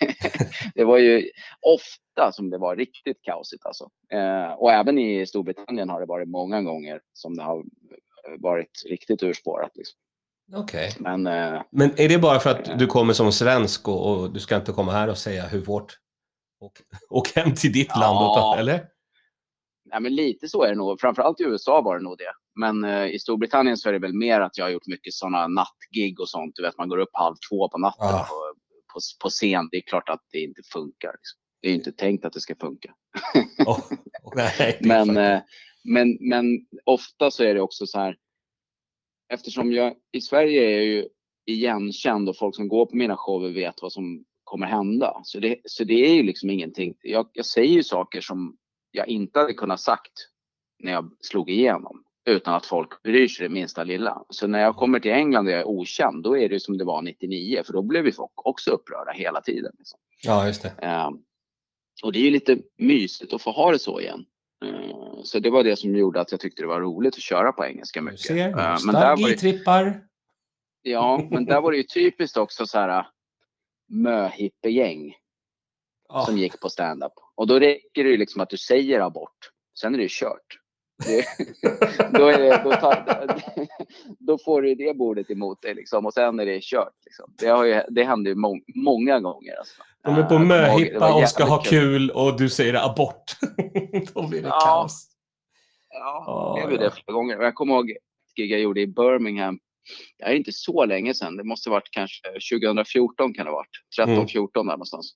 det 0.76 0.84
var 0.84 0.98
ju 0.98 1.30
ofta 1.62 2.32
som 2.32 2.50
det 2.50 2.58
var 2.58 2.76
riktigt 2.76 3.22
kaosigt 3.22 3.66
alltså. 3.66 3.90
Eh, 4.14 4.52
och 4.52 4.72
även 4.72 4.98
i 4.98 5.26
Storbritannien 5.26 5.90
har 5.90 6.00
det 6.00 6.06
varit 6.06 6.30
många 6.30 6.62
gånger 6.62 7.02
som 7.14 7.38
det 7.38 7.44
har 7.44 7.64
varit 8.40 8.84
riktigt 8.90 9.24
urspårat. 9.24 9.72
Liksom. 9.76 9.98
Okej. 10.56 10.96
Men 11.00 11.28
eh, 11.28 11.62
Men 11.72 12.00
är 12.00 12.10
det 12.10 12.18
bara 12.20 12.40
för 12.40 12.50
att 12.50 12.80
du 12.80 12.88
kommer 12.88 13.13
som 13.13 13.32
svensk 13.32 13.88
och, 13.88 14.12
och 14.12 14.32
du 14.34 14.40
ska 14.40 14.56
inte 14.56 14.72
komma 14.72 14.92
här 14.92 15.08
och 15.10 15.18
säga 15.18 15.46
hur 15.48 15.62
vårt... 15.62 15.98
Och, 16.60 16.82
och 17.10 17.30
hem 17.36 17.56
till 17.56 17.72
ditt 17.72 17.88
Ja. 17.90 18.00
land, 18.00 18.18
och, 18.18 18.60
eller? 18.60 18.86
Ja, 19.90 20.00
men 20.00 20.16
lite 20.16 20.48
så 20.50 20.63
är 20.63 20.70
det 20.70 20.76
nog. 20.76 21.00
Framförallt 21.02 21.42
i 21.42 21.44
USA 21.44 21.82
var 21.82 21.98
det 21.98 22.04
nog 22.04 22.18
det. 22.18 22.34
Men 22.60 22.84
eh, 22.84 23.06
i 23.06 23.20
Storbritannien 23.20 23.78
så 23.78 23.90
är 23.90 23.94
det 23.94 24.00
väl 24.00 24.13
mer 24.13 24.42
att 24.42 24.58
jag 24.58 24.66
har 24.66 24.70
gjort 24.70 24.88
mycket 24.88 25.13
sådana 25.13 25.48
nattgig 25.48 26.20
och 26.20 26.30
sånt. 26.30 26.56
Du 26.56 26.62
vet, 26.62 26.78
man 26.78 26.90
går 26.90 26.98
upp 26.98 27.10
halv 27.13 27.36
två 27.50 27.70
på 27.70 27.78
natten 27.78 28.08
Ah. 28.08 28.24
på, 28.24 28.54
på, 28.94 29.00
på 29.24 29.30
scen. 29.30 29.68
Det 29.72 29.78
är 29.78 29.82
klart 29.82 30.10
att 30.10 30.22
det 30.32 30.40
inte 30.40 30.62
funkar. 30.74 31.12
Liksom. 31.12 31.40
Det 31.62 31.68
är 31.68 31.72
ju 31.72 31.78
inte 31.78 31.92
tänkt 31.92 32.26
att 32.26 32.34
det 32.34 32.40
ska 32.42 32.56
funka. 32.56 32.94
Oh, 33.66 33.80
nej, 34.36 34.78
Men, 34.82 35.18
eh, 35.18 35.40
men, 35.84 36.18
men 36.20 36.46
ofta 36.84 37.32
så 37.32 37.44
är 37.44 37.54
det 37.54 37.62
också 37.62 37.86
så 37.88 38.00
här. 38.00 38.18
Eftersom 39.34 39.72
jag 39.72 39.96
i 40.12 40.22
Sverige 40.22 40.62
är 40.62 40.72
jag 40.72 40.86
ju 40.86 41.08
igenkänd 41.46 42.30
och 42.30 42.38
folk 42.38 42.56
som 42.56 42.68
går 42.68 42.86
på 42.86 42.96
mina 42.96 43.18
shower 43.18 43.50
vet 43.50 43.82
vad 43.82 43.92
som 43.92 44.26
kommer 44.44 44.66
hända. 44.66 45.22
Så 45.24 45.40
det, 45.40 45.58
så 45.66 45.84
det 45.84 45.94
är 45.94 46.13
ju 46.13 46.24
liksom 46.24 46.50
ingenting. 46.50 46.96
Jag, 47.02 47.30
jag 47.34 47.46
säger 47.46 47.74
ju 47.74 47.84
saker 47.84 48.22
som 48.22 48.58
jag 48.92 49.08
inte 49.08 49.40
hade 49.40 49.54
kunnat 49.54 49.80
sagt 49.80 50.13
när 50.80 50.92
jag 50.92 51.12
slog 51.22 51.50
igenom 51.50 52.04
utan 52.26 52.54
att 52.54 52.66
folk 52.66 53.04
bryr 53.04 53.28
sig 53.28 53.48
det 53.48 53.54
minsta 53.54 53.84
lilla. 53.84 54.24
Så 54.30 54.48
när 54.48 54.60
jag 54.60 54.76
kommer 54.76 55.00
till 55.00 55.12
England 55.12 55.48
och 55.48 55.54
jag 55.54 55.60
är 55.60 55.68
okänd, 55.68 56.24
då 56.24 56.38
är 56.38 56.50
det 56.50 56.60
som 56.60 56.78
det 56.78 56.84
var 56.84 57.02
99, 57.02 57.63
för 57.66 57.74
då 57.74 57.82
blev 57.82 58.06
ju 58.06 58.12
folk 58.12 58.32
också 58.48 58.72
upprörda 58.72 59.12
hela 59.12 59.42
tiden. 59.42 59.72
Liksom. 59.78 60.00
Ja, 60.24 60.48
just 60.48 60.62
det. 60.62 60.74
Eh, 60.82 61.10
och 62.04 62.13
det 62.13 62.20
är 62.20 62.24
ju 62.24 62.32
lite 62.32 62.58
mysigt 62.78 63.34
att 63.34 63.42
få 63.42 63.52
ha 63.52 63.72
det 63.72 63.80
så 63.80 64.02
igen. 64.02 64.26
Eh, 64.65 65.22
så 65.24 65.39
det 65.39 65.50
var 65.50 65.63
det 65.63 65.76
som 65.76 65.96
gjorde 65.96 66.22
att 66.22 66.32
jag 66.32 66.39
tyckte 66.41 66.62
det 66.63 66.67
var 66.67 66.82
roligt 66.82 67.15
att 67.15 67.22
köra 67.22 67.52
på 67.52 67.65
engelska 67.65 68.00
Du 68.00 68.06
mycket. 68.06 68.20
ser, 68.22 68.38
Eh, 68.50 68.56
men, 68.56 68.56
där 68.56 68.76
var 68.93 69.02
det, 69.02 69.10
nostalgitrippar. 69.12 70.02
ja, 70.82 71.28
men 71.32 71.46
där 71.46 71.62
var 71.62 71.72
det 71.72 71.78
ju 71.78 71.84
typiskt 71.93 72.38
också 72.38 72.65
så 72.67 72.80
här 72.80 73.08
möhippegäng 73.89 75.13
Ja. 76.10 76.26
som 76.26 76.38
gick 76.38 76.60
på 76.60 76.70
stand-up. 76.70 77.13
Och 77.36 77.48
då 77.48 77.60
räcker 77.60 78.04
det 78.04 78.10
ju 78.10 78.17
liksom 78.17 78.41
att 78.41 78.50
du 78.50 78.58
säger 78.58 79.00
abort. 79.00 79.52
Sen 79.80 79.93
är 79.93 79.98
det 79.98 80.04
ju 80.04 80.10
kört. 80.12 80.60
Det, 81.06 81.26
då, 82.14 82.26
det, 82.28 82.62
då, 82.64 82.72
tar, 82.72 83.28
då 84.20 84.38
får 84.38 84.62
du 84.62 84.76
det 84.76 84.98
bordet 84.98 85.32
emot 85.32 85.62
dig 85.62 85.76
liksom, 85.76 86.06
och 86.06 86.14
sen 86.14 86.40
är 86.40 86.46
det 86.46 86.60
kört. 86.64 86.94
Liksom. 87.06 87.34
Det, 87.40 87.48
har 87.48 87.66
ju, 87.66 87.82
det 87.90 88.04
händer 88.04 88.32
ju 88.32 88.36
må, 88.36 88.60
många 88.76 89.20
gånger. 89.20 89.56
Alltså. 89.58 89.82
De 90.04 90.16
är 90.16 90.24
på 90.24 90.34
jag 90.34 90.46
möhippa 90.46 91.14
och 91.14 91.30
ska 91.30 91.44
ha 91.44 91.62
kul 91.64 92.12
och 92.12 92.38
du 92.38 92.50
säger 92.50 92.74
abort. 92.74 93.24
Då 94.14 94.28
blir 94.28 94.42
det 94.42 94.48
Ja. 94.48 94.60
kaos. 94.60 95.08
Ja, 95.90 96.60
det 96.62 96.68
blev 96.68 96.80
ju 96.80 96.84
ja. 96.86 96.90
det 96.90 96.96
flera 96.96 97.14
gånger. 97.14 97.42
Jag 97.42 97.56
kommer 97.56 97.74
ihåg 97.74 97.90
ett 97.92 97.98
gig 98.36 98.52
jag 98.52 98.60
gjorde 98.60 98.82
i 98.82 98.88
Birmingham. 98.88 99.60
Det 100.18 100.24
är 100.24 100.34
inte 100.34 100.52
så 100.52 100.86
länge 100.86 101.14
sedan. 101.14 101.38
Det 101.38 101.44
måste 101.44 101.70
ha 101.70 101.74
varit 101.76 101.92
kanske 101.92 102.22
2014 102.54 103.34
kan 103.34 103.46
det 103.46 103.52
ha 103.52 103.58
varit. 103.58 103.70
13, 103.98 104.14
Mm. 104.14 104.28
14 104.28 104.66
där 104.68 104.74
någonstans. 104.74 105.14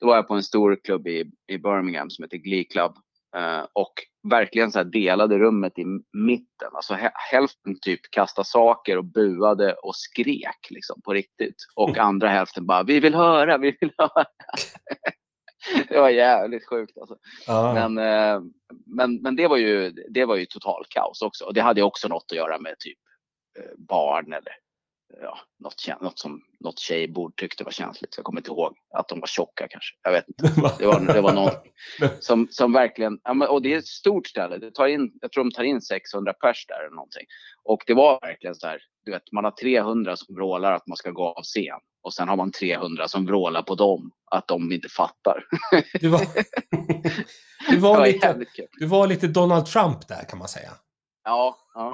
Då 0.00 0.06
var 0.06 0.16
jag 0.16 0.28
på 0.28 0.34
en 0.34 0.42
stor 0.42 0.78
klubb 0.84 1.06
i, 1.08 1.24
i 1.46 1.58
Birmingham 1.58 2.10
som 2.10 2.22
heter 2.22 2.36
Glee 2.36 2.64
Club. 2.64 2.92
Eh, 3.36 3.66
och 3.72 3.92
verkligen 4.30 4.72
så 4.72 4.78
här 4.78 4.84
delade 4.84 5.38
rummet 5.38 5.78
i 5.78 5.84
mitten. 6.12 6.68
Alltså 6.72 6.96
hälften 7.30 7.80
typ 7.80 8.00
kastade 8.10 8.46
saker 8.46 8.98
och 8.98 9.04
buade 9.04 9.74
och 9.74 9.96
skrek 9.96 10.70
liksom 10.70 11.00
på 11.02 11.12
riktigt. 11.12 11.56
Och 11.74 11.88
mm. 11.88 12.06
andra 12.06 12.28
hälften 12.28 12.66
bara, 12.66 12.82
vi 12.82 13.00
vill 13.00 13.14
höra, 13.14 13.58
vi 13.58 13.76
vill 13.80 13.92
höra. 13.98 14.24
det 15.88 16.00
var 16.00 16.10
jävligt 16.10 16.68
sjukt 16.68 16.98
alltså. 16.98 17.16
Ah. 17.48 17.74
Men, 17.74 17.98
eh, 17.98 18.40
men, 18.86 19.22
men 19.22 19.36
det 19.36 19.48
var 19.48 19.56
ju, 19.56 19.90
det 19.90 20.24
var 20.24 20.36
ju 20.36 20.46
total 20.46 20.84
kaos 20.88 21.22
också. 21.22 21.44
Och 21.44 21.54
det 21.54 21.60
hade 21.60 21.82
också 21.82 22.08
något 22.08 22.26
att 22.30 22.36
göra 22.36 22.58
med 22.58 22.78
typ 22.78 22.98
eh, 23.58 23.78
barn 23.78 24.32
eller 24.32 24.52
ja, 25.20 25.38
något, 25.58 26.02
något 26.02 26.18
som 26.18 26.42
något 26.60 26.78
tjejbord 26.78 27.36
tyckte 27.36 27.64
var 27.64 27.70
känsligt. 27.70 28.14
Jag 28.16 28.24
kommer 28.24 28.40
inte 28.40 28.50
ihåg 28.50 28.76
att 28.94 29.08
de 29.08 29.20
var 29.20 29.26
tjocka 29.26 29.68
kanske. 29.70 29.94
Jag 30.02 30.12
vet 30.12 30.24
inte. 30.28 30.42
Det 30.78 30.86
var, 30.86 31.14
det 31.14 31.20
var 31.20 31.32
någon 31.32 31.50
som, 32.20 32.48
som 32.50 32.72
verkligen, 32.72 33.18
och 33.48 33.62
det 33.62 33.74
är 33.74 33.78
ett 33.78 33.86
stort 33.86 34.26
ställe. 34.26 34.58
Det 34.58 34.70
tar 34.70 34.86
in, 34.86 35.12
jag 35.20 35.32
tror 35.32 35.44
de 35.44 35.50
tar 35.50 35.62
in 35.62 35.80
600 35.80 36.32
pers 36.32 36.66
där 36.66 36.80
eller 36.80 36.96
någonting. 36.96 37.26
Och 37.64 37.82
det 37.86 37.94
var 37.94 38.20
verkligen 38.20 38.54
så 38.54 38.66
här, 38.66 38.80
du 39.04 39.10
vet, 39.12 39.32
man 39.32 39.44
har 39.44 39.50
300 39.50 40.16
som 40.16 40.34
vrålar 40.34 40.72
att 40.72 40.86
man 40.86 40.96
ska 40.96 41.10
gå 41.10 41.28
av 41.28 41.42
scen. 41.42 41.80
Och 42.02 42.14
sen 42.14 42.28
har 42.28 42.36
man 42.36 42.52
300 42.52 43.08
som 43.08 43.26
vrålar 43.26 43.62
på 43.62 43.74
dem 43.74 44.10
att 44.30 44.48
de 44.48 44.72
inte 44.72 44.88
fattar. 44.88 45.44
Du 46.00 46.08
var, 46.08 46.20
du 47.70 47.78
var, 47.78 47.96
var 47.96 48.06
lite, 48.06 48.44
du 48.78 48.86
var 48.86 49.06
lite 49.06 49.26
Donald 49.26 49.66
Trump 49.66 50.08
där 50.08 50.24
kan 50.28 50.38
man 50.38 50.48
säga. 50.48 50.70
Ja, 51.24 51.58
ja 51.74 51.92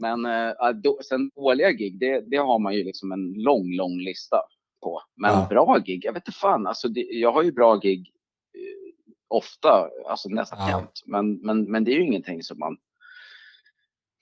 men 0.00 0.26
äh, 0.26 0.70
då, 0.82 0.98
sen 1.08 1.30
dåliga 1.34 1.70
gig, 1.70 1.98
det, 1.98 2.20
det, 2.30 2.36
har 2.36 2.58
man 2.58 2.74
ju 2.74 2.84
liksom 2.84 3.12
en 3.12 3.32
lång, 3.32 3.74
lång 3.74 3.98
lista 3.98 4.36
på. 4.82 5.02
Men 5.16 5.30
ja. 5.30 5.46
bra 5.50 5.78
gig, 5.78 6.04
jag 6.04 6.12
vet 6.12 6.28
inte 6.28 6.38
fan. 6.38 6.66
Alltså 6.66 6.88
det, 6.88 7.00
jag 7.00 7.32
har 7.32 7.42
ju 7.42 7.52
bra 7.52 7.76
gig 7.76 8.12
eh, 8.54 8.94
ofta, 9.28 9.88
alltså 10.08 10.28
nästan 10.28 10.58
ja. 10.58 10.78
jämt. 10.78 11.02
Men, 11.06 11.34
men, 11.34 11.62
men 11.62 11.84
det 11.84 11.92
är 11.92 11.94
ju 11.94 12.04
ingenting 12.04 12.42
som 12.42 12.58
man... 12.58 12.76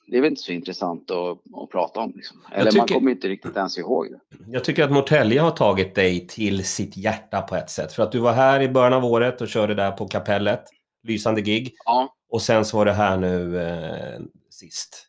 Det 0.07 0.16
är 0.16 0.20
väl 0.20 0.31
inte 0.31 0.42
så 0.42 0.53
intressant 0.53 1.11
att, 1.11 1.38
att 1.62 1.70
prata 1.70 2.01
om. 2.01 2.12
Liksom. 2.16 2.38
Eller 2.53 2.70
tycker, 2.70 2.79
man 2.79 2.88
kommer 2.88 3.11
inte 3.11 3.29
riktigt 3.29 3.57
ens 3.57 3.79
ihåg 3.79 4.07
det. 4.11 4.20
Jag 4.46 4.64
tycker 4.64 4.85
att 4.85 4.90
Norrtälje 4.90 5.40
har 5.40 5.51
tagit 5.51 5.94
dig 5.94 6.27
till 6.27 6.64
sitt 6.64 6.96
hjärta 6.96 7.42
på 7.42 7.57
ett 7.57 7.70
sätt. 7.70 7.92
För 7.92 8.03
att 8.03 8.12
du 8.12 8.18
var 8.18 8.33
här 8.33 8.61
i 8.61 8.68
början 8.68 8.92
av 8.92 9.05
året 9.05 9.40
och 9.40 9.49
körde 9.49 9.75
där 9.75 9.92
på 9.92 10.09
kapellet. 10.09 10.64
Lysande 11.03 11.40
gig. 11.40 11.75
Ja. 11.85 12.14
Och 12.31 12.43
sen 12.43 12.64
så 12.64 12.77
var 12.77 12.85
det 12.85 12.93
här 12.93 13.16
nu 13.16 13.61
eh, 13.61 14.21
sist 14.51 15.07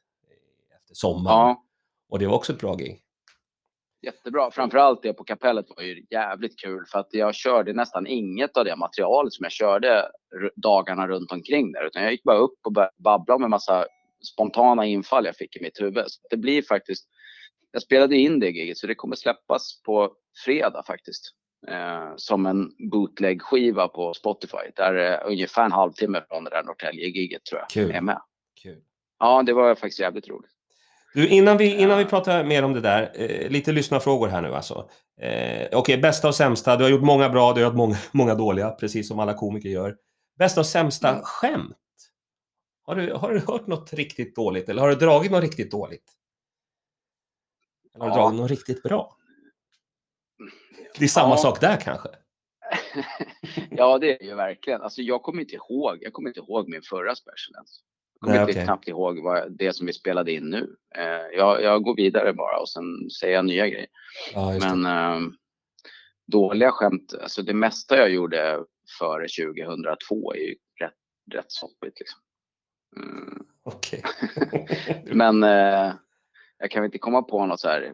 efter 0.75 0.95
sommaren. 0.95 1.37
Ja. 1.37 1.65
Och 2.09 2.19
det 2.19 2.27
var 2.27 2.35
också 2.35 2.53
ett 2.53 2.59
bra 2.59 2.75
gig. 2.75 3.01
Jättebra. 4.01 4.51
Framförallt 4.51 5.03
det 5.03 5.13
på 5.13 5.23
kapellet 5.23 5.65
var 5.75 5.83
ju 5.83 6.05
jävligt 6.09 6.59
kul 6.59 6.85
för 6.91 6.99
att 6.99 7.09
jag 7.11 7.35
körde 7.35 7.73
nästan 7.73 8.07
inget 8.07 8.57
av 8.57 8.65
det 8.65 8.75
materialet 8.75 9.33
som 9.33 9.43
jag 9.43 9.51
körde 9.51 10.11
dagarna 10.55 11.07
runt 11.07 11.31
omkring 11.31 11.71
där. 11.71 11.87
Utan 11.87 12.03
jag 12.03 12.11
gick 12.11 12.23
bara 12.23 12.37
upp 12.37 12.59
och 12.65 12.73
började 12.73 12.93
babbla 12.97 13.37
med 13.37 13.49
massa 13.49 13.85
spontana 14.33 14.85
infall 14.85 15.25
jag 15.25 15.35
fick 15.35 15.55
i 15.55 15.61
mitt 15.61 15.81
huvud. 15.81 16.03
Så 16.07 16.21
det 16.29 16.37
blir 16.37 16.61
faktiskt, 16.61 17.07
jag 17.71 17.81
spelade 17.81 18.17
in 18.17 18.39
det 18.39 18.49
giget 18.49 18.77
så 18.77 18.87
det 18.87 18.95
kommer 18.95 19.15
släppas 19.15 19.81
på 19.85 20.13
fredag 20.45 20.83
faktiskt 20.87 21.35
eh, 21.67 22.13
som 22.15 22.45
en 22.45 22.71
bootleg-skiva 22.91 23.87
på 23.87 24.13
Spotify. 24.13 24.71
Där 24.75 24.93
är 24.93 25.27
ungefär 25.27 25.65
en 25.65 25.71
halvtimme 25.71 26.23
från 26.27 26.43
det 26.43 26.49
där 26.49 26.63
Norrtälje-giget 26.63 27.45
tror 27.45 27.59
jag 27.61 27.69
Kul. 27.69 27.91
är 27.91 28.01
med. 28.01 28.21
Kul. 28.61 28.81
Ja, 29.19 29.43
det 29.43 29.53
var 29.53 29.75
faktiskt 29.75 29.99
jävligt 29.99 30.27
roligt. 30.27 30.51
Du, 31.13 31.27
innan 31.27 31.57
vi, 31.57 31.75
innan 31.75 31.97
vi 31.97 32.05
pratar 32.05 32.43
mer 32.43 32.63
om 32.63 32.73
det 32.73 32.81
där, 32.81 33.11
eh, 33.15 33.49
lite 33.49 33.71
lyssnarfrågor 33.71 34.27
här 34.27 34.41
nu 34.41 34.55
alltså. 34.55 34.89
Eh, 35.21 35.65
Okej, 35.65 35.77
okay, 35.77 35.97
bästa 35.97 36.27
och 36.27 36.35
sämsta. 36.35 36.77
Du 36.77 36.83
har 36.83 36.91
gjort 36.91 37.03
många 37.03 37.29
bra, 37.29 37.53
du 37.53 37.61
har 37.61 37.69
gjort 37.69 37.77
många, 37.77 37.97
många 38.11 38.35
dåliga, 38.35 38.69
precis 38.69 39.07
som 39.07 39.19
alla 39.19 39.33
komiker 39.33 39.69
gör. 39.69 39.97
Bästa 40.39 40.59
och 40.59 40.65
sämsta 40.65 41.09
mm. 41.09 41.21
skämt? 41.23 41.77
Har 42.83 42.95
du, 42.95 43.13
har 43.13 43.33
du 43.33 43.39
hört 43.39 43.67
något 43.67 43.93
riktigt 43.93 44.35
dåligt 44.35 44.69
eller 44.69 44.81
har 44.81 44.89
du 44.89 44.95
dragit 44.95 45.31
något 45.31 45.41
riktigt 45.41 45.71
dåligt? 45.71 46.03
Eller 47.95 48.05
har 48.05 48.11
du 48.11 48.21
dragit 48.21 48.39
något 48.39 48.49
riktigt 48.49 48.83
bra? 48.83 49.17
Det 50.99 51.03
är 51.03 51.07
samma 51.07 51.33
ja. 51.33 51.37
sak 51.37 51.61
där 51.61 51.77
kanske? 51.77 52.09
ja, 53.69 53.97
det 53.97 54.21
är 54.21 54.25
ju 54.25 54.35
verkligen. 54.35 54.81
Alltså, 54.81 55.01
jag 55.01 55.23
kommer 55.23 55.41
inte 55.41 55.55
ihåg. 55.55 55.97
Jag 56.01 56.13
kommer 56.13 56.29
inte 56.29 56.39
ihåg 56.39 56.69
min 56.69 56.81
förra 56.81 57.15
special 57.15 57.55
ens. 57.55 57.69
Jag 58.13 58.21
kommer 58.21 58.35
Nej, 58.35 58.41
inte 58.41 58.51
okay. 58.51 58.65
knappt 58.65 58.87
ihåg 58.87 59.23
vad, 59.23 59.57
det 59.57 59.73
som 59.73 59.87
vi 59.87 59.93
spelade 59.93 60.31
in 60.31 60.49
nu. 60.49 60.75
Eh, 60.95 61.37
jag, 61.37 61.63
jag, 61.63 61.83
går 61.83 61.95
vidare 61.95 62.33
bara 62.33 62.59
och 62.59 62.69
sen 62.69 63.09
säger 63.19 63.35
jag 63.35 63.45
nya 63.45 63.67
grejer. 63.67 63.87
Ja, 64.33 64.57
Men 64.59 64.85
eh, 64.85 65.29
dåliga 66.27 66.71
skämt, 66.71 67.13
alltså 67.21 67.41
det 67.41 67.53
mesta 67.53 67.97
jag 67.97 68.09
gjorde 68.09 68.63
före 68.99 69.27
2002 69.53 70.33
är 70.33 70.39
ju 70.39 70.55
rätt, 70.79 70.93
rätt 71.33 71.51
soppigt. 71.51 71.99
Liksom. 71.99 72.19
Mm. 72.97 73.45
Okej. 73.63 74.03
Okay. 74.35 75.01
Men 75.15 75.43
eh, 75.43 75.93
jag 76.57 76.71
kan 76.71 76.85
inte 76.85 76.97
komma 76.97 77.21
på 77.21 77.45
något 77.45 77.59
så 77.59 77.67
här 77.67 77.93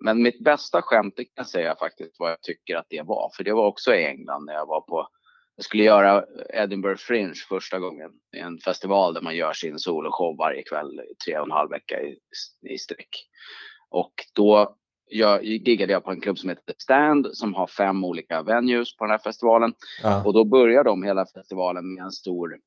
men 0.00 0.22
mitt 0.22 0.44
bästa 0.44 0.82
skämt 0.82 1.14
det 1.16 1.24
kan 1.24 1.32
jag 1.34 1.46
säga 1.46 1.76
faktiskt 1.76 2.16
vad 2.18 2.30
jag 2.30 2.42
tycker 2.42 2.76
att 2.76 2.86
det 2.88 3.02
var. 3.02 3.30
För 3.36 3.44
det 3.44 3.52
var 3.52 3.66
också 3.66 3.94
i 3.94 4.04
England 4.04 4.44
när 4.44 4.54
jag 4.54 4.66
var 4.66 4.80
på, 4.80 5.08
jag 5.56 5.64
skulle 5.64 5.84
göra 5.84 6.24
Edinburgh 6.48 7.00
Fringe 7.00 7.34
första 7.48 7.78
gången. 7.78 8.10
En 8.36 8.58
festival 8.58 9.14
där 9.14 9.20
man 9.20 9.36
gör 9.36 9.52
sin 9.52 9.78
soloshow 9.78 10.36
varje 10.36 10.62
kväll 10.62 11.00
i 11.00 11.14
tre 11.24 11.38
och 11.38 11.46
en 11.46 11.50
halv 11.50 11.70
vecka 11.70 12.02
i, 12.02 12.18
i 12.68 12.78
sträck. 12.78 13.08
Och 13.90 14.12
då 14.34 14.76
jag 15.10 15.44
giggade 15.44 15.92
jag 15.92 16.04
på 16.04 16.10
en 16.10 16.20
klubb 16.20 16.38
som 16.38 16.48
heter 16.48 16.74
Stand 16.78 17.28
som 17.32 17.54
har 17.54 17.66
fem 17.66 18.04
olika 18.04 18.42
venues 18.42 18.96
på 18.96 19.04
den 19.04 19.10
här 19.10 19.18
festivalen. 19.18 19.74
Ja. 20.02 20.24
Och 20.24 20.32
då 20.32 20.44
börjar 20.44 20.84
de 20.84 21.02
hela 21.02 21.26
festivalen 21.26 21.94
med 21.94 22.04
en 22.04 22.12
stor 22.12 22.58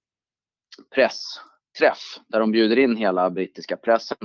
pressträff 0.95 2.19
där 2.27 2.39
de 2.39 2.51
bjuder 2.51 2.79
in 2.79 2.95
hela 2.95 3.29
brittiska 3.29 3.77
pressen 3.77 4.17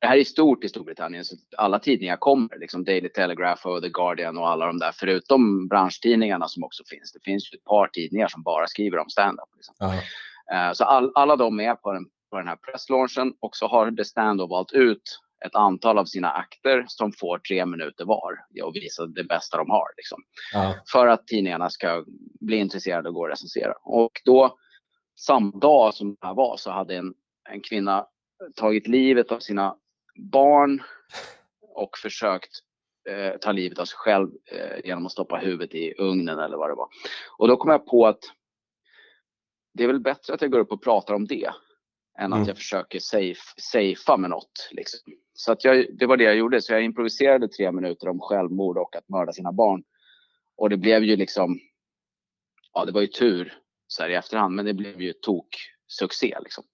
det 0.00 0.06
här 0.06 0.16
är 0.16 0.24
stort 0.24 0.64
i 0.64 0.68
Storbritannien, 0.68 1.24
så 1.24 1.36
alla 1.56 1.78
tidningar 1.78 2.16
kommer. 2.16 2.58
Liksom 2.58 2.84
Daily 2.84 3.08
Telegraph 3.08 3.66
och 3.66 3.82
The 3.82 3.88
Guardian 3.88 4.38
och 4.38 4.48
alla 4.48 4.66
de 4.66 4.78
där, 4.78 4.92
förutom 4.94 5.68
branschtidningarna 5.68 6.48
som 6.48 6.64
också 6.64 6.82
finns. 6.86 7.12
Det 7.12 7.20
finns 7.24 7.52
ett 7.54 7.64
par 7.64 7.88
tidningar 7.88 8.28
som 8.28 8.42
bara 8.42 8.66
skriver 8.66 8.98
om 8.98 9.08
stand-up. 9.08 9.48
Liksom. 9.56 9.74
Uh, 10.54 10.72
så 10.72 10.84
all, 10.84 11.12
alla 11.14 11.36
de 11.36 11.60
är 11.60 11.74
på 11.74 11.92
den, 11.92 12.04
på 12.30 12.36
den 12.36 12.48
här 12.48 12.56
presslaunchen 12.56 13.34
och 13.40 13.56
så 13.56 13.66
har 13.66 13.90
The 13.90 14.04
Stand 14.04 14.40
valt 14.40 14.72
ut 14.72 15.20
ett 15.46 15.54
antal 15.54 15.98
av 15.98 16.04
sina 16.04 16.30
akter 16.30 16.84
som 16.88 17.12
får 17.12 17.38
tre 17.38 17.66
minuter 17.66 18.04
var 18.04 18.38
och 18.64 18.76
visa 18.76 19.06
det 19.06 19.24
bästa 19.24 19.56
de 19.56 19.70
har. 19.70 19.86
Liksom. 19.96 20.22
Uh. 20.54 20.76
För 20.92 21.06
att 21.06 21.26
tidningarna 21.26 21.70
ska 21.70 22.04
bli 22.40 22.56
intresserade 22.56 23.08
och 23.08 23.14
gå 23.14 23.20
och 23.20 23.28
recensera. 23.28 23.72
Och 23.84 24.12
då, 24.24 24.58
samma 25.18 25.58
dag 25.58 25.94
som 25.94 26.16
det 26.20 26.26
här 26.26 26.34
var, 26.34 26.56
så 26.56 26.70
hade 26.70 26.96
en, 26.96 27.14
en 27.50 27.60
kvinna 27.60 28.06
tagit 28.56 28.88
livet 28.88 29.32
av 29.32 29.38
sina 29.38 29.76
barn 30.18 30.82
och 31.60 31.98
försökt 31.98 32.50
eh, 33.08 33.38
ta 33.40 33.52
livet 33.52 33.78
av 33.78 33.84
sig 33.84 33.96
själv 33.96 34.30
eh, 34.52 34.84
genom 34.84 35.06
att 35.06 35.12
stoppa 35.12 35.36
huvudet 35.36 35.74
i 35.74 35.94
ugnen 35.98 36.38
eller 36.38 36.56
vad 36.56 36.70
det 36.70 36.74
var. 36.74 36.88
Och 37.38 37.48
då 37.48 37.56
kom 37.56 37.70
jag 37.70 37.86
på 37.86 38.06
att 38.06 38.20
det 39.74 39.84
är 39.84 39.88
väl 39.88 40.00
bättre 40.00 40.34
att 40.34 40.42
jag 40.42 40.50
går 40.50 40.58
upp 40.58 40.72
och 40.72 40.82
pratar 40.82 41.14
om 41.14 41.26
det 41.26 41.50
än 42.18 42.32
att 42.32 42.36
mm. 42.36 42.48
jag 42.48 42.56
försöker 42.56 42.98
safe, 42.98 43.40
safea 43.56 44.16
med 44.16 44.30
något. 44.30 44.68
Liksom. 44.70 45.00
Så 45.34 45.52
att 45.52 45.64
jag, 45.64 45.86
det 45.98 46.06
var 46.06 46.16
det 46.16 46.24
jag 46.24 46.36
gjorde. 46.36 46.62
Så 46.62 46.72
jag 46.72 46.84
improviserade 46.84 47.48
tre 47.48 47.72
minuter 47.72 48.08
om 48.08 48.20
självmord 48.20 48.78
och 48.78 48.96
att 48.96 49.08
mörda 49.08 49.32
sina 49.32 49.52
barn. 49.52 49.82
Och 50.56 50.70
det 50.70 50.76
blev 50.76 51.04
ju 51.04 51.16
liksom, 51.16 51.60
ja 52.72 52.84
det 52.84 52.92
var 52.92 53.00
ju 53.00 53.06
tur 53.06 53.58
så 53.86 54.02
här 54.02 54.10
i 54.10 54.14
efterhand, 54.14 54.54
men 54.54 54.64
det 54.64 54.74
blev 54.74 55.00
ju 55.00 55.12
tok 55.12 55.48
succé. 55.88 56.36
Liksom. 56.42 56.64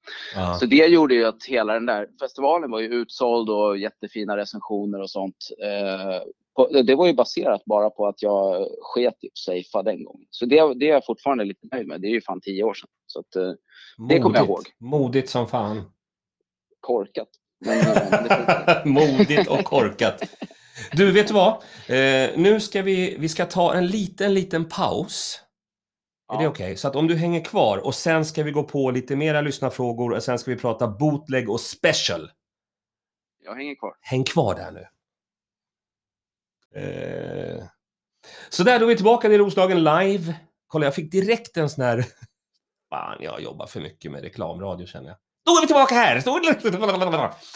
Så 0.60 0.66
det 0.66 0.86
gjorde 0.86 1.14
ju 1.14 1.24
att 1.24 1.44
hela 1.44 1.74
den 1.74 1.86
där 1.86 2.08
festivalen 2.20 2.70
var 2.70 2.80
ju 2.80 2.86
utsåld 2.86 3.50
och 3.50 3.78
jättefina 3.78 4.36
recensioner 4.36 5.00
och 5.00 5.10
sånt. 5.10 5.36
Eh, 5.62 6.22
på, 6.56 6.82
det 6.82 6.94
var 6.94 7.06
ju 7.06 7.14
baserat 7.14 7.64
bara 7.64 7.90
på 7.90 8.06
att 8.06 8.22
jag 8.22 8.68
sket 8.80 9.24
i 9.24 9.30
safea 9.34 9.82
den 9.82 10.04
gången. 10.04 10.26
Så 10.30 10.46
det, 10.46 10.74
det 10.74 10.88
är 10.88 10.92
jag 10.92 11.06
fortfarande 11.06 11.44
lite 11.44 11.66
nöjd 11.72 11.86
med. 11.86 12.00
Det 12.00 12.06
är 12.06 12.10
ju 12.10 12.20
fan 12.20 12.40
tio 12.40 12.64
år 12.64 12.74
sedan. 12.74 12.88
Så 13.06 13.20
att, 13.20 13.36
eh, 13.36 13.52
det 14.08 14.18
kommer 14.18 14.36
jag 14.36 14.46
ihåg. 14.46 14.62
Modigt 14.78 15.28
som 15.28 15.48
fan. 15.48 15.82
Korkat. 16.80 17.28
Modigt 18.84 19.50
och 19.50 19.64
korkat. 19.64 20.22
Du, 20.92 21.12
vet 21.12 21.28
du 21.28 21.34
vad? 21.34 21.52
Eh, 21.88 22.30
nu 22.36 22.60
ska 22.60 22.82
vi, 22.82 23.16
vi 23.18 23.28
ska 23.28 23.46
ta 23.46 23.74
en 23.74 23.86
liten, 23.86 24.34
liten 24.34 24.64
paus. 24.64 25.40
Är 26.32 26.38
det 26.38 26.48
okej? 26.48 26.64
Okay? 26.64 26.76
Så 26.76 26.88
att 26.88 26.96
om 26.96 27.06
du 27.06 27.16
hänger 27.16 27.44
kvar 27.44 27.78
och 27.78 27.94
sen 27.94 28.24
ska 28.24 28.42
vi 28.42 28.50
gå 28.50 28.62
på 28.62 28.90
lite 28.90 29.16
mera 29.16 29.40
lyssnarfrågor 29.40 30.12
och 30.12 30.22
sen 30.22 30.38
ska 30.38 30.50
vi 30.50 30.56
prata 30.56 30.88
bootleg 30.88 31.50
och 31.50 31.60
special. 31.60 32.30
Jag 33.44 33.54
hänger 33.54 33.74
kvar. 33.74 33.94
Häng 34.00 34.24
kvar 34.24 34.54
där 34.54 34.70
nu. 34.72 34.86
Eh... 36.80 37.64
Så 38.48 38.62
där, 38.62 38.78
då 38.78 38.84
är 38.84 38.88
vi 38.88 38.96
tillbaka 38.96 39.28
i 39.28 39.38
Roslagen 39.38 39.84
live. 39.84 40.34
Kolla, 40.66 40.86
jag 40.86 40.94
fick 40.94 41.12
direkt 41.12 41.56
en 41.56 41.70
sån 41.70 41.84
här... 41.84 42.06
Fan, 42.90 43.16
jag 43.20 43.42
jobbar 43.42 43.66
för 43.66 43.80
mycket 43.80 44.12
med 44.12 44.22
reklamradio 44.22 44.86
känner 44.86 45.08
jag. 45.08 45.16
Då 45.44 45.52
är 45.52 45.60
vi 45.60 45.66
tillbaka 45.66 45.94
här! 45.94 46.20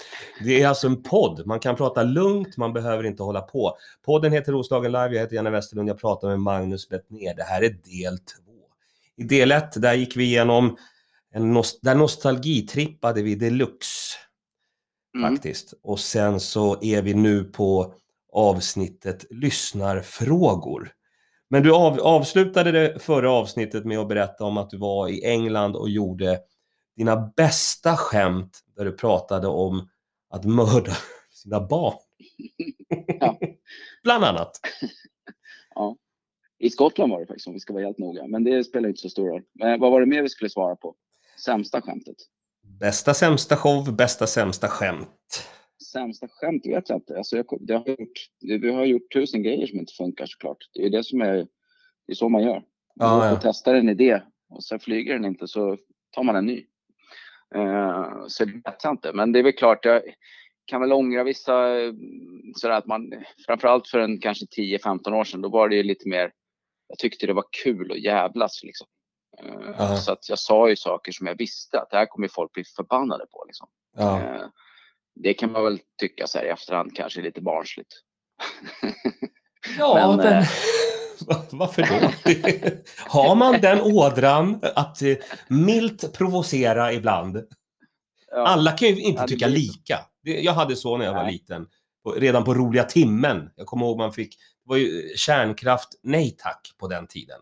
Det 0.44 0.62
är 0.62 0.68
alltså 0.68 0.87
en 0.87 1.02
podd. 1.02 1.46
Man 1.46 1.61
kan 1.61 1.76
prata 1.76 2.02
lugnt, 2.02 2.57
man 2.57 2.72
behöver 2.72 3.04
inte 3.04 3.22
hålla 3.22 3.40
på. 3.40 3.76
Podden 4.04 4.33
heter 4.33 4.52
Roslagen 4.52 4.92
Live, 4.92 5.14
jag 5.14 5.20
heter 5.20 5.37
Janne 5.37 5.50
Westerlund, 5.50 5.88
jag 5.88 6.00
pratar 6.00 6.28
med 6.28 6.40
Magnus 6.40 6.88
Bettner. 6.88 7.35
Det 7.35 7.42
här 7.42 7.62
är 7.62 7.70
del. 7.70 8.18
I 9.18 9.24
del 9.24 9.52
ett, 9.52 9.83
där 9.83 9.94
gick 9.94 10.16
vi 10.16 10.24
igenom, 10.24 10.76
en 11.31 11.52
nost 11.52 11.78
där 11.83 11.94
nostalgitrippade 11.94 13.22
vi 13.22 13.35
deluxe. 13.35 14.18
Mm. 15.16 15.31
Faktiskt. 15.31 15.74
Och 15.83 16.00
sen 16.00 16.40
så 16.40 16.83
är 16.83 17.02
vi 17.02 17.14
nu 17.14 17.44
på 17.44 17.94
avsnittet 18.33 19.26
lyssnarfrågor. 19.31 20.92
Men 21.50 21.62
du 21.62 21.74
av, 21.74 22.00
avslutade 22.00 22.72
det 22.72 23.02
förra 23.02 23.31
avsnittet 23.31 23.85
med 23.85 23.98
att 23.98 24.09
berätta 24.09 24.44
om 24.44 24.57
att 24.57 24.70
du 24.70 24.78
var 24.78 25.09
i 25.09 25.24
England 25.24 25.76
och 25.76 25.90
gjorde 25.90 26.40
dina 26.96 27.33
bästa 27.37 27.96
skämt 27.96 28.61
där 28.76 28.85
du 28.85 28.92
pratade 28.92 29.48
om 29.48 29.88
att 30.31 30.44
mörda 30.44 30.92
sina 31.31 31.61
barn. 31.61 31.98
Ja. 33.20 33.38
Bland 34.02 34.24
annat. 34.24 34.61
Ja. 35.74 35.96
I 36.59 36.71
Skottland 36.71 37.12
var 37.12 37.21
det 37.21 37.27
faktiskt 37.27 37.47
om 37.47 37.55
vi 37.55 37.61
ska 37.61 37.73
vara 37.73 37.85
helt 37.85 37.99
noga. 37.99 38.27
Men 38.27 38.44
det 38.44 38.64
spelar 38.64 38.88
inte 38.88 39.01
så 39.01 39.09
stor 39.09 39.29
roll. 39.29 39.42
Men 39.53 39.81
vad 39.81 39.90
var 39.90 40.01
det 40.01 40.07
mer 40.07 40.23
vi 40.23 40.29
skulle 40.29 40.51
svara 40.51 40.77
på? 40.77 40.94
Sämsta 41.44 41.81
skämtet? 41.81 42.16
Bästa 42.81 43.14
sämsta 43.14 43.57
show, 43.57 43.97
bästa 43.97 44.27
sämsta 44.27 44.68
skämt. 44.68 45.49
Sämsta 45.92 46.29
skämt 46.29 46.66
vet 46.66 46.88
jag 46.88 46.99
inte. 46.99 47.16
Alltså 47.16 47.37
jag, 47.37 47.47
det 47.61 47.75
har 47.75 47.88
gjort, 47.88 48.18
vi 48.40 48.73
har 48.73 48.85
gjort 48.85 49.12
tusen 49.12 49.42
grejer 49.42 49.66
som 49.66 49.79
inte 49.79 49.92
funkar 49.92 50.27
såklart. 50.27 50.59
Det 50.75 50.87
är 50.87 50.90
det 50.90 51.05
som 51.05 51.21
är, 51.21 51.35
det 52.07 52.12
är 52.12 52.14
så 52.14 52.29
man 52.29 52.42
gör. 52.42 52.62
Ja, 52.94 53.16
Man 53.18 53.29
ja. 53.29 53.35
får 53.35 53.42
testa 53.42 53.77
en 53.77 53.88
idé 53.88 54.23
och 54.51 54.64
sen 54.64 54.81
flyger 54.81 55.14
den 55.14 55.25
inte 55.25 55.49
så 55.49 55.77
tar 56.11 56.23
man 56.23 56.37
en 56.37 56.47
ny. 56.47 56.66
Eh, 57.55 58.27
så 58.27 58.44
det 58.44 58.53
vet 58.53 58.85
jag 58.85 58.92
inte. 58.92 59.12
Men 59.12 59.33
det 59.33 59.38
är 59.38 59.42
väl 59.42 59.53
klart, 59.53 59.85
jag 59.85 60.03
kan 60.64 60.81
väl 60.81 60.92
ångra 60.92 61.25
vissa 61.25 61.81
eh, 61.81 61.92
sådär 62.57 62.75
att 62.75 62.87
man, 62.87 63.12
framförallt 63.47 63.88
för 63.88 63.99
en 63.99 64.21
kanske 64.21 64.44
10-15 64.44 65.12
år 65.12 65.25
sedan, 65.25 65.42
då 65.42 65.49
var 65.49 65.68
det 65.68 65.77
ju 65.77 65.83
lite 65.83 66.09
mer, 66.09 66.33
jag 66.88 66.98
tyckte 66.98 67.27
det 67.27 67.33
var 67.33 67.44
kul 67.64 67.92
att 67.92 67.98
jävlas 68.03 68.62
liksom. 68.62 68.87
Ja. 69.79 69.96
Så 69.96 70.12
att 70.12 70.29
jag 70.29 70.38
sa 70.38 70.68
ju 70.68 70.77
saker 70.77 71.12
som 71.12 71.27
jag 71.27 71.38
visste 71.38 71.81
att 71.81 71.90
det 71.90 71.96
här 71.96 72.07
kommer 72.07 72.29
folk 72.29 72.53
bli 72.53 72.64
förbannade 72.64 73.27
på 73.27 73.44
liksom. 73.46 73.68
Eh, 73.98 74.46
Det 75.14 75.35
kan 75.35 75.53
man 75.53 75.64
väl 75.64 75.79
tycka 76.01 76.27
så 76.27 76.38
här 76.38 76.44
i 76.44 76.48
efterhand 76.48 76.96
kanske 76.96 77.20
är 77.20 77.22
lite 77.22 77.40
barnsligt. 77.40 77.92
Ja, 79.79 79.94
Men, 79.94 80.16
men, 80.16 80.27
eh, 80.42 80.48
va- 81.27 81.42
varför 81.53 81.83
då? 81.83 82.11
Har 83.09 83.35
man 83.37 83.61
den 83.61 83.81
ådran 83.81 84.61
att 84.74 84.98
milt 85.48 86.12
provocera 86.18 86.92
ibland? 86.92 87.37
Ja. 88.31 88.46
Alla 88.46 88.72
kan 88.72 88.88
ju 88.88 89.01
inte 89.03 89.24
tycka 89.27 89.46
lika. 89.48 89.98
Jag 90.22 90.53
hade 90.53 90.77
så 90.77 90.96
när 90.96 91.05
jag 91.05 91.14
var 91.14 91.22
Nej. 91.22 91.33
liten. 91.33 91.66
Redan 92.16 92.44
på 92.44 92.55
roliga 92.55 92.85
timmen. 92.85 93.51
Jag 93.57 93.66
kommer 93.66 93.87
ihåg 93.87 93.98
man 93.98 94.12
fick, 94.12 94.37
var 94.68 94.76
ju 94.76 95.09
kärnkraft, 95.16 95.88
nej 96.02 96.37
tack 96.38 96.70
på 96.78 96.88
den 96.88 97.07
tiden. 97.07 97.40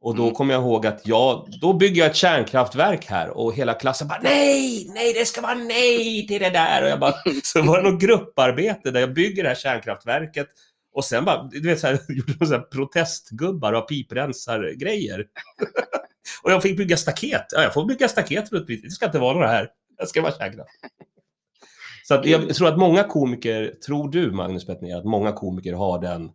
Och 0.00 0.14
då 0.16 0.22
Mm. 0.22 0.34
kommer 0.34 0.54
jag 0.54 0.62
ihåg 0.62 0.86
att 0.86 1.06
jag, 1.06 1.48
då 1.60 1.72
bygger 1.72 2.02
jag 2.02 2.10
ett 2.10 2.16
kärnkraftverk 2.16 3.06
här 3.06 3.28
och 3.30 3.54
hela 3.54 3.74
klassen 3.74 4.08
bara 4.08 4.20
nej, 4.22 4.86
nej 4.94 5.12
det 5.12 5.24
ska 5.24 5.40
vara 5.40 5.54
nej 5.54 6.26
till 6.26 6.40
det 6.42 6.50
där. 6.50 6.82
Och 6.82 6.88
jag 6.88 7.00
bara, 7.00 7.14
så 7.42 7.62
var 7.62 7.82
det 7.82 7.90
något 7.90 8.00
grupparbete 8.00 8.90
där 8.90 9.00
jag 9.00 9.14
bygger 9.14 9.42
det 9.42 9.48
här 9.48 9.56
kärnkraftverket 9.56 10.48
och 10.92 11.04
sen 11.04 11.24
bara, 11.24 11.42
du 11.52 11.60
vet 11.68 11.80
så 11.80 11.86
här, 11.86 11.98
gjorde 12.08 12.32
de 12.32 12.46
så 12.46 12.52
här 12.52 12.60
protestgubbar 12.60 13.72
och 13.72 13.88
piprensargrejer. 13.88 15.26
och 16.42 16.52
jag 16.52 16.62
fick 16.62 16.76
bygga 16.76 16.96
staket. 16.96 17.46
Ja, 17.50 17.62
jag 17.62 17.74
får 17.74 17.84
bygga 17.84 18.08
staket 18.08 18.52
runt. 18.52 18.66
Det 18.66 18.90
ska 18.90 19.06
inte 19.06 19.18
vara 19.18 19.32
några 19.32 19.48
här. 19.48 19.68
Det 19.98 20.06
ska 20.06 20.22
vara 20.22 20.32
kärnkraft. 20.32 20.70
Så 22.06 22.14
att 22.14 22.26
jag 22.26 22.54
tror 22.54 22.68
att 22.68 22.78
många 22.78 23.04
komiker, 23.04 23.74
tror 23.86 24.08
du 24.08 24.30
Magnus 24.30 24.66
Bettner, 24.66 24.96
att 24.96 25.04
många 25.04 25.32
komiker 25.32 25.72
har 25.72 26.00
den 26.00 26.30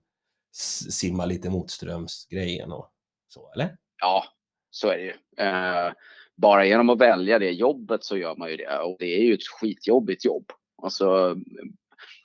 simma 0.90 1.26
lite 1.26 1.50
motströms-grejen 1.50 2.72
och 2.72 2.92
så, 3.28 3.52
eller? 3.54 3.78
Ja, 4.02 4.24
så 4.72 4.88
är 4.88 4.98
det 4.98 5.04
ju. 5.04 5.14
Eh, 5.46 5.94
bara 6.36 6.66
genom 6.66 6.90
att 6.90 7.02
välja 7.02 7.40
det 7.40 7.52
jobbet 7.52 8.04
så 8.04 8.18
gör 8.18 8.36
man 8.36 8.50
ju 8.50 8.58
det. 8.58 8.80
Och 8.80 8.96
det 9.00 9.20
är 9.20 9.24
ju 9.24 9.34
ett 9.34 9.48
skitjobbigt 9.48 10.26
jobb. 10.26 10.46
Alltså, 10.82 11.36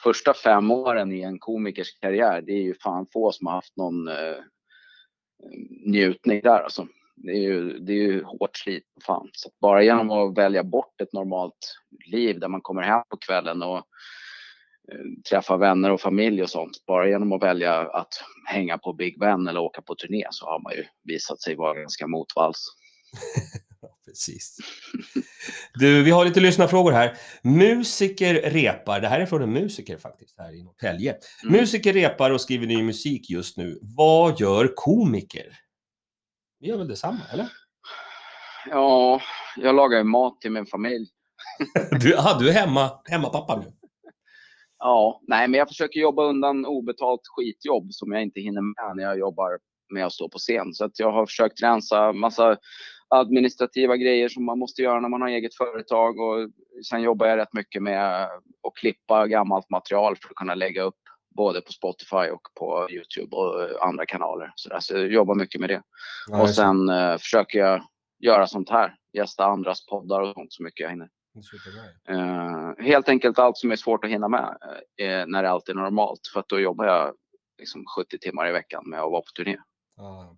första 0.02 0.34
fem 0.34 0.70
åren 0.70 1.12
i 1.12 1.20
en 1.20 1.38
komikers 1.38 1.98
karriär, 2.00 2.42
det 2.42 2.52
är 2.52 2.62
ju 2.62 2.74
fan 2.74 3.06
få 3.12 3.32
som 3.32 3.46
har 3.46 3.54
haft 3.54 3.76
någon 3.76 4.08
eh, 4.08 4.36
njutning 5.86 6.40
där 6.40 6.60
alltså. 6.60 6.86
Det 7.16 7.30
är 7.30 7.40
ju, 7.40 7.78
det 7.78 7.92
är 7.92 7.96
ju 7.96 8.24
hårt 8.24 8.56
slit. 8.56 8.84
Fan. 9.06 9.28
Så 9.32 9.50
bara 9.60 9.82
genom 9.82 10.10
att 10.10 10.38
välja 10.38 10.64
bort 10.64 11.00
ett 11.00 11.12
normalt 11.12 11.76
liv 12.06 12.40
där 12.40 12.48
man 12.48 12.60
kommer 12.60 12.82
hem 12.82 13.02
på 13.10 13.16
kvällen 13.16 13.62
och 13.62 13.76
eh, 14.92 15.22
träffa 15.30 15.56
vänner 15.56 15.90
och 15.90 16.00
familj 16.00 16.42
och 16.42 16.50
sånt. 16.50 16.84
Bara 16.86 17.08
genom 17.08 17.32
att 17.32 17.42
välja 17.42 17.80
att 17.80 18.14
hänga 18.46 18.78
på 18.78 18.92
Big 18.92 19.18
Ben 19.18 19.48
eller 19.48 19.60
åka 19.60 19.82
på 19.82 19.94
turné 19.94 20.26
så 20.30 20.46
har 20.46 20.62
man 20.62 20.72
ju 20.72 20.84
visat 21.04 21.40
sig 21.40 21.56
vara 21.56 21.80
ganska 21.80 22.06
motvalls. 22.06 22.66
Precis. 24.04 24.56
Du, 25.74 26.02
vi 26.02 26.10
har 26.10 26.24
lite 26.24 26.40
lyssnarfrågor 26.40 26.92
här. 26.92 27.16
Musiker 27.42 28.34
repar, 28.34 29.00
det 29.00 29.08
här 29.08 29.20
är 29.20 29.26
från 29.26 29.42
en 29.42 29.52
musiker 29.52 29.98
faktiskt, 29.98 30.38
här 30.38 30.54
i 30.54 30.62
Norrtälje. 30.62 31.16
Mm. 31.42 31.60
Musiker 31.60 31.92
repar 31.92 32.30
och 32.30 32.40
skriver 32.40 32.66
ny 32.66 32.82
musik 32.82 33.30
just 33.30 33.56
nu. 33.56 33.78
Vad 33.82 34.40
gör 34.40 34.72
komiker? 34.74 35.63
Vi 36.64 36.70
gör 36.70 36.78
väl 36.78 36.88
detsamma, 36.88 37.20
eller? 37.32 37.48
Ja, 38.70 39.20
jag 39.56 39.74
lagar 39.74 39.98
ju 39.98 40.04
mat 40.04 40.40
till 40.40 40.52
min 40.52 40.66
familj. 40.66 41.06
Du, 42.00 42.16
aha, 42.16 42.38
du 42.38 42.48
är 42.48 42.52
hemma, 42.52 42.90
hemmapappa 43.04 43.56
nu? 43.56 43.72
Ja, 44.78 45.20
nej, 45.26 45.48
men 45.48 45.58
jag 45.58 45.68
försöker 45.68 46.00
jobba 46.00 46.24
undan 46.24 46.66
obetalt 46.66 47.20
skitjobb 47.36 47.92
som 47.92 48.12
jag 48.12 48.22
inte 48.22 48.40
hinner 48.40 48.60
med 48.60 48.96
när 48.96 49.02
jag 49.02 49.18
jobbar 49.18 49.58
med 49.94 50.06
att 50.06 50.12
stå 50.12 50.28
på 50.28 50.38
scen. 50.38 50.74
Så 50.74 50.84
att 50.84 50.98
jag 50.98 51.12
har 51.12 51.26
försökt 51.26 51.62
rensa 51.62 52.12
massa 52.12 52.56
administrativa 53.08 53.96
grejer 53.96 54.28
som 54.28 54.44
man 54.44 54.58
måste 54.58 54.82
göra 54.82 55.00
när 55.00 55.08
man 55.08 55.22
har 55.22 55.28
eget 55.28 55.54
företag 55.54 56.18
och 56.18 56.50
sen 56.90 57.02
jobbar 57.02 57.26
jag 57.26 57.36
rätt 57.36 57.52
mycket 57.52 57.82
med 57.82 58.24
att 58.24 58.74
klippa 58.80 59.26
gammalt 59.26 59.70
material 59.70 60.16
för 60.16 60.28
att 60.28 60.36
kunna 60.36 60.54
lägga 60.54 60.82
upp 60.82 61.03
både 61.34 61.60
på 61.60 61.72
Spotify 61.72 62.30
och 62.30 62.42
på 62.54 62.88
Youtube 62.90 63.36
och 63.36 63.86
andra 63.86 64.06
kanaler. 64.06 64.52
Så, 64.56 64.68
där. 64.68 64.80
så 64.80 64.94
jag 64.94 65.12
jobbar 65.12 65.34
mycket 65.34 65.60
med 65.60 65.70
det. 65.70 65.82
Ja, 66.26 66.42
och 66.42 66.50
sen 66.50 66.88
eh, 66.88 67.18
försöker 67.18 67.58
jag 67.58 67.82
göra 68.18 68.46
sånt 68.46 68.70
här, 68.70 68.96
gästa 69.12 69.44
andras 69.44 69.86
poddar 69.86 70.20
och 70.20 70.34
sånt 70.34 70.52
så 70.52 70.62
mycket 70.62 70.80
jag 70.80 70.90
hinner. 70.90 71.08
Eh, 72.08 72.84
helt 72.84 73.08
enkelt 73.08 73.38
allt 73.38 73.56
som 73.56 73.72
är 73.72 73.76
svårt 73.76 74.04
att 74.04 74.10
hinna 74.10 74.28
med 74.28 74.56
eh, 75.00 75.26
när 75.26 75.42
det 75.42 75.50
alltid 75.50 75.76
är 75.76 75.80
normalt. 75.80 76.20
För 76.32 76.40
att 76.40 76.48
då 76.48 76.60
jobbar 76.60 76.84
jag 76.84 77.14
liksom 77.58 77.84
70 77.96 78.18
timmar 78.18 78.48
i 78.48 78.52
veckan 78.52 78.84
med 78.86 79.00
att 79.00 79.10
vara 79.10 79.20
på 79.20 79.30
turné. 79.36 79.56
Ja. 79.96 80.36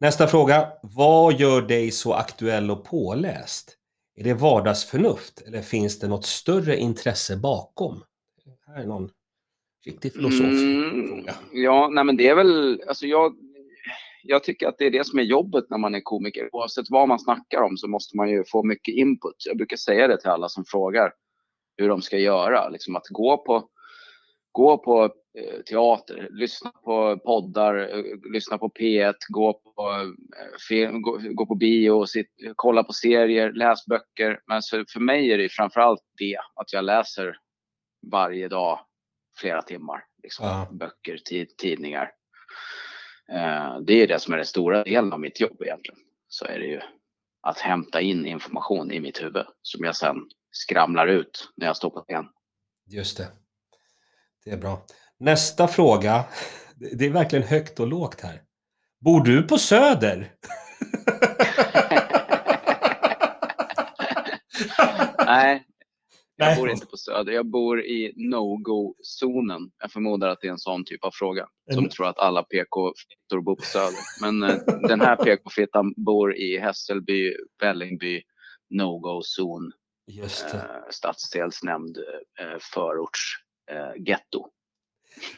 Nästa 0.00 0.26
fråga. 0.26 0.68
Vad 0.82 1.34
gör 1.34 1.62
dig 1.62 1.90
så 1.90 2.14
aktuell 2.14 2.70
och 2.70 2.84
påläst? 2.84 3.74
Är 4.16 4.24
det 4.24 4.34
vardagsförnuft 4.34 5.40
eller 5.40 5.62
finns 5.62 5.98
det 5.98 6.08
något 6.08 6.26
större 6.26 6.76
intresse 6.76 7.36
bakom? 7.36 8.04
Här 8.66 8.82
är 8.82 8.86
någon 8.86 9.10
riktig 9.86 10.12
filosoffråga. 10.12 11.34
ja, 11.52 11.88
nej 11.92 12.04
men 12.04 12.16
det 12.16 12.28
är 12.28 12.34
väl, 12.34 12.82
alltså 12.88 13.06
jag, 13.06 13.34
jag 14.22 14.44
tycker 14.44 14.68
att 14.68 14.78
det 14.78 14.86
är 14.86 14.90
det 14.90 15.06
som 15.06 15.18
är 15.18 15.22
jobbet 15.22 15.64
när 15.70 15.78
man 15.78 15.94
är 15.94 16.00
komiker. 16.00 16.48
Oavsett 16.52 16.90
vad 16.90 17.08
man 17.08 17.18
snackar 17.18 17.62
om 17.62 17.76
så 17.76 17.88
måste 17.88 18.16
man 18.16 18.30
ju 18.30 18.44
få 18.44 18.62
mycket 18.62 18.94
input. 18.94 19.36
Jag 19.46 19.56
brukar 19.56 19.76
säga 19.76 20.08
det 20.08 20.20
till 20.20 20.30
alla 20.30 20.48
som 20.48 20.64
frågar 20.64 21.12
hur 21.76 21.88
de 21.88 22.02
ska 22.02 22.18
göra. 22.18 22.68
Liksom 22.68 22.96
att 22.96 23.08
gå 23.08 23.36
på, 23.36 23.68
gå 24.52 24.78
på 24.78 25.04
eh, 25.38 25.60
teater, 25.70 26.28
lyssna 26.30 26.72
på 26.84 27.18
poddar, 27.18 27.74
eh, 27.76 28.32
lyssna 28.32 28.58
på 28.58 28.68
P1, 28.68 29.14
gå 29.28 29.52
på, 29.52 29.90
eh, 29.90 30.58
film, 30.68 31.02
gå, 31.02 31.20
gå 31.30 31.46
på 31.46 31.54
bio, 31.54 32.06
sitt, 32.06 32.30
kolla 32.56 32.84
på 32.84 32.92
serier, 32.92 33.52
läs 33.52 33.86
böcker. 33.86 34.40
Men 34.46 34.62
så 34.62 34.84
för 34.92 35.00
mig 35.00 35.32
är 35.32 35.38
det 35.38 35.48
framförallt 35.48 36.02
det, 36.18 36.38
att 36.54 36.72
jag 36.72 36.84
läser 36.84 37.36
varje 38.12 38.48
dag 38.48 38.80
flera 39.38 39.62
timmar. 39.62 40.04
Liksom, 40.22 40.46
Ja. 40.46 40.68
Böcker, 40.72 41.18
tid, 41.18 41.56
tidningar. 41.56 42.10
Eh, 43.32 43.78
det 43.86 43.92
är 44.02 44.06
det 44.06 44.18
som 44.20 44.32
är 44.32 44.36
den 44.36 44.46
stora 44.46 44.84
delen 44.84 45.12
av 45.12 45.20
mitt 45.20 45.40
jobb 45.40 45.62
egentligen. 45.62 45.98
Så 46.28 46.44
är 46.44 46.58
det 46.58 46.66
ju 46.66 46.80
att 47.42 47.58
hämta 47.58 48.00
in 48.00 48.26
information 48.26 48.92
i 48.92 49.00
mitt 49.00 49.22
huvud 49.22 49.46
som 49.62 49.84
jag 49.84 49.96
sen 49.96 50.16
skramlar 50.50 51.06
ut 51.06 51.48
när 51.56 51.66
jag 51.66 51.76
står 51.76 51.90
på 51.90 52.00
scen. 52.00 52.24
Just 52.86 53.16
det. 53.16 53.28
Det 54.44 54.50
är 54.50 54.56
bra. 54.56 54.86
Nästa 55.18 55.68
fråga. 55.68 56.24
Det 56.98 57.06
är 57.06 57.10
verkligen 57.10 57.48
högt 57.48 57.80
och 57.80 57.86
lågt 57.86 58.20
här. 58.20 58.42
Bor 59.00 59.24
du 59.24 59.42
på 59.42 59.58
Söder? 59.58 60.32
Nej, 65.26 65.64
jag 66.40 66.46
Nej. 66.46 66.56
bor 66.56 66.70
inte 66.70 66.86
på 66.86 66.96
Söder. 66.96 67.32
Jag 67.32 67.46
bor 67.46 67.80
i 67.84 68.12
no-go-zonen. 68.16 69.70
Jag 69.78 69.92
förmodar 69.92 70.28
att 70.28 70.40
det 70.40 70.46
är 70.46 70.50
en 70.52 70.58
sån 70.58 70.84
typ 70.84 71.04
av 71.04 71.10
fråga. 71.14 71.46
Som 71.70 71.78
Mm. 71.78 71.90
tror 71.90 72.06
att 72.06 72.18
alla 72.18 72.42
PK-fittor 72.42 73.40
bor 73.42 73.56
på 73.56 73.62
Söder. 73.62 73.98
Men 74.22 74.42
eh, 74.42 74.56
den 74.88 75.00
här 75.00 75.16
PK-fittan 75.16 75.94
bor 75.96 76.36
i 76.36 76.58
Hässelby, 76.58 77.34
Vällingby, 77.60 78.22
no-go-zon, 78.70 79.72
Just 80.06 80.52
det. 80.52 80.58
eh, 80.58 80.64
stadsdelsnämnd, 80.90 81.98
eh, 82.40 82.58
förorts 82.74 83.34
eh, 83.70 84.02
getto. 84.08 84.46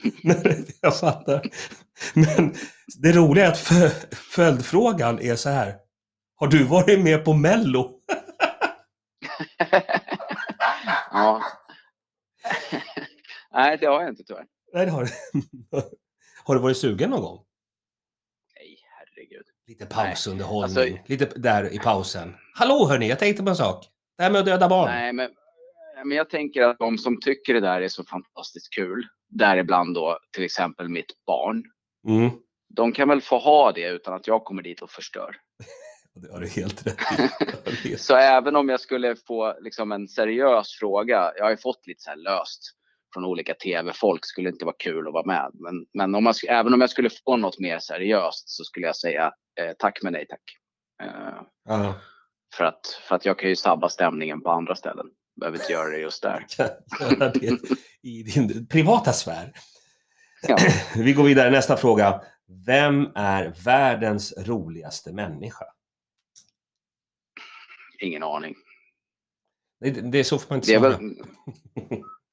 jag 0.80 0.98
fattar. 0.98 1.42
Men 2.14 2.55
det 3.03 3.12
roliga 3.12 3.46
är 3.46 3.51
att 3.51 3.59
fö- 3.59 4.14
följdfrågan 4.16 5.18
är 5.20 5.36
så 5.36 5.48
här. 5.48 5.74
Har 6.36 6.46
du 6.46 6.64
varit 6.64 7.01
med 7.01 7.24
på 7.24 7.32
Mello? 7.34 8.01
ja. 11.24 11.42
Nej, 13.52 13.78
det 13.80 13.86
har 13.86 14.00
jag 14.00 14.08
inte 14.10 14.24
tyvärr. 14.24 14.46
Nej, 14.72 14.86
det 14.86 14.92
har 14.92 15.02
du 15.04 15.08
Har 16.44 16.54
du 16.54 16.60
varit 16.60 16.76
sugen 16.76 17.10
någon 17.10 17.20
gång? 17.22 17.44
Nej, 18.56 18.78
herregud. 18.98 19.46
Lite 19.66 19.86
pausunderhållning. 19.86 20.92
Alltså- 20.92 21.04
Lite 21.12 21.24
där 21.24 21.74
i 21.74 21.78
pausen. 21.78 22.36
Hallå 22.54 22.86
hörni, 22.88 23.08
jag 23.08 23.18
tänkte 23.18 23.42
på 23.42 23.48
en 23.50 23.56
sak. 23.56 23.86
Det 24.16 24.22
här 24.22 24.30
med 24.30 24.38
att 24.40 24.46
döda 24.46 24.68
barn. 24.68 24.88
Nej, 24.90 25.12
men, 25.12 25.30
men 26.04 26.16
jag 26.16 26.30
tänker 26.30 26.62
att 26.62 26.78
de 26.78 26.98
som 26.98 27.20
tycker 27.20 27.54
det 27.54 27.60
där 27.60 27.80
är 27.82 27.88
så 27.88 28.04
fantastiskt 28.04 28.74
kul, 28.74 29.06
däribland 29.28 29.94
då 29.94 30.18
till 30.34 30.44
exempel 30.44 30.88
mitt 30.88 31.24
barn, 31.26 31.64
Mm. 32.08 32.30
de 32.68 32.92
kan 32.92 33.08
väl 33.08 33.20
få 33.22 33.38
ha 33.38 33.72
det 33.72 33.88
utan 33.88 34.14
att 34.14 34.26
jag 34.26 34.44
kommer 34.44 34.62
dit 34.62 34.82
och 34.82 34.90
förstör. 34.90 35.36
Det 36.22 36.32
har 36.32 36.40
du 36.40 36.48
helt 36.48 36.86
rätt 36.86 37.86
i. 37.86 37.96
Så 37.98 38.16
även 38.16 38.56
om 38.56 38.68
jag 38.68 38.80
skulle 38.80 39.16
få 39.26 39.54
liksom 39.60 39.92
en 39.92 40.08
seriös 40.08 40.78
fråga, 40.78 41.32
jag 41.36 41.44
har 41.44 41.50
ju 41.50 41.56
fått 41.56 41.86
lite 41.86 42.02
så 42.02 42.10
här 42.10 42.16
löst 42.16 42.60
från 43.14 43.24
olika 43.24 43.54
tv-folk, 43.54 44.26
skulle 44.26 44.48
inte 44.48 44.64
vara 44.64 44.76
kul 44.78 45.06
att 45.06 45.12
vara 45.12 45.26
med. 45.26 45.50
Men, 45.54 45.86
men 45.94 46.14
om 46.14 46.24
man, 46.24 46.34
även 46.48 46.74
om 46.74 46.80
jag 46.80 46.90
skulle 46.90 47.10
få 47.24 47.36
något 47.36 47.58
mer 47.58 47.78
seriöst 47.78 48.48
så 48.48 48.64
skulle 48.64 48.86
jag 48.86 48.96
säga 48.96 49.32
eh, 49.60 49.72
tack 49.78 49.98
men 50.02 50.12
nej 50.12 50.26
tack. 50.28 50.42
Eh, 51.02 51.94
för, 52.54 52.64
att, 52.64 52.86
för 53.08 53.16
att 53.16 53.24
jag 53.24 53.38
kan 53.38 53.48
ju 53.48 53.56
sabba 53.56 53.88
stämningen 53.88 54.40
på 54.42 54.50
andra 54.50 54.74
ställen. 54.74 55.06
Behöver 55.40 55.58
inte 55.58 55.72
göra 55.72 55.90
det 55.90 55.98
just 55.98 56.22
där. 56.22 56.46
göra 57.00 57.28
det 57.30 57.58
i 58.02 58.22
din 58.22 58.66
privata 58.66 59.12
sfär. 59.12 59.52
Ja. 60.48 60.58
Vi 60.96 61.12
går 61.12 61.24
vidare. 61.24 61.50
Nästa 61.50 61.76
fråga. 61.76 62.20
Vem 62.66 63.08
är 63.14 63.54
världens 63.64 64.34
roligaste 64.46 65.12
människa? 65.12 65.64
Ingen 68.01 68.22
aning. 68.22 68.55
Det, 69.80 69.90
det 69.90 70.18
är 70.18 70.24
så 70.24 70.38
får 70.38 70.46
man 70.51 70.59
inte 70.59 70.68
svara. 70.68 70.90
väl... 70.90 71.14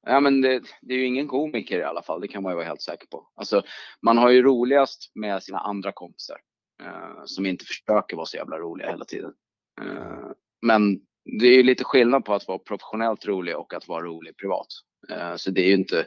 Ja, 0.06 0.20
men 0.20 0.40
det, 0.40 0.62
det 0.82 0.94
är 0.94 0.98
ju 0.98 1.04
ingen 1.04 1.28
komiker 1.28 1.78
i 1.78 1.84
alla 1.84 2.02
fall, 2.02 2.20
det 2.20 2.28
kan 2.28 2.42
man 2.42 2.52
ju 2.52 2.56
vara 2.56 2.66
helt 2.66 2.82
säker 2.82 3.06
på. 3.06 3.28
Alltså, 3.34 3.62
man 4.02 4.18
har 4.18 4.30
ju 4.30 4.42
roligast 4.42 5.12
med 5.14 5.42
sina 5.42 5.58
andra 5.58 5.92
kompisar 5.92 6.36
eh, 6.82 7.22
som 7.24 7.46
inte 7.46 7.64
försöker 7.64 8.16
vara 8.16 8.26
så 8.26 8.36
jävla 8.36 8.58
roliga 8.58 8.90
hela 8.90 9.04
tiden. 9.04 9.32
Eh, 9.80 10.30
men 10.62 11.00
det 11.40 11.46
är 11.46 11.52
ju 11.56 11.62
lite 11.62 11.84
skillnad 11.84 12.24
på 12.24 12.34
att 12.34 12.48
vara 12.48 12.58
professionellt 12.58 13.26
rolig 13.26 13.56
och 13.56 13.74
att 13.74 13.88
vara 13.88 14.04
rolig 14.04 14.36
privat. 14.36 14.66
Eh, 15.10 15.36
så 15.36 15.50
det 15.50 15.60
är 15.60 15.66
ju 15.66 15.74
inte 15.74 16.06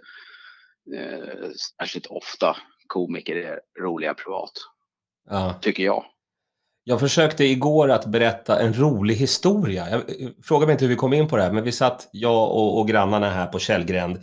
eh, 0.95 1.49
särskilt 1.80 2.05
ofta 2.05 2.57
komiker 2.88 3.36
är 3.36 3.59
roliga 3.80 4.14
privat, 4.14 4.51
Ja. 5.30 5.53
tycker 5.62 5.84
jag. 5.84 6.05
Jag 6.84 6.99
försökte 6.99 7.43
igår 7.43 7.91
att 7.91 8.05
berätta 8.05 8.59
en 8.59 8.73
rolig 8.73 9.15
historia. 9.15 9.89
Jag, 9.89 9.99
eh, 9.99 10.29
fråga 10.43 10.65
mig 10.65 10.73
inte 10.73 10.86
hur 10.86 10.89
vi 10.89 10.95
kom 10.95 11.13
in 11.13 11.27
på 11.27 11.38
det 11.38 11.43
här, 11.43 11.51
men 11.51 11.63
vi 11.63 11.71
satt, 11.71 12.09
jag 12.11 12.51
och, 12.51 12.79
och 12.79 12.88
grannarna 12.88 13.29
här 13.29 13.47
på 13.47 13.59
Källgränd 13.59 14.19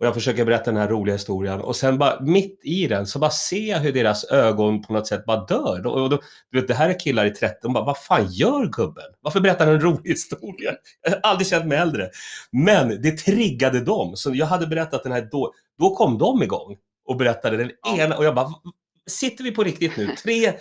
och 0.00 0.06
jag 0.06 0.14
försöker 0.14 0.44
berätta 0.44 0.70
den 0.70 0.80
här 0.80 0.88
roliga 0.88 1.14
historien 1.14 1.60
och 1.60 1.76
sen 1.76 1.98
bara 1.98 2.20
mitt 2.20 2.60
i 2.64 2.86
den 2.86 3.06
så 3.06 3.18
bara 3.18 3.30
ser 3.30 3.70
jag 3.70 3.78
hur 3.78 3.92
deras 3.92 4.24
ögon 4.24 4.82
på 4.82 4.92
något 4.92 5.06
sätt 5.06 5.24
bara 5.24 5.44
dör. 5.44 5.86
Och, 5.86 6.02
och 6.02 6.10
då, 6.10 6.20
du 6.50 6.60
vet, 6.60 6.68
det 6.68 6.74
här 6.74 6.90
är 6.90 7.00
killar 7.00 7.26
i 7.26 7.30
30, 7.30 7.56
de 7.62 7.72
bara, 7.72 7.84
vad 7.84 7.98
fan 7.98 8.26
gör 8.30 8.66
gubben? 8.66 9.04
Varför 9.20 9.40
berättar 9.40 9.66
han 9.66 9.74
en 9.74 9.80
rolig 9.80 10.00
historia? 10.10 10.72
Jag 11.02 11.10
har 11.10 11.20
aldrig 11.22 11.46
känt 11.46 11.66
mig 11.66 11.78
äldre. 11.78 12.10
Men 12.52 13.02
det 13.02 13.10
triggade 13.10 13.80
dem, 13.80 14.16
så 14.16 14.30
jag 14.34 14.46
hade 14.46 14.66
berättat 14.66 15.02
den 15.02 15.12
här 15.12 15.28
då, 15.30 15.52
då 15.78 15.94
kom 15.94 16.18
de 16.18 16.42
igång 16.42 16.76
och 17.06 17.16
berättade 17.16 17.56
den 17.56 17.70
ena 17.98 18.16
och 18.16 18.24
jag 18.24 18.34
bara, 18.34 18.48
sitter 19.06 19.44
vi 19.44 19.50
på 19.50 19.64
riktigt 19.64 19.96
nu? 19.96 20.14
Tre 20.22 20.52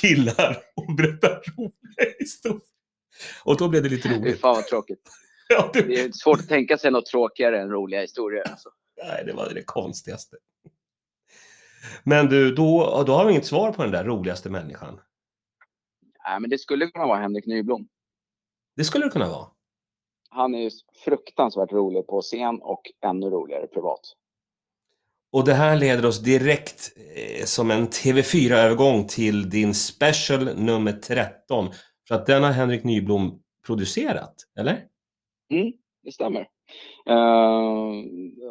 killar 0.00 0.56
och 0.76 0.94
berättar 0.96 1.42
roliga 1.56 2.14
historier. 2.18 2.62
Och 3.44 3.56
då 3.58 3.68
blev 3.68 3.82
det 3.82 3.88
lite 3.88 4.08
Fy 4.08 4.14
roligt. 4.14 4.40
fan 4.40 4.54
vad 4.54 4.66
tråkigt. 4.66 5.02
Ja, 5.50 5.70
det, 5.72 5.82
Det 5.82 6.00
är 6.00 6.12
svårt 6.12 6.38
att 6.40 6.48
tänka 6.48 6.78
sig 6.78 6.90
något 6.90 7.06
tråkigare 7.06 7.60
än 7.60 7.70
roliga 7.70 8.00
historier. 8.00 8.48
Alltså. 8.50 8.68
nej, 9.04 9.22
det 9.26 9.32
var 9.32 9.50
det 9.54 9.62
konstigaste. 9.64 10.36
Men 12.04 12.26
du, 12.28 12.54
då, 12.54 13.04
då 13.06 13.12
har 13.12 13.24
vi 13.26 13.32
inget 13.32 13.46
svar 13.46 13.72
på 13.72 13.82
den 13.82 13.92
där 13.92 14.04
roligaste 14.04 14.50
människan. 14.50 15.00
Nej, 16.28 16.40
men 16.40 16.50
det 16.50 16.58
skulle 16.58 16.86
kunna 16.86 17.06
vara 17.06 17.18
Henrik 17.18 17.46
Nyblom. 17.46 17.88
Det 18.76 18.84
skulle 18.84 19.04
det 19.04 19.10
kunna 19.10 19.28
vara. 19.28 19.46
Han 20.30 20.54
är 20.54 20.58
ju 20.62 20.70
fruktansvärt 21.04 21.72
rolig 21.72 22.06
på 22.06 22.22
scen 22.22 22.58
och 22.62 22.82
ännu 23.06 23.26
roligare 23.30 23.66
privat. 23.66 24.00
Och 25.32 25.44
det 25.44 25.54
här 25.54 25.76
leder 25.76 26.06
oss 26.06 26.22
direkt 26.22 26.92
eh, 27.16 27.44
som 27.44 27.70
en 27.70 27.86
TV4-övergång 27.88 29.06
till 29.06 29.50
din 29.50 29.74
special 29.74 30.56
nummer 30.56 30.92
13. 30.92 31.68
För 32.08 32.14
att 32.14 32.26
den 32.26 32.42
har 32.42 32.50
Henrik 32.50 32.84
Nyblom 32.84 33.42
producerat, 33.66 34.34
eller? 34.58 34.84
Mm, 35.52 35.72
det 36.04 36.12
stämmer. 36.12 36.40
Eh, 37.08 37.92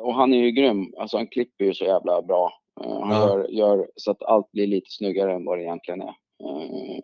och 0.02 0.14
han 0.16 0.34
är 0.34 0.38
ju 0.38 0.52
grym. 0.52 0.94
Alltså 0.98 1.18
han 1.18 1.28
klipper 1.28 1.66
ju 1.66 1.74
så 1.74 1.84
jävla 1.86 2.22
bra. 2.22 2.52
Eh, 2.84 3.00
han 3.00 3.12
Ja. 3.12 3.28
gör, 3.30 3.48
gör 3.50 3.88
så 3.96 4.12
att 4.12 4.24
allt 4.24 4.52
blir 4.52 4.68
lite 4.68 4.90
snyggare 4.92 5.34
än 5.34 5.46
vad 5.46 5.58
det 5.58 5.64
egentligen 5.64 6.02
är. 6.02 6.14
Eh, 6.44 7.00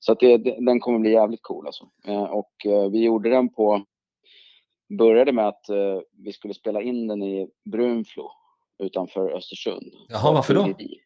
så 0.00 0.12
att 0.12 0.20
det, 0.20 0.36
den 0.38 0.80
kommer 0.80 0.98
bli 0.98 1.10
jävligt 1.12 1.42
cool 1.42 1.66
alltså. 1.66 1.84
Och 2.30 2.52
vi 2.92 3.04
gjorde 3.04 3.30
den 3.30 3.48
på... 3.48 3.84
Började 4.98 5.32
med 5.32 5.48
att 5.48 5.64
vi 6.24 6.32
skulle 6.32 6.54
spela 6.54 6.82
in 6.82 7.06
den 7.08 7.22
i 7.22 7.48
Brunflo 7.64 8.30
utanför 8.78 9.30
Östersund. 9.36 9.92
Jaha, 10.08 10.32
varför 10.32 10.54
då? 10.54 10.62
Bryggeri. 10.62 11.00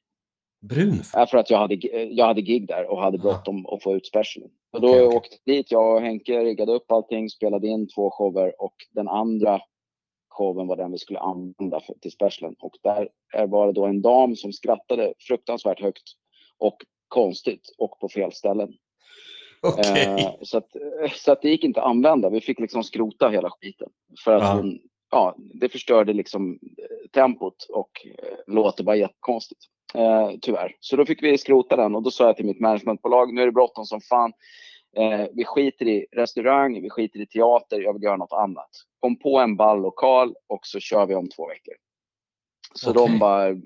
Brun. 0.62 1.03
Ja, 1.12 1.27
för 1.27 1.39
att 1.39 1.51
jag 1.51 1.59
hade, 1.59 1.75
jag 2.11 2.27
hade 2.27 2.41
gig 2.43 2.68
där 2.68 2.91
och 2.91 3.01
hade 3.03 3.18
bråttom 3.18 3.66
att 3.66 3.83
få 3.83 3.97
ut 3.97 4.07
specialen. 4.07 4.51
Och 4.73 4.81
då 4.81 4.89
okej. 4.89 5.07
åkte 5.07 5.37
dit, 5.47 5.71
jag 5.71 5.95
och 5.95 6.01
Henke 6.01 6.45
riggade 6.45 6.73
upp 6.73 6.93
allting, 6.93 7.31
spelade 7.31 7.66
in 7.66 7.89
två 7.89 8.11
shower 8.11 8.62
och 8.62 8.75
den 8.91 9.09
andra 9.09 9.61
showen 10.29 10.66
var 10.66 10.77
den 10.77 10.93
vi 10.93 10.99
skulle 10.99 11.18
använda 11.18 11.81
för, 11.81 11.95
till 11.95 12.12
specialen. 12.12 12.57
Och 12.59 12.73
där 12.83 13.09
var 13.47 13.66
det 13.66 13.73
då 13.73 13.87
en 13.87 14.03
dam 14.03 14.37
som 14.37 14.53
skrattade 14.53 15.14
fruktansvärt 15.29 15.81
högt 15.81 16.03
och 16.59 16.77
konstigt 17.09 17.75
och 17.79 17.99
på 18.01 18.09
fel 18.09 18.33
ställen. 18.33 18.73
Okej. 19.62 20.14
Eh, 20.18 20.31
så, 20.43 20.59
att, 20.59 20.68
så 21.16 21.33
att 21.33 21.43
det 21.43 21.49
gick 21.49 21.64
inte 21.64 21.81
att 21.81 21.87
använda. 21.87 22.31
Vi 22.31 22.41
fick 22.41 22.61
liksom 22.61 22.85
skrota 22.85 23.29
hela 23.29 23.51
skiten. 23.51 23.89
För 24.25 24.37
att 24.37 24.43
Ja. 24.43 24.53
hon, 24.55 24.79
ja, 25.11 25.34
det 25.38 25.68
förstörde 25.68 26.12
liksom 26.12 26.58
eh, 26.78 27.11
tempot 27.11 27.66
och 27.68 28.06
eh, 28.06 28.54
låter 28.54 28.84
bara 28.84 28.96
jättekonstigt. 28.96 29.61
Eh, 29.94 30.30
tyvärr. 30.42 30.76
Så 30.80 30.96
då 30.96 31.06
fick 31.06 31.22
vi 31.22 31.38
skrota 31.38 31.76
den 31.76 31.94
och 31.94 32.02
då 32.02 32.11
sa 32.11 32.26
jag 32.26 32.36
till 32.36 32.46
mitt 32.46 32.61
managementbolag, 32.61 33.34
nu 33.34 33.42
är 33.42 33.46
det 33.46 33.52
bråttom 33.52 33.84
som 33.84 34.00
fan. 34.00 34.32
Eh, 34.96 35.26
vi 35.32 35.44
skiter 35.44 35.88
i 35.88 36.06
restaurang, 36.12 36.82
vi 36.82 36.90
skiter 36.90 37.20
i 37.20 37.26
teater, 37.26 37.80
jag 37.80 37.92
vill 37.92 38.02
göra 38.02 38.16
något 38.16 38.32
annat. 38.32 38.70
Kom 39.00 39.18
på 39.18 39.38
en 39.38 39.56
ball 39.56 39.82
lokal 39.82 40.34
och 40.48 40.66
så 40.66 40.80
kör 40.80 41.06
vi 41.06 41.14
om 41.14 41.28
två 41.28 41.48
veckor. 41.48 41.74
Så 42.74 42.90
Okej. 42.90 43.06
de 43.06 43.18
bara 43.18 43.48
eh, 43.48 43.56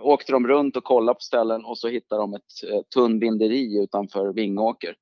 åkte 0.00 0.32
de 0.32 0.46
runt 0.46 0.76
och 0.76 0.84
kollade 0.84 1.14
på 1.14 1.20
ställen 1.20 1.64
och 1.64 1.78
så 1.78 1.88
hittade 1.88 2.22
de 2.22 2.34
ett 2.34 2.70
eh, 2.72 2.80
tunnbinderi 2.94 3.82
utanför 3.82 4.32
Vingåker. 4.32 4.94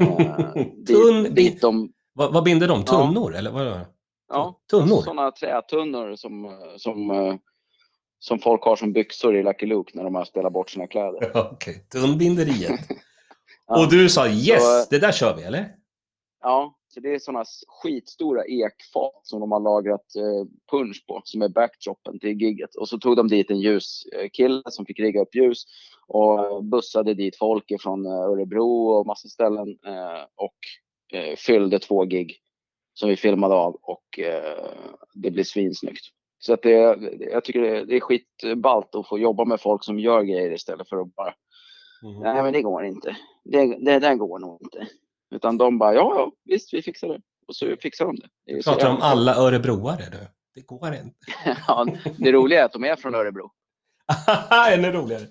Eh, 0.00 0.54
dit, 0.76 1.36
dit 1.36 1.60
de, 1.60 1.92
Vad, 2.12 2.32
vad 2.32 2.44
binder 2.44 2.68
de? 2.68 2.84
Ja. 2.86 3.06
Tunnor? 3.06 3.34
Eller 3.34 3.50
vad? 3.50 3.80
Ja, 4.32 4.60
Tunnor? 4.70 5.02
sådana 5.02 5.30
trätunnor 5.30 6.16
som, 6.16 6.44
eh, 6.44 6.50
som, 6.76 7.10
eh, 7.10 7.34
som 8.18 8.38
folk 8.38 8.62
har 8.62 8.76
som 8.76 8.92
byxor 8.92 9.36
i 9.36 9.42
Lucky 9.42 9.66
Luke 9.66 9.90
när 9.94 10.04
de 10.04 10.14
har 10.14 10.24
spelat 10.24 10.52
bort 10.52 10.70
sina 10.70 10.86
kläder. 10.86 11.30
Okej, 11.52 11.86
tunnbinderiet. 11.92 12.80
Ja. 13.66 13.84
Och 13.84 13.90
du 13.90 14.08
sa 14.08 14.28
yes, 14.28 14.62
Så- 14.62 14.86
det 14.90 14.98
där 14.98 15.12
kör 15.12 15.36
vi, 15.36 15.42
eller? 15.42 15.74
Ja, 16.42 16.74
så 16.94 17.00
det 17.00 17.14
är 17.14 17.18
sådana 17.18 17.44
skitstora 17.68 18.44
ekfat 18.44 19.20
som 19.22 19.40
de 19.40 19.52
har 19.52 19.60
lagrat 19.60 20.16
eh, 20.16 20.46
punch 20.70 21.04
på, 21.06 21.20
som 21.24 21.42
är 21.42 21.48
backdropen 21.48 22.18
till 22.18 22.40
gigget. 22.42 22.74
Och 22.74 22.88
så 22.88 22.98
tog 22.98 23.16
de 23.16 23.28
dit 23.28 23.50
en 23.50 23.60
ljuskille 23.60 24.62
som 24.70 24.86
fick 24.86 25.00
rigga 25.00 25.20
upp 25.20 25.34
ljus 25.34 25.64
och 26.06 26.64
bussade 26.64 27.14
dit 27.14 27.36
folk 27.38 27.72
från 27.80 28.06
Örebro 28.06 28.86
och 28.88 29.06
massa 29.06 29.28
ställen 29.28 29.68
eh, 29.86 30.22
och 30.36 30.58
eh, 31.18 31.36
fyllde 31.36 31.78
två 31.78 32.04
gig 32.04 32.36
som 32.94 33.08
vi 33.08 33.16
filmade 33.16 33.54
av 33.54 33.74
och 33.82 34.18
eh, 34.18 34.70
det 35.14 35.30
blev 35.30 35.44
svinsnyggt. 35.44 36.04
Så 36.38 36.52
att 36.52 36.62
det, 36.62 36.70
jag 37.32 37.44
tycker 37.44 37.60
det, 37.60 37.84
det 37.84 37.96
är 37.96 38.00
skitballt 38.00 38.94
att 38.94 39.08
få 39.08 39.18
jobba 39.18 39.44
med 39.44 39.60
folk 39.60 39.84
som 39.84 39.98
gör 39.98 40.22
grejer 40.22 40.52
istället 40.52 40.88
för 40.88 40.96
att 40.96 41.14
bara 41.14 41.34
Mhm. 42.02 42.22
Nej, 42.22 42.42
men 42.42 42.52
det 42.52 42.62
går 42.62 42.84
inte. 42.84 43.16
Det, 43.44 43.84
det 43.84 43.98
där 43.98 44.14
går 44.14 44.38
nog 44.38 44.58
inte. 44.62 44.88
Utan 45.34 45.58
de 45.58 45.78
bara, 45.78 45.94
ja, 45.94 46.14
ja, 46.16 46.32
visst, 46.44 46.74
vi 46.74 46.82
fixar 46.82 47.08
det. 47.08 47.20
Och 47.48 47.56
så 47.56 47.76
fixar 47.80 48.04
de 48.04 48.16
det. 48.16 48.28
det 48.46 48.54
Du 48.54 48.62
pratar 48.62 48.90
om 48.90 49.02
alla 49.02 49.34
örebroare 49.34 50.04
du. 50.10 50.18
Det 50.54 50.66
går 50.66 50.94
inte. 50.94 51.16
ja, 51.66 51.86
det 52.18 52.32
roliga 52.32 52.60
är 52.60 52.64
att 52.64 52.72
de 52.72 52.84
är 52.84 52.96
från 52.96 53.14
Örebro. 53.14 53.50
Ännu 54.72 54.92
roligare. 54.92 55.26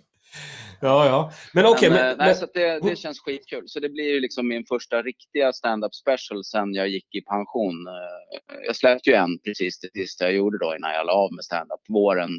Ja, 0.81 1.05
ja. 1.05 1.31
Men 1.53 1.65
okej. 1.65 1.89
men, 1.89 1.99
men, 1.99 2.11
eh, 2.11 2.17
nej, 2.17 2.27
men, 2.27 2.35
så 2.35 2.47
det, 2.53 2.79
det 2.79 2.95
känns 2.95 3.19
skitkul. 3.19 3.63
Så 3.67 3.79
det 3.79 3.89
blir 3.89 4.13
ju 4.13 4.19
liksom 4.19 4.47
min 4.47 4.65
första 4.65 5.01
riktiga 5.01 5.53
stand-up 5.53 5.95
special 5.95 6.43
sen 6.43 6.73
jag 6.73 6.87
gick 6.87 7.15
i 7.15 7.21
pension. 7.21 7.87
Eh, 7.87 8.57
Jag 8.65 8.75
släppte 8.75 9.09
ju 9.09 9.15
en 9.15 9.39
precis 9.39 9.79
det 9.79 9.89
sista 9.93 10.23
jag 10.25 10.33
gjorde 10.33 10.57
då 10.57 10.75
innan 10.75 10.93
jag 10.93 11.05
la 11.05 11.13
av 11.13 11.33
med 11.33 11.43
stand-up. 11.43 11.79
Våren 11.89 12.29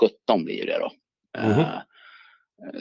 2017 0.00 0.44
blir 0.44 0.66
det 0.66 0.78
då. 0.78 0.92
Mhm. 1.42 1.60
Eh, 1.60 1.80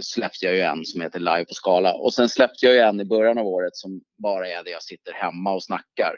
släppte 0.02 0.46
jag 0.46 0.56
ju 0.56 0.62
en 0.62 0.86
som 0.86 1.02
heter 1.02 1.20
Live 1.20 1.46
på 1.46 1.54
Skala. 1.54 1.94
Och 1.94 2.14
sen 2.14 2.30
släppte 2.30 2.66
jag 2.66 2.76
ju 2.76 2.80
en 2.80 3.02
i 3.02 3.06
början 3.06 3.38
av 3.38 3.48
året 3.48 3.76
som 3.76 4.02
bara 4.24 4.48
är 4.50 4.64
där 4.64 4.72
jag 4.72 4.84
sitter 4.84 5.14
hemma 5.14 5.54
och 5.54 5.64
snackar. 5.64 6.16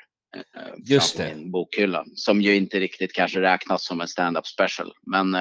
Just 0.90 1.18
det. 1.18 1.36
min 1.36 1.52
bokhylla. 1.52 2.06
Som 2.16 2.42
ju 2.42 2.56
inte 2.56 2.80
riktigt 2.80 3.14
kanske 3.14 3.42
räknas 3.42 3.86
som 3.86 4.02
en 4.02 4.08
stand-up 4.08 4.48
special. 4.48 4.92
Men 5.12 5.36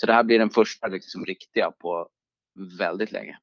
så 0.00 0.06
det 0.06 0.12
här 0.12 0.22
blir 0.22 0.38
den 0.38 0.50
första 0.50 0.86
liksom 0.86 1.24
riktiga 1.24 1.70
på 1.70 2.08
väldigt 2.78 3.12
länge. 3.12 3.38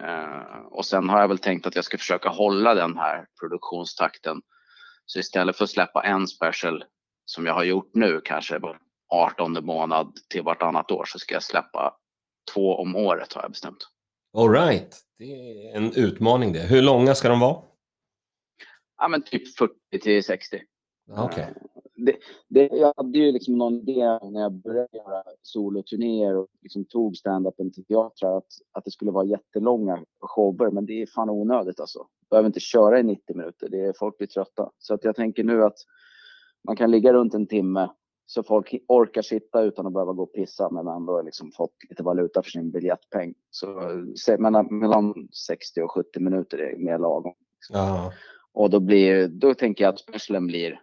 Eh, 0.00 0.60
och 0.70 0.86
sen 0.86 1.08
har 1.08 1.20
jag 1.20 1.28
väl 1.28 1.38
tänkt 1.38 1.66
att 1.66 1.76
jag 1.76 1.84
ska 1.84 1.98
försöka 1.98 2.28
hålla 2.28 2.74
den 2.74 2.98
här 2.98 3.26
produktionstakten. 3.40 4.42
Så 5.06 5.18
istället 5.18 5.56
för 5.56 5.64
att 5.64 5.70
släppa 5.70 6.02
en 6.02 6.26
special 6.26 6.84
som 7.24 7.46
jag 7.46 7.54
har 7.54 7.64
gjort 7.64 7.90
nu 7.94 8.20
kanske 8.24 8.58
var 8.58 8.78
18 9.08 9.64
månad 9.64 10.12
till 10.30 10.42
vartannat 10.42 10.90
år 10.90 11.04
så 11.04 11.18
ska 11.18 11.34
jag 11.34 11.42
släppa 11.42 11.96
två 12.54 12.76
om 12.76 12.96
året 12.96 13.32
har 13.32 13.42
jag 13.42 13.50
bestämt. 13.50 13.88
all 14.36 14.50
right. 14.50 14.96
Det 15.18 15.24
är 15.24 15.76
en 15.76 15.92
utmaning 15.92 16.52
det. 16.52 16.62
Hur 16.62 16.82
långa 16.82 17.14
ska 17.14 17.28
de 17.28 17.40
vara? 17.40 17.62
Ja 18.98 19.08
men 19.08 19.22
typ 19.22 19.56
40 19.56 19.74
till 20.02 20.24
60. 20.24 20.62
Ja, 21.06 21.24
Okej. 21.24 21.54
Det, 22.06 22.16
det, 22.48 22.68
jag 22.72 22.92
hade 22.96 23.18
ju 23.18 23.32
liksom 23.32 23.58
någon 23.58 23.74
idé 23.74 24.18
när 24.22 24.40
jag 24.40 24.52
började 24.52 24.96
göra 24.96 25.22
soloturnéer 25.42 26.36
och 26.36 26.48
liksom 26.62 26.84
tog 26.84 27.16
stand-upen 27.16 27.72
till 27.72 27.84
teatrar 27.84 28.36
att, 28.36 28.46
att 28.72 28.84
det 28.84 28.90
skulle 28.90 29.10
vara 29.10 29.24
jättelånga 29.24 30.04
shower. 30.20 30.70
Men 30.70 30.86
det 30.86 31.02
är 31.02 31.06
fan 31.06 31.30
onödigt 31.30 31.80
alltså. 31.80 32.06
Behöver 32.30 32.46
inte 32.46 32.60
köra 32.60 33.00
i 33.00 33.02
90 33.02 33.36
minuter. 33.36 33.68
Det 33.68 33.80
är, 33.80 33.92
folk 33.98 34.18
blir 34.18 34.28
trötta. 34.28 34.70
Så 34.78 34.94
att 34.94 35.04
jag 35.04 35.16
tänker 35.16 35.44
nu 35.44 35.64
att 35.64 35.78
man 36.66 36.76
kan 36.76 36.90
ligga 36.90 37.12
runt 37.12 37.34
en 37.34 37.46
timme 37.46 37.90
så 38.26 38.42
folk 38.42 38.74
orkar 38.88 39.22
sitta 39.22 39.62
utan 39.62 39.86
att 39.86 39.92
behöva 39.92 40.12
gå 40.12 40.22
och 40.22 40.32
pissa 40.32 40.70
men 40.70 40.86
ändå 40.88 41.22
liksom 41.22 41.52
fått 41.52 41.74
lite 41.88 42.02
valuta 42.02 42.42
för 42.42 42.50
sin 42.50 42.70
biljettpeng. 42.70 43.34
Så 43.50 43.66
mellan, 44.38 44.78
mellan 44.78 45.28
60 45.46 45.82
och 45.82 45.90
70 45.90 46.20
minuter 46.20 46.58
är 46.58 46.76
mer 46.76 46.98
lagom. 46.98 47.34
Ja. 47.72 48.12
Och 48.52 48.70
då, 48.70 48.80
blir, 48.80 49.28
då 49.28 49.54
tänker 49.54 49.84
jag 49.84 49.94
att 49.94 50.00
specialen 50.00 50.46
blir 50.46 50.80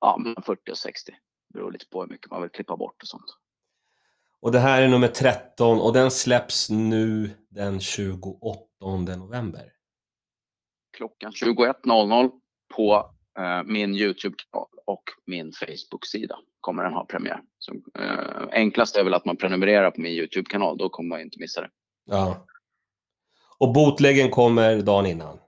ja, 0.00 0.16
mellan 0.18 0.42
40 0.42 0.70
och 0.70 0.78
60. 0.78 1.12
Det 1.48 1.58
beror 1.58 1.72
lite 1.72 1.86
på 1.86 2.00
hur 2.00 2.08
mycket 2.08 2.30
man 2.30 2.42
vill 2.42 2.50
klippa 2.50 2.76
bort 2.76 3.02
och 3.02 3.08
sånt. 3.08 3.36
Och 4.40 4.52
det 4.52 4.58
här 4.58 4.82
är 4.82 4.88
nummer 4.88 5.08
13 5.08 5.80
och 5.80 5.92
den 5.92 6.10
släpps 6.10 6.70
nu 6.70 7.30
den 7.50 7.80
28 7.80 9.16
november. 9.16 9.72
Klockan 10.96 11.32
21.00 11.32 12.30
på 12.76 13.10
eh, 13.38 13.62
min 13.64 13.94
YouTube-kanal 13.94 14.68
och 14.86 15.02
min 15.26 15.52
Facebook-sida 15.52 16.38
kommer 16.60 16.84
den 16.84 16.92
ha 16.92 17.04
premiär. 17.04 17.40
Så, 17.58 17.72
eh, 17.74 18.48
enklast 18.52 18.96
är 18.96 19.04
väl 19.04 19.14
att 19.14 19.24
man 19.24 19.36
prenumererar 19.36 19.90
på 19.90 20.00
min 20.00 20.12
YouTube-kanal, 20.12 20.78
då 20.78 20.88
kommer 20.88 21.08
man 21.08 21.20
inte 21.20 21.40
missa 21.40 21.60
det. 21.60 21.70
Ja. 22.04 22.46
Och 23.58 23.72
bootläggen 23.72 24.30
kommer 24.30 24.82
dagen 24.82 25.06
innan. 25.06 25.38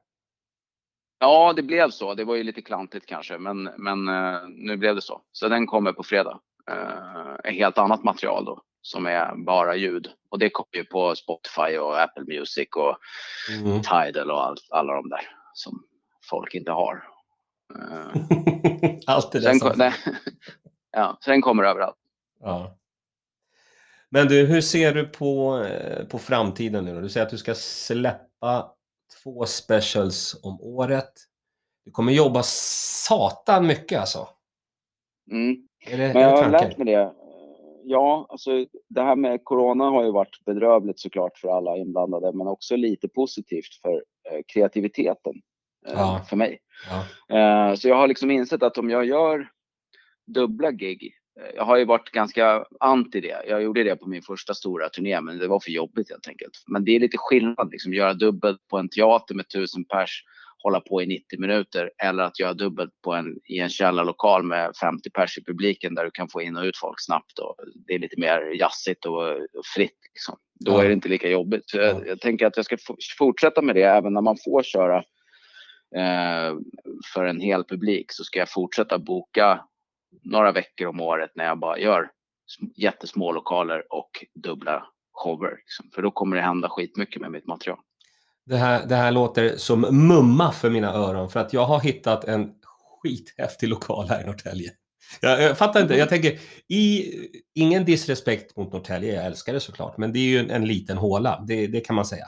Ja, 1.19 1.53
det 1.53 1.63
blev 1.63 1.91
så. 1.91 2.15
Det 2.15 2.25
var 2.25 2.35
ju 2.35 2.43
lite 2.43 2.63
klantigt 2.63 3.07
kanske, 3.07 3.39
men, 3.39 3.71
men 3.77 4.09
eh, 4.09 4.41
nu 4.49 4.77
blev 4.77 4.95
det 4.95 5.03
så. 5.03 5.21
Så 5.33 5.49
den 5.49 5.67
kommer 5.67 5.93
på 5.93 6.03
fredag. 6.03 6.41
Eh, 6.71 7.35
ett 7.45 7.55
helt 7.55 7.79
annat 7.79 8.05
material 8.05 8.45
då, 8.45 8.63
som 8.83 9.07
är 9.07 9.35
bara 9.37 9.77
ljud. 9.77 10.09
Och 10.31 10.39
det 10.39 10.51
kommer 10.51 10.77
ju 10.77 10.85
på 10.85 11.15
Spotify 11.15 11.79
och 11.79 12.01
Apple 12.01 12.25
Music 12.39 12.69
och 12.77 12.99
Mm. 13.61 13.83
Tidal 13.83 14.31
och 14.31 14.47
allt, 14.47 14.67
alla 14.71 14.95
de 14.95 15.09
där 15.09 15.21
som 15.53 15.83
folk 16.31 16.55
inte 16.55 16.73
har. 16.73 17.03
Eh, 17.75 18.99
Allt 19.07 19.33
det 19.33 19.41
där 19.41 19.51
sen, 19.51 19.59
som... 19.59 19.93
ja, 20.93 21.19
sen 21.25 21.43
kommer 21.43 21.63
det 21.63 21.69
överallt. 21.69 21.97
Ja. 22.41 22.79
Men 24.09 24.27
du, 24.29 24.47
hur 24.47 24.61
ser 24.61 24.95
du 24.95 25.05
på, 25.05 25.65
på 26.11 26.19
framtiden 26.19 26.85
nu? 26.85 27.01
Du 27.01 27.09
säger 27.09 27.27
att 27.27 27.31
du 27.31 27.39
ska 27.39 27.55
släppa 27.55 28.73
två 29.23 29.47
specials 29.47 30.41
om 30.43 30.61
året. 30.61 31.13
Du 31.85 31.91
kommer 31.91 32.13
jobba 32.13 32.43
satan 32.43 33.67
mycket 33.67 34.01
alltså. 34.01 34.29
Mm. 35.31 35.69
Är 35.87 35.99
det, 35.99 36.13
Men 36.15 36.23
jag 36.23 36.43
har 36.43 36.51
lärt 36.51 36.79
mig 36.79 36.87
det. 36.87 37.13
Ja, 37.85 38.27
alltså 38.29 38.51
det 38.89 39.03
här 39.03 39.17
med 39.17 39.45
corona 39.45 39.85
har 39.85 40.05
ju 40.05 40.11
varit 40.13 40.45
bedrövligt 40.45 41.01
såklart 41.01 41.39
för 41.39 41.49
alla 41.49 41.77
inblandade, 41.77 42.33
men 42.33 42.47
också 42.47 42.77
lite 42.77 43.09
positivt 43.09 43.75
för 43.83 43.93
eh, 44.31 44.41
kreativiteten 44.47 45.33
eh, 45.87 45.93
Ja. 45.93 46.25
för 46.29 46.37
mig. 46.37 46.59
Ja. 47.29 47.37
Eh, 47.37 47.75
så 47.75 47.89
jag 47.89 47.97
har 47.97 48.09
liksom 48.09 48.31
insett 48.31 48.63
att 48.63 48.79
om 48.79 48.91
jag 48.91 49.05
gör 49.05 49.49
dubbla 50.27 50.71
gig, 50.71 51.13
jag 51.55 51.65
har 51.65 51.77
ju 51.77 51.85
varit 51.85 52.11
ganska 52.11 52.65
anti 52.81 53.21
det. 53.21 53.43
Jag 53.49 53.63
gjorde 53.63 53.83
det 53.85 53.97
på 53.97 54.09
min 54.09 54.23
första 54.23 54.55
stora 54.55 54.89
turné, 54.89 55.21
men 55.21 55.39
det 55.39 55.49
var 55.49 55.61
för 55.61 55.71
jobbigt 55.71 56.11
helt 56.11 56.29
enkelt. 56.29 56.53
Men 56.67 56.85
det 56.85 56.97
är 56.97 57.01
lite 57.01 57.19
skillnad, 57.19 57.71
liksom 57.73 57.95
göra 57.95 58.15
dubbelt 58.15 58.69
på 58.69 58.79
en 58.79 58.89
teater 58.89 59.35
med 59.35 59.49
tusen 59.49 59.85
pers, 59.85 60.23
hålla 60.63 60.81
på 60.81 61.03
i 61.03 61.07
90 61.07 61.41
minuter, 61.41 61.91
eller 62.03 62.23
att 62.23 62.41
göra 62.41 62.55
dubbelt 62.55 62.91
på 63.05 63.15
en, 63.15 63.37
i 63.45 63.59
en 63.59 63.69
källarlokal 63.69 64.43
med 64.43 64.77
50 64.77 65.11
pers 65.11 65.39
i 65.39 65.45
publiken 65.45 65.95
där 65.95 66.05
du 66.05 66.11
kan 66.11 66.29
få 66.29 66.43
in 66.43 66.57
och 66.57 66.65
ut 66.65 66.77
folk 66.77 66.97
snabbt 66.99 67.39
och 67.39 67.55
det 67.87 67.95
är 67.95 67.99
lite 67.99 68.21
mer 68.21 68.53
jazzigt 68.61 69.05
och, 69.05 69.23
och 69.33 69.67
fritt. 69.75 69.99
Liksom. 70.15 70.37
Då 70.61 70.73
Ja. 70.73 70.83
är 70.83 70.87
det 70.89 70.93
inte 70.93 71.09
lika 71.09 71.29
jobbigt. 71.29 71.71
Så 71.71 71.77
Ja. 71.79 71.83
jag, 71.83 72.07
jag 72.09 72.21
tänker 72.21 72.47
att 72.47 72.57
jag 72.57 72.65
ska 72.67 72.77
fortsätta 73.19 73.63
med 73.63 73.75
det 73.75 73.83
även 73.83 74.13
när 74.15 74.21
man 74.23 74.37
får 74.45 74.63
köra 74.63 74.97
eh, 75.97 76.57
för 77.15 77.25
en 77.25 77.41
hel 77.41 77.65
publik 77.65 78.13
så 78.13 78.25
ska 78.25 78.39
jag 78.39 78.51
fortsätta 78.51 78.99
boka 78.99 79.61
några 80.23 80.53
veckor 80.53 80.87
om 80.89 81.01
året 81.01 81.31
när 81.35 81.45
jag 81.45 81.59
bara 81.59 81.79
gör 81.79 82.01
sm- 82.03 82.73
jättesmå 82.77 83.33
lokaler 83.33 83.83
och 83.93 84.11
dubbla 84.35 84.87
shower. 85.13 85.51
Liksom. 85.57 85.91
För 85.95 86.03
då 86.03 86.11
kommer 86.11 86.37
det 86.37 86.43
hända 86.43 86.69
skitmycket 86.69 87.23
med 87.23 87.31
mitt 87.31 87.47
material. 87.47 87.79
Det, 88.47 88.57
här, 88.57 88.87
det 88.87 88.95
här 88.97 89.13
låter 89.13 89.57
som 89.57 89.81
mumma 89.81 90.53
för 90.53 90.71
mina 90.71 90.93
öron 90.95 91.31
för 91.31 91.41
att 91.41 91.53
jag 91.53 91.65
har 91.65 91.81
hittat 91.81 92.25
en 92.25 92.53
skithäftig 93.03 93.69
lokal 93.69 94.09
här 94.09 94.23
i 94.23 94.27
Norrtälje. 94.27 94.71
Jag, 95.21 95.43
jag 95.43 95.59
fattar 95.59 95.83
inte, 95.83 95.95
jag 95.95 96.09
tänker, 96.09 96.39
i, 96.69 97.05
ingen 97.55 97.85
disrespekt 97.85 98.57
mot 98.57 98.73
Norrtälje, 98.73 99.15
jag 99.15 99.25
älskar 99.27 99.53
det 99.53 99.61
såklart, 99.61 99.99
men 99.99 100.13
det 100.13 100.19
är 100.19 100.25
ju 100.29 100.39
en, 100.39 100.51
en 100.51 100.65
liten 100.67 100.97
håla, 100.99 101.45
det, 101.49 101.67
det 101.67 101.81
kan 101.81 101.97
man 101.97 102.05
säga. 102.05 102.27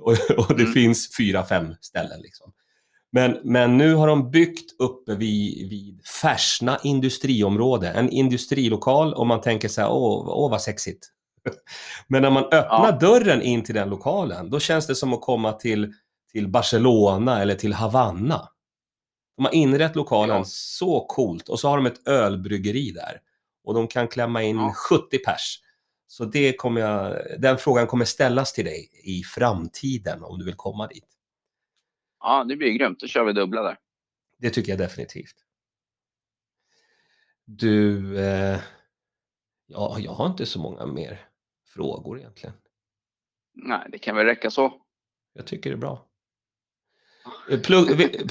Och, 0.00 0.10
och 0.36 0.56
det 0.56 0.62
Mm. 0.62 0.72
finns 0.72 1.16
fyra, 1.16 1.44
fem 1.44 1.74
ställen 1.80 2.20
liksom. 2.20 2.52
Men, 3.12 3.38
men 3.44 3.78
nu 3.78 3.94
har 3.94 4.06
de 4.06 4.30
byggt 4.30 4.80
uppe 4.80 5.14
vid, 5.14 5.68
vid 5.70 6.06
Färsna 6.22 6.78
industriområde, 6.82 7.88
en 7.90 8.10
industrilokal 8.10 9.14
och 9.14 9.26
man 9.26 9.40
tänker 9.40 9.68
så 9.68 9.80
här, 9.80 9.90
åh, 9.90 10.24
åh 10.28 10.50
vad 10.50 10.62
sexigt. 10.62 11.06
Men 12.08 12.22
när 12.22 12.30
man 12.30 12.44
öppnar 12.44 12.92
Ja. 12.92 12.98
dörren 13.00 13.42
in 13.42 13.64
till 13.64 13.74
den 13.74 13.90
lokalen, 13.90 14.50
då 14.50 14.60
känns 14.60 14.86
det 14.86 14.94
som 14.94 15.12
att 15.12 15.20
komma 15.20 15.52
till, 15.52 15.92
till 16.32 16.48
Barcelona 16.48 17.42
eller 17.42 17.54
till 17.54 17.72
Havanna. 17.72 18.48
De 19.36 19.44
har 19.44 19.54
inrett 19.54 19.96
lokalen 19.96 20.36
Ja. 20.36 20.44
så 20.46 21.00
coolt 21.06 21.48
och 21.48 21.60
så 21.60 21.68
har 21.68 21.76
de 21.76 21.86
ett 21.86 22.08
ölbryggeri 22.08 22.90
där. 22.90 23.20
Och 23.64 23.74
de 23.74 23.86
kan 23.88 24.08
klämma 24.08 24.42
in 24.42 24.56
Ja. 24.56 24.72
70 24.90 25.18
pers. 25.18 25.58
Så 26.06 26.24
det 26.24 26.52
kommer 26.52 26.80
jag, 26.80 27.16
den 27.38 27.58
frågan 27.58 27.86
kommer 27.86 28.04
ställas 28.04 28.52
till 28.52 28.64
dig 28.64 28.90
i 29.04 29.22
framtiden 29.22 30.22
om 30.22 30.38
du 30.38 30.44
vill 30.44 30.54
komma 30.54 30.86
dit. 30.86 31.04
Ja, 32.20 32.44
det 32.44 32.56
blir 32.56 32.72
grymt. 32.72 33.00
Då 33.00 33.06
kör 33.06 33.24
vi 33.24 33.32
dubbla 33.32 33.62
där. 33.62 33.78
Det 34.38 34.50
tycker 34.50 34.72
jag 34.72 34.78
definitivt. 34.78 35.34
Du, 37.44 38.18
eh, 38.18 38.60
ja, 39.66 39.96
jag 39.98 40.12
har 40.12 40.26
inte 40.26 40.46
så 40.46 40.58
många 40.58 40.86
mer 40.86 41.20
frågor 41.66 42.18
egentligen. 42.18 42.54
Nej, 43.54 43.86
det 43.92 43.98
kan 43.98 44.16
väl 44.16 44.26
räcka 44.26 44.50
så. 44.50 44.72
Jag 45.32 45.46
tycker 45.46 45.70
det 45.70 45.76
är 45.76 45.78
bra. 45.78 46.06
Eh, 47.50 47.60
Plugg, 47.60 47.96
vill, 47.96 48.28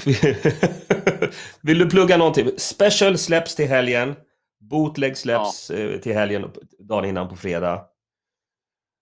vill 1.60 1.78
du 1.78 1.90
plugga 1.90 2.16
någonting? 2.16 2.50
Special 2.58 3.18
släpps 3.18 3.54
till 3.54 3.68
helgen. 3.68 4.14
Bootleg 4.60 5.16
släpps 5.16 5.70
eh, 5.70 6.00
till 6.00 6.14
helgen, 6.14 6.52
dagen 6.78 7.04
innan 7.04 7.28
på 7.28 7.36
fredag. 7.36 7.86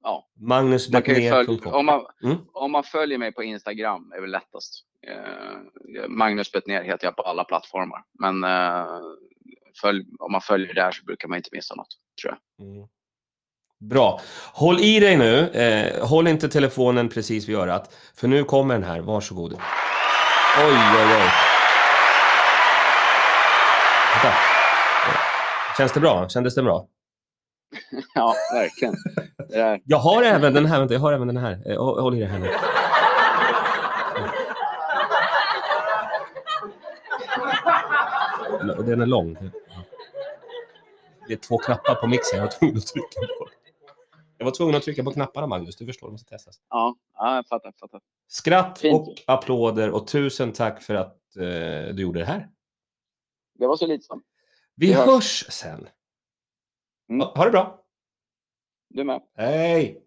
Ja. 0.07 0.26
Magnus 0.40 0.88
Bettner.com. 0.88 1.72
om, 1.74 1.86
man, 1.86 2.07
Mm. 2.24 2.36
om 2.52 2.72
man 2.72 2.84
följer 2.84 3.18
mig 3.18 3.32
på 3.32 3.42
Instagram 3.42 4.12
är 4.16 4.20
väl 4.20 4.30
lättast. 4.30 4.82
Eh, 5.09 6.09
Magnus 6.09 6.52
Bettner 6.52 6.82
heter 6.82 7.07
jag 7.07 7.16
på 7.16 7.22
alla 7.22 7.44
plattformar. 7.44 8.02
Men 8.18 8.44
eh, 8.44 8.86
följ, 9.80 10.04
om 10.18 10.32
man 10.32 10.40
följer 10.40 10.74
där 10.74 10.90
så 10.92 11.04
brukar 11.04 11.28
man 11.28 11.36
inte 11.36 11.48
missa 11.52 11.74
något, 11.74 11.88
tror 12.22 12.34
jag. 12.59 12.66
Mm. 12.68 12.88
Bra. 13.80 14.20
Håll 14.52 14.80
i 14.80 15.00
dig 15.00 15.16
nu. 15.16 15.48
Eh, 15.48 16.07
håll 16.09 16.28
inte 16.28 16.48
telefonen 16.48 17.09
precis 17.09 17.48
vid 17.48 17.57
örat. 17.57 17.94
För 18.16 18.28
nu 18.28 18.44
kommer 18.44 18.74
den 18.74 18.84
här. 18.84 19.00
Varsågod. 19.00 19.52
Oj, 19.52 19.59
oj, 20.96 21.16
oj. 21.16 21.30
Vänta. 24.14 24.28
Eh, 24.28 25.16
Känns 25.78 25.92
det 25.92 26.00
bra? 26.00 26.28
Kändes 26.28 26.54
det 26.54 26.62
bra? 26.62 26.86
Ja, 28.14 28.34
verkligen. 28.54 28.94
Jag 29.84 29.98
har 29.98 30.22
även 30.22 30.54
den 30.54 30.66
här, 30.66 30.78
vänta, 30.78 30.94
jag 30.94 31.00
har 31.00 31.12
även 31.12 31.26
den 31.26 31.36
här. 31.36 31.62
Eh, 31.70 31.84
Håll 31.84 32.00
håll 32.00 32.14
i 32.16 32.20
det 32.20 32.26
här 32.26 32.38
nu. 32.38 32.48
Den 38.84 39.00
är 39.00 39.06
lång. 39.06 39.34
Det 41.28 41.32
är 41.32 41.36
två 41.36 41.58
knappar 41.58 41.94
på 41.94 42.06
mixen 42.06 42.38
jag 42.38 42.44
var 42.46 42.52
tvungen 42.52 42.76
att 42.76 42.86
trycka 42.86 43.20
på. 43.38 43.48
Jag 44.38 44.44
var 44.44 44.52
tvungen 44.52 44.74
att 44.74 44.82
trycka 44.82 45.04
på 45.04 45.10
knapparna, 45.12 45.46
Magnus. 45.46 45.76
Du 45.76 45.86
förstår, 45.86 46.06
det 46.06 46.12
måste 46.12 46.30
testas. 46.30 46.60
Ja, 46.70 46.96
ja, 47.14 47.36
jag 47.36 47.46
fattar. 47.46 47.72
fattar. 47.80 48.00
Skratt 48.28 48.78
Fint. 48.78 48.94
och 49.08 49.14
applåder 49.26 49.90
och 49.90 50.06
tusen 50.06 50.52
tack 50.52 50.82
för 50.82 50.94
att 50.94 51.36
eh, 51.36 51.94
du 51.94 52.02
gjorde 52.02 52.18
det 52.20 52.24
här. 52.26 52.48
Det 53.58 53.66
var 53.66 53.76
så 53.76 53.86
lite 53.86 54.04
som. 54.04 54.22
Vi 54.76 54.86
Vi 54.86 54.92
hörs. 54.92 55.06
hörs 55.06 55.46
sen. 55.50 55.88
Mm. 57.09 57.20
Ha, 57.20 57.32
ha 57.36 57.44
det 57.44 57.50
bra. 57.50 57.84
Du 58.88 59.04
med. 59.04 59.20
Hej! 59.36 60.05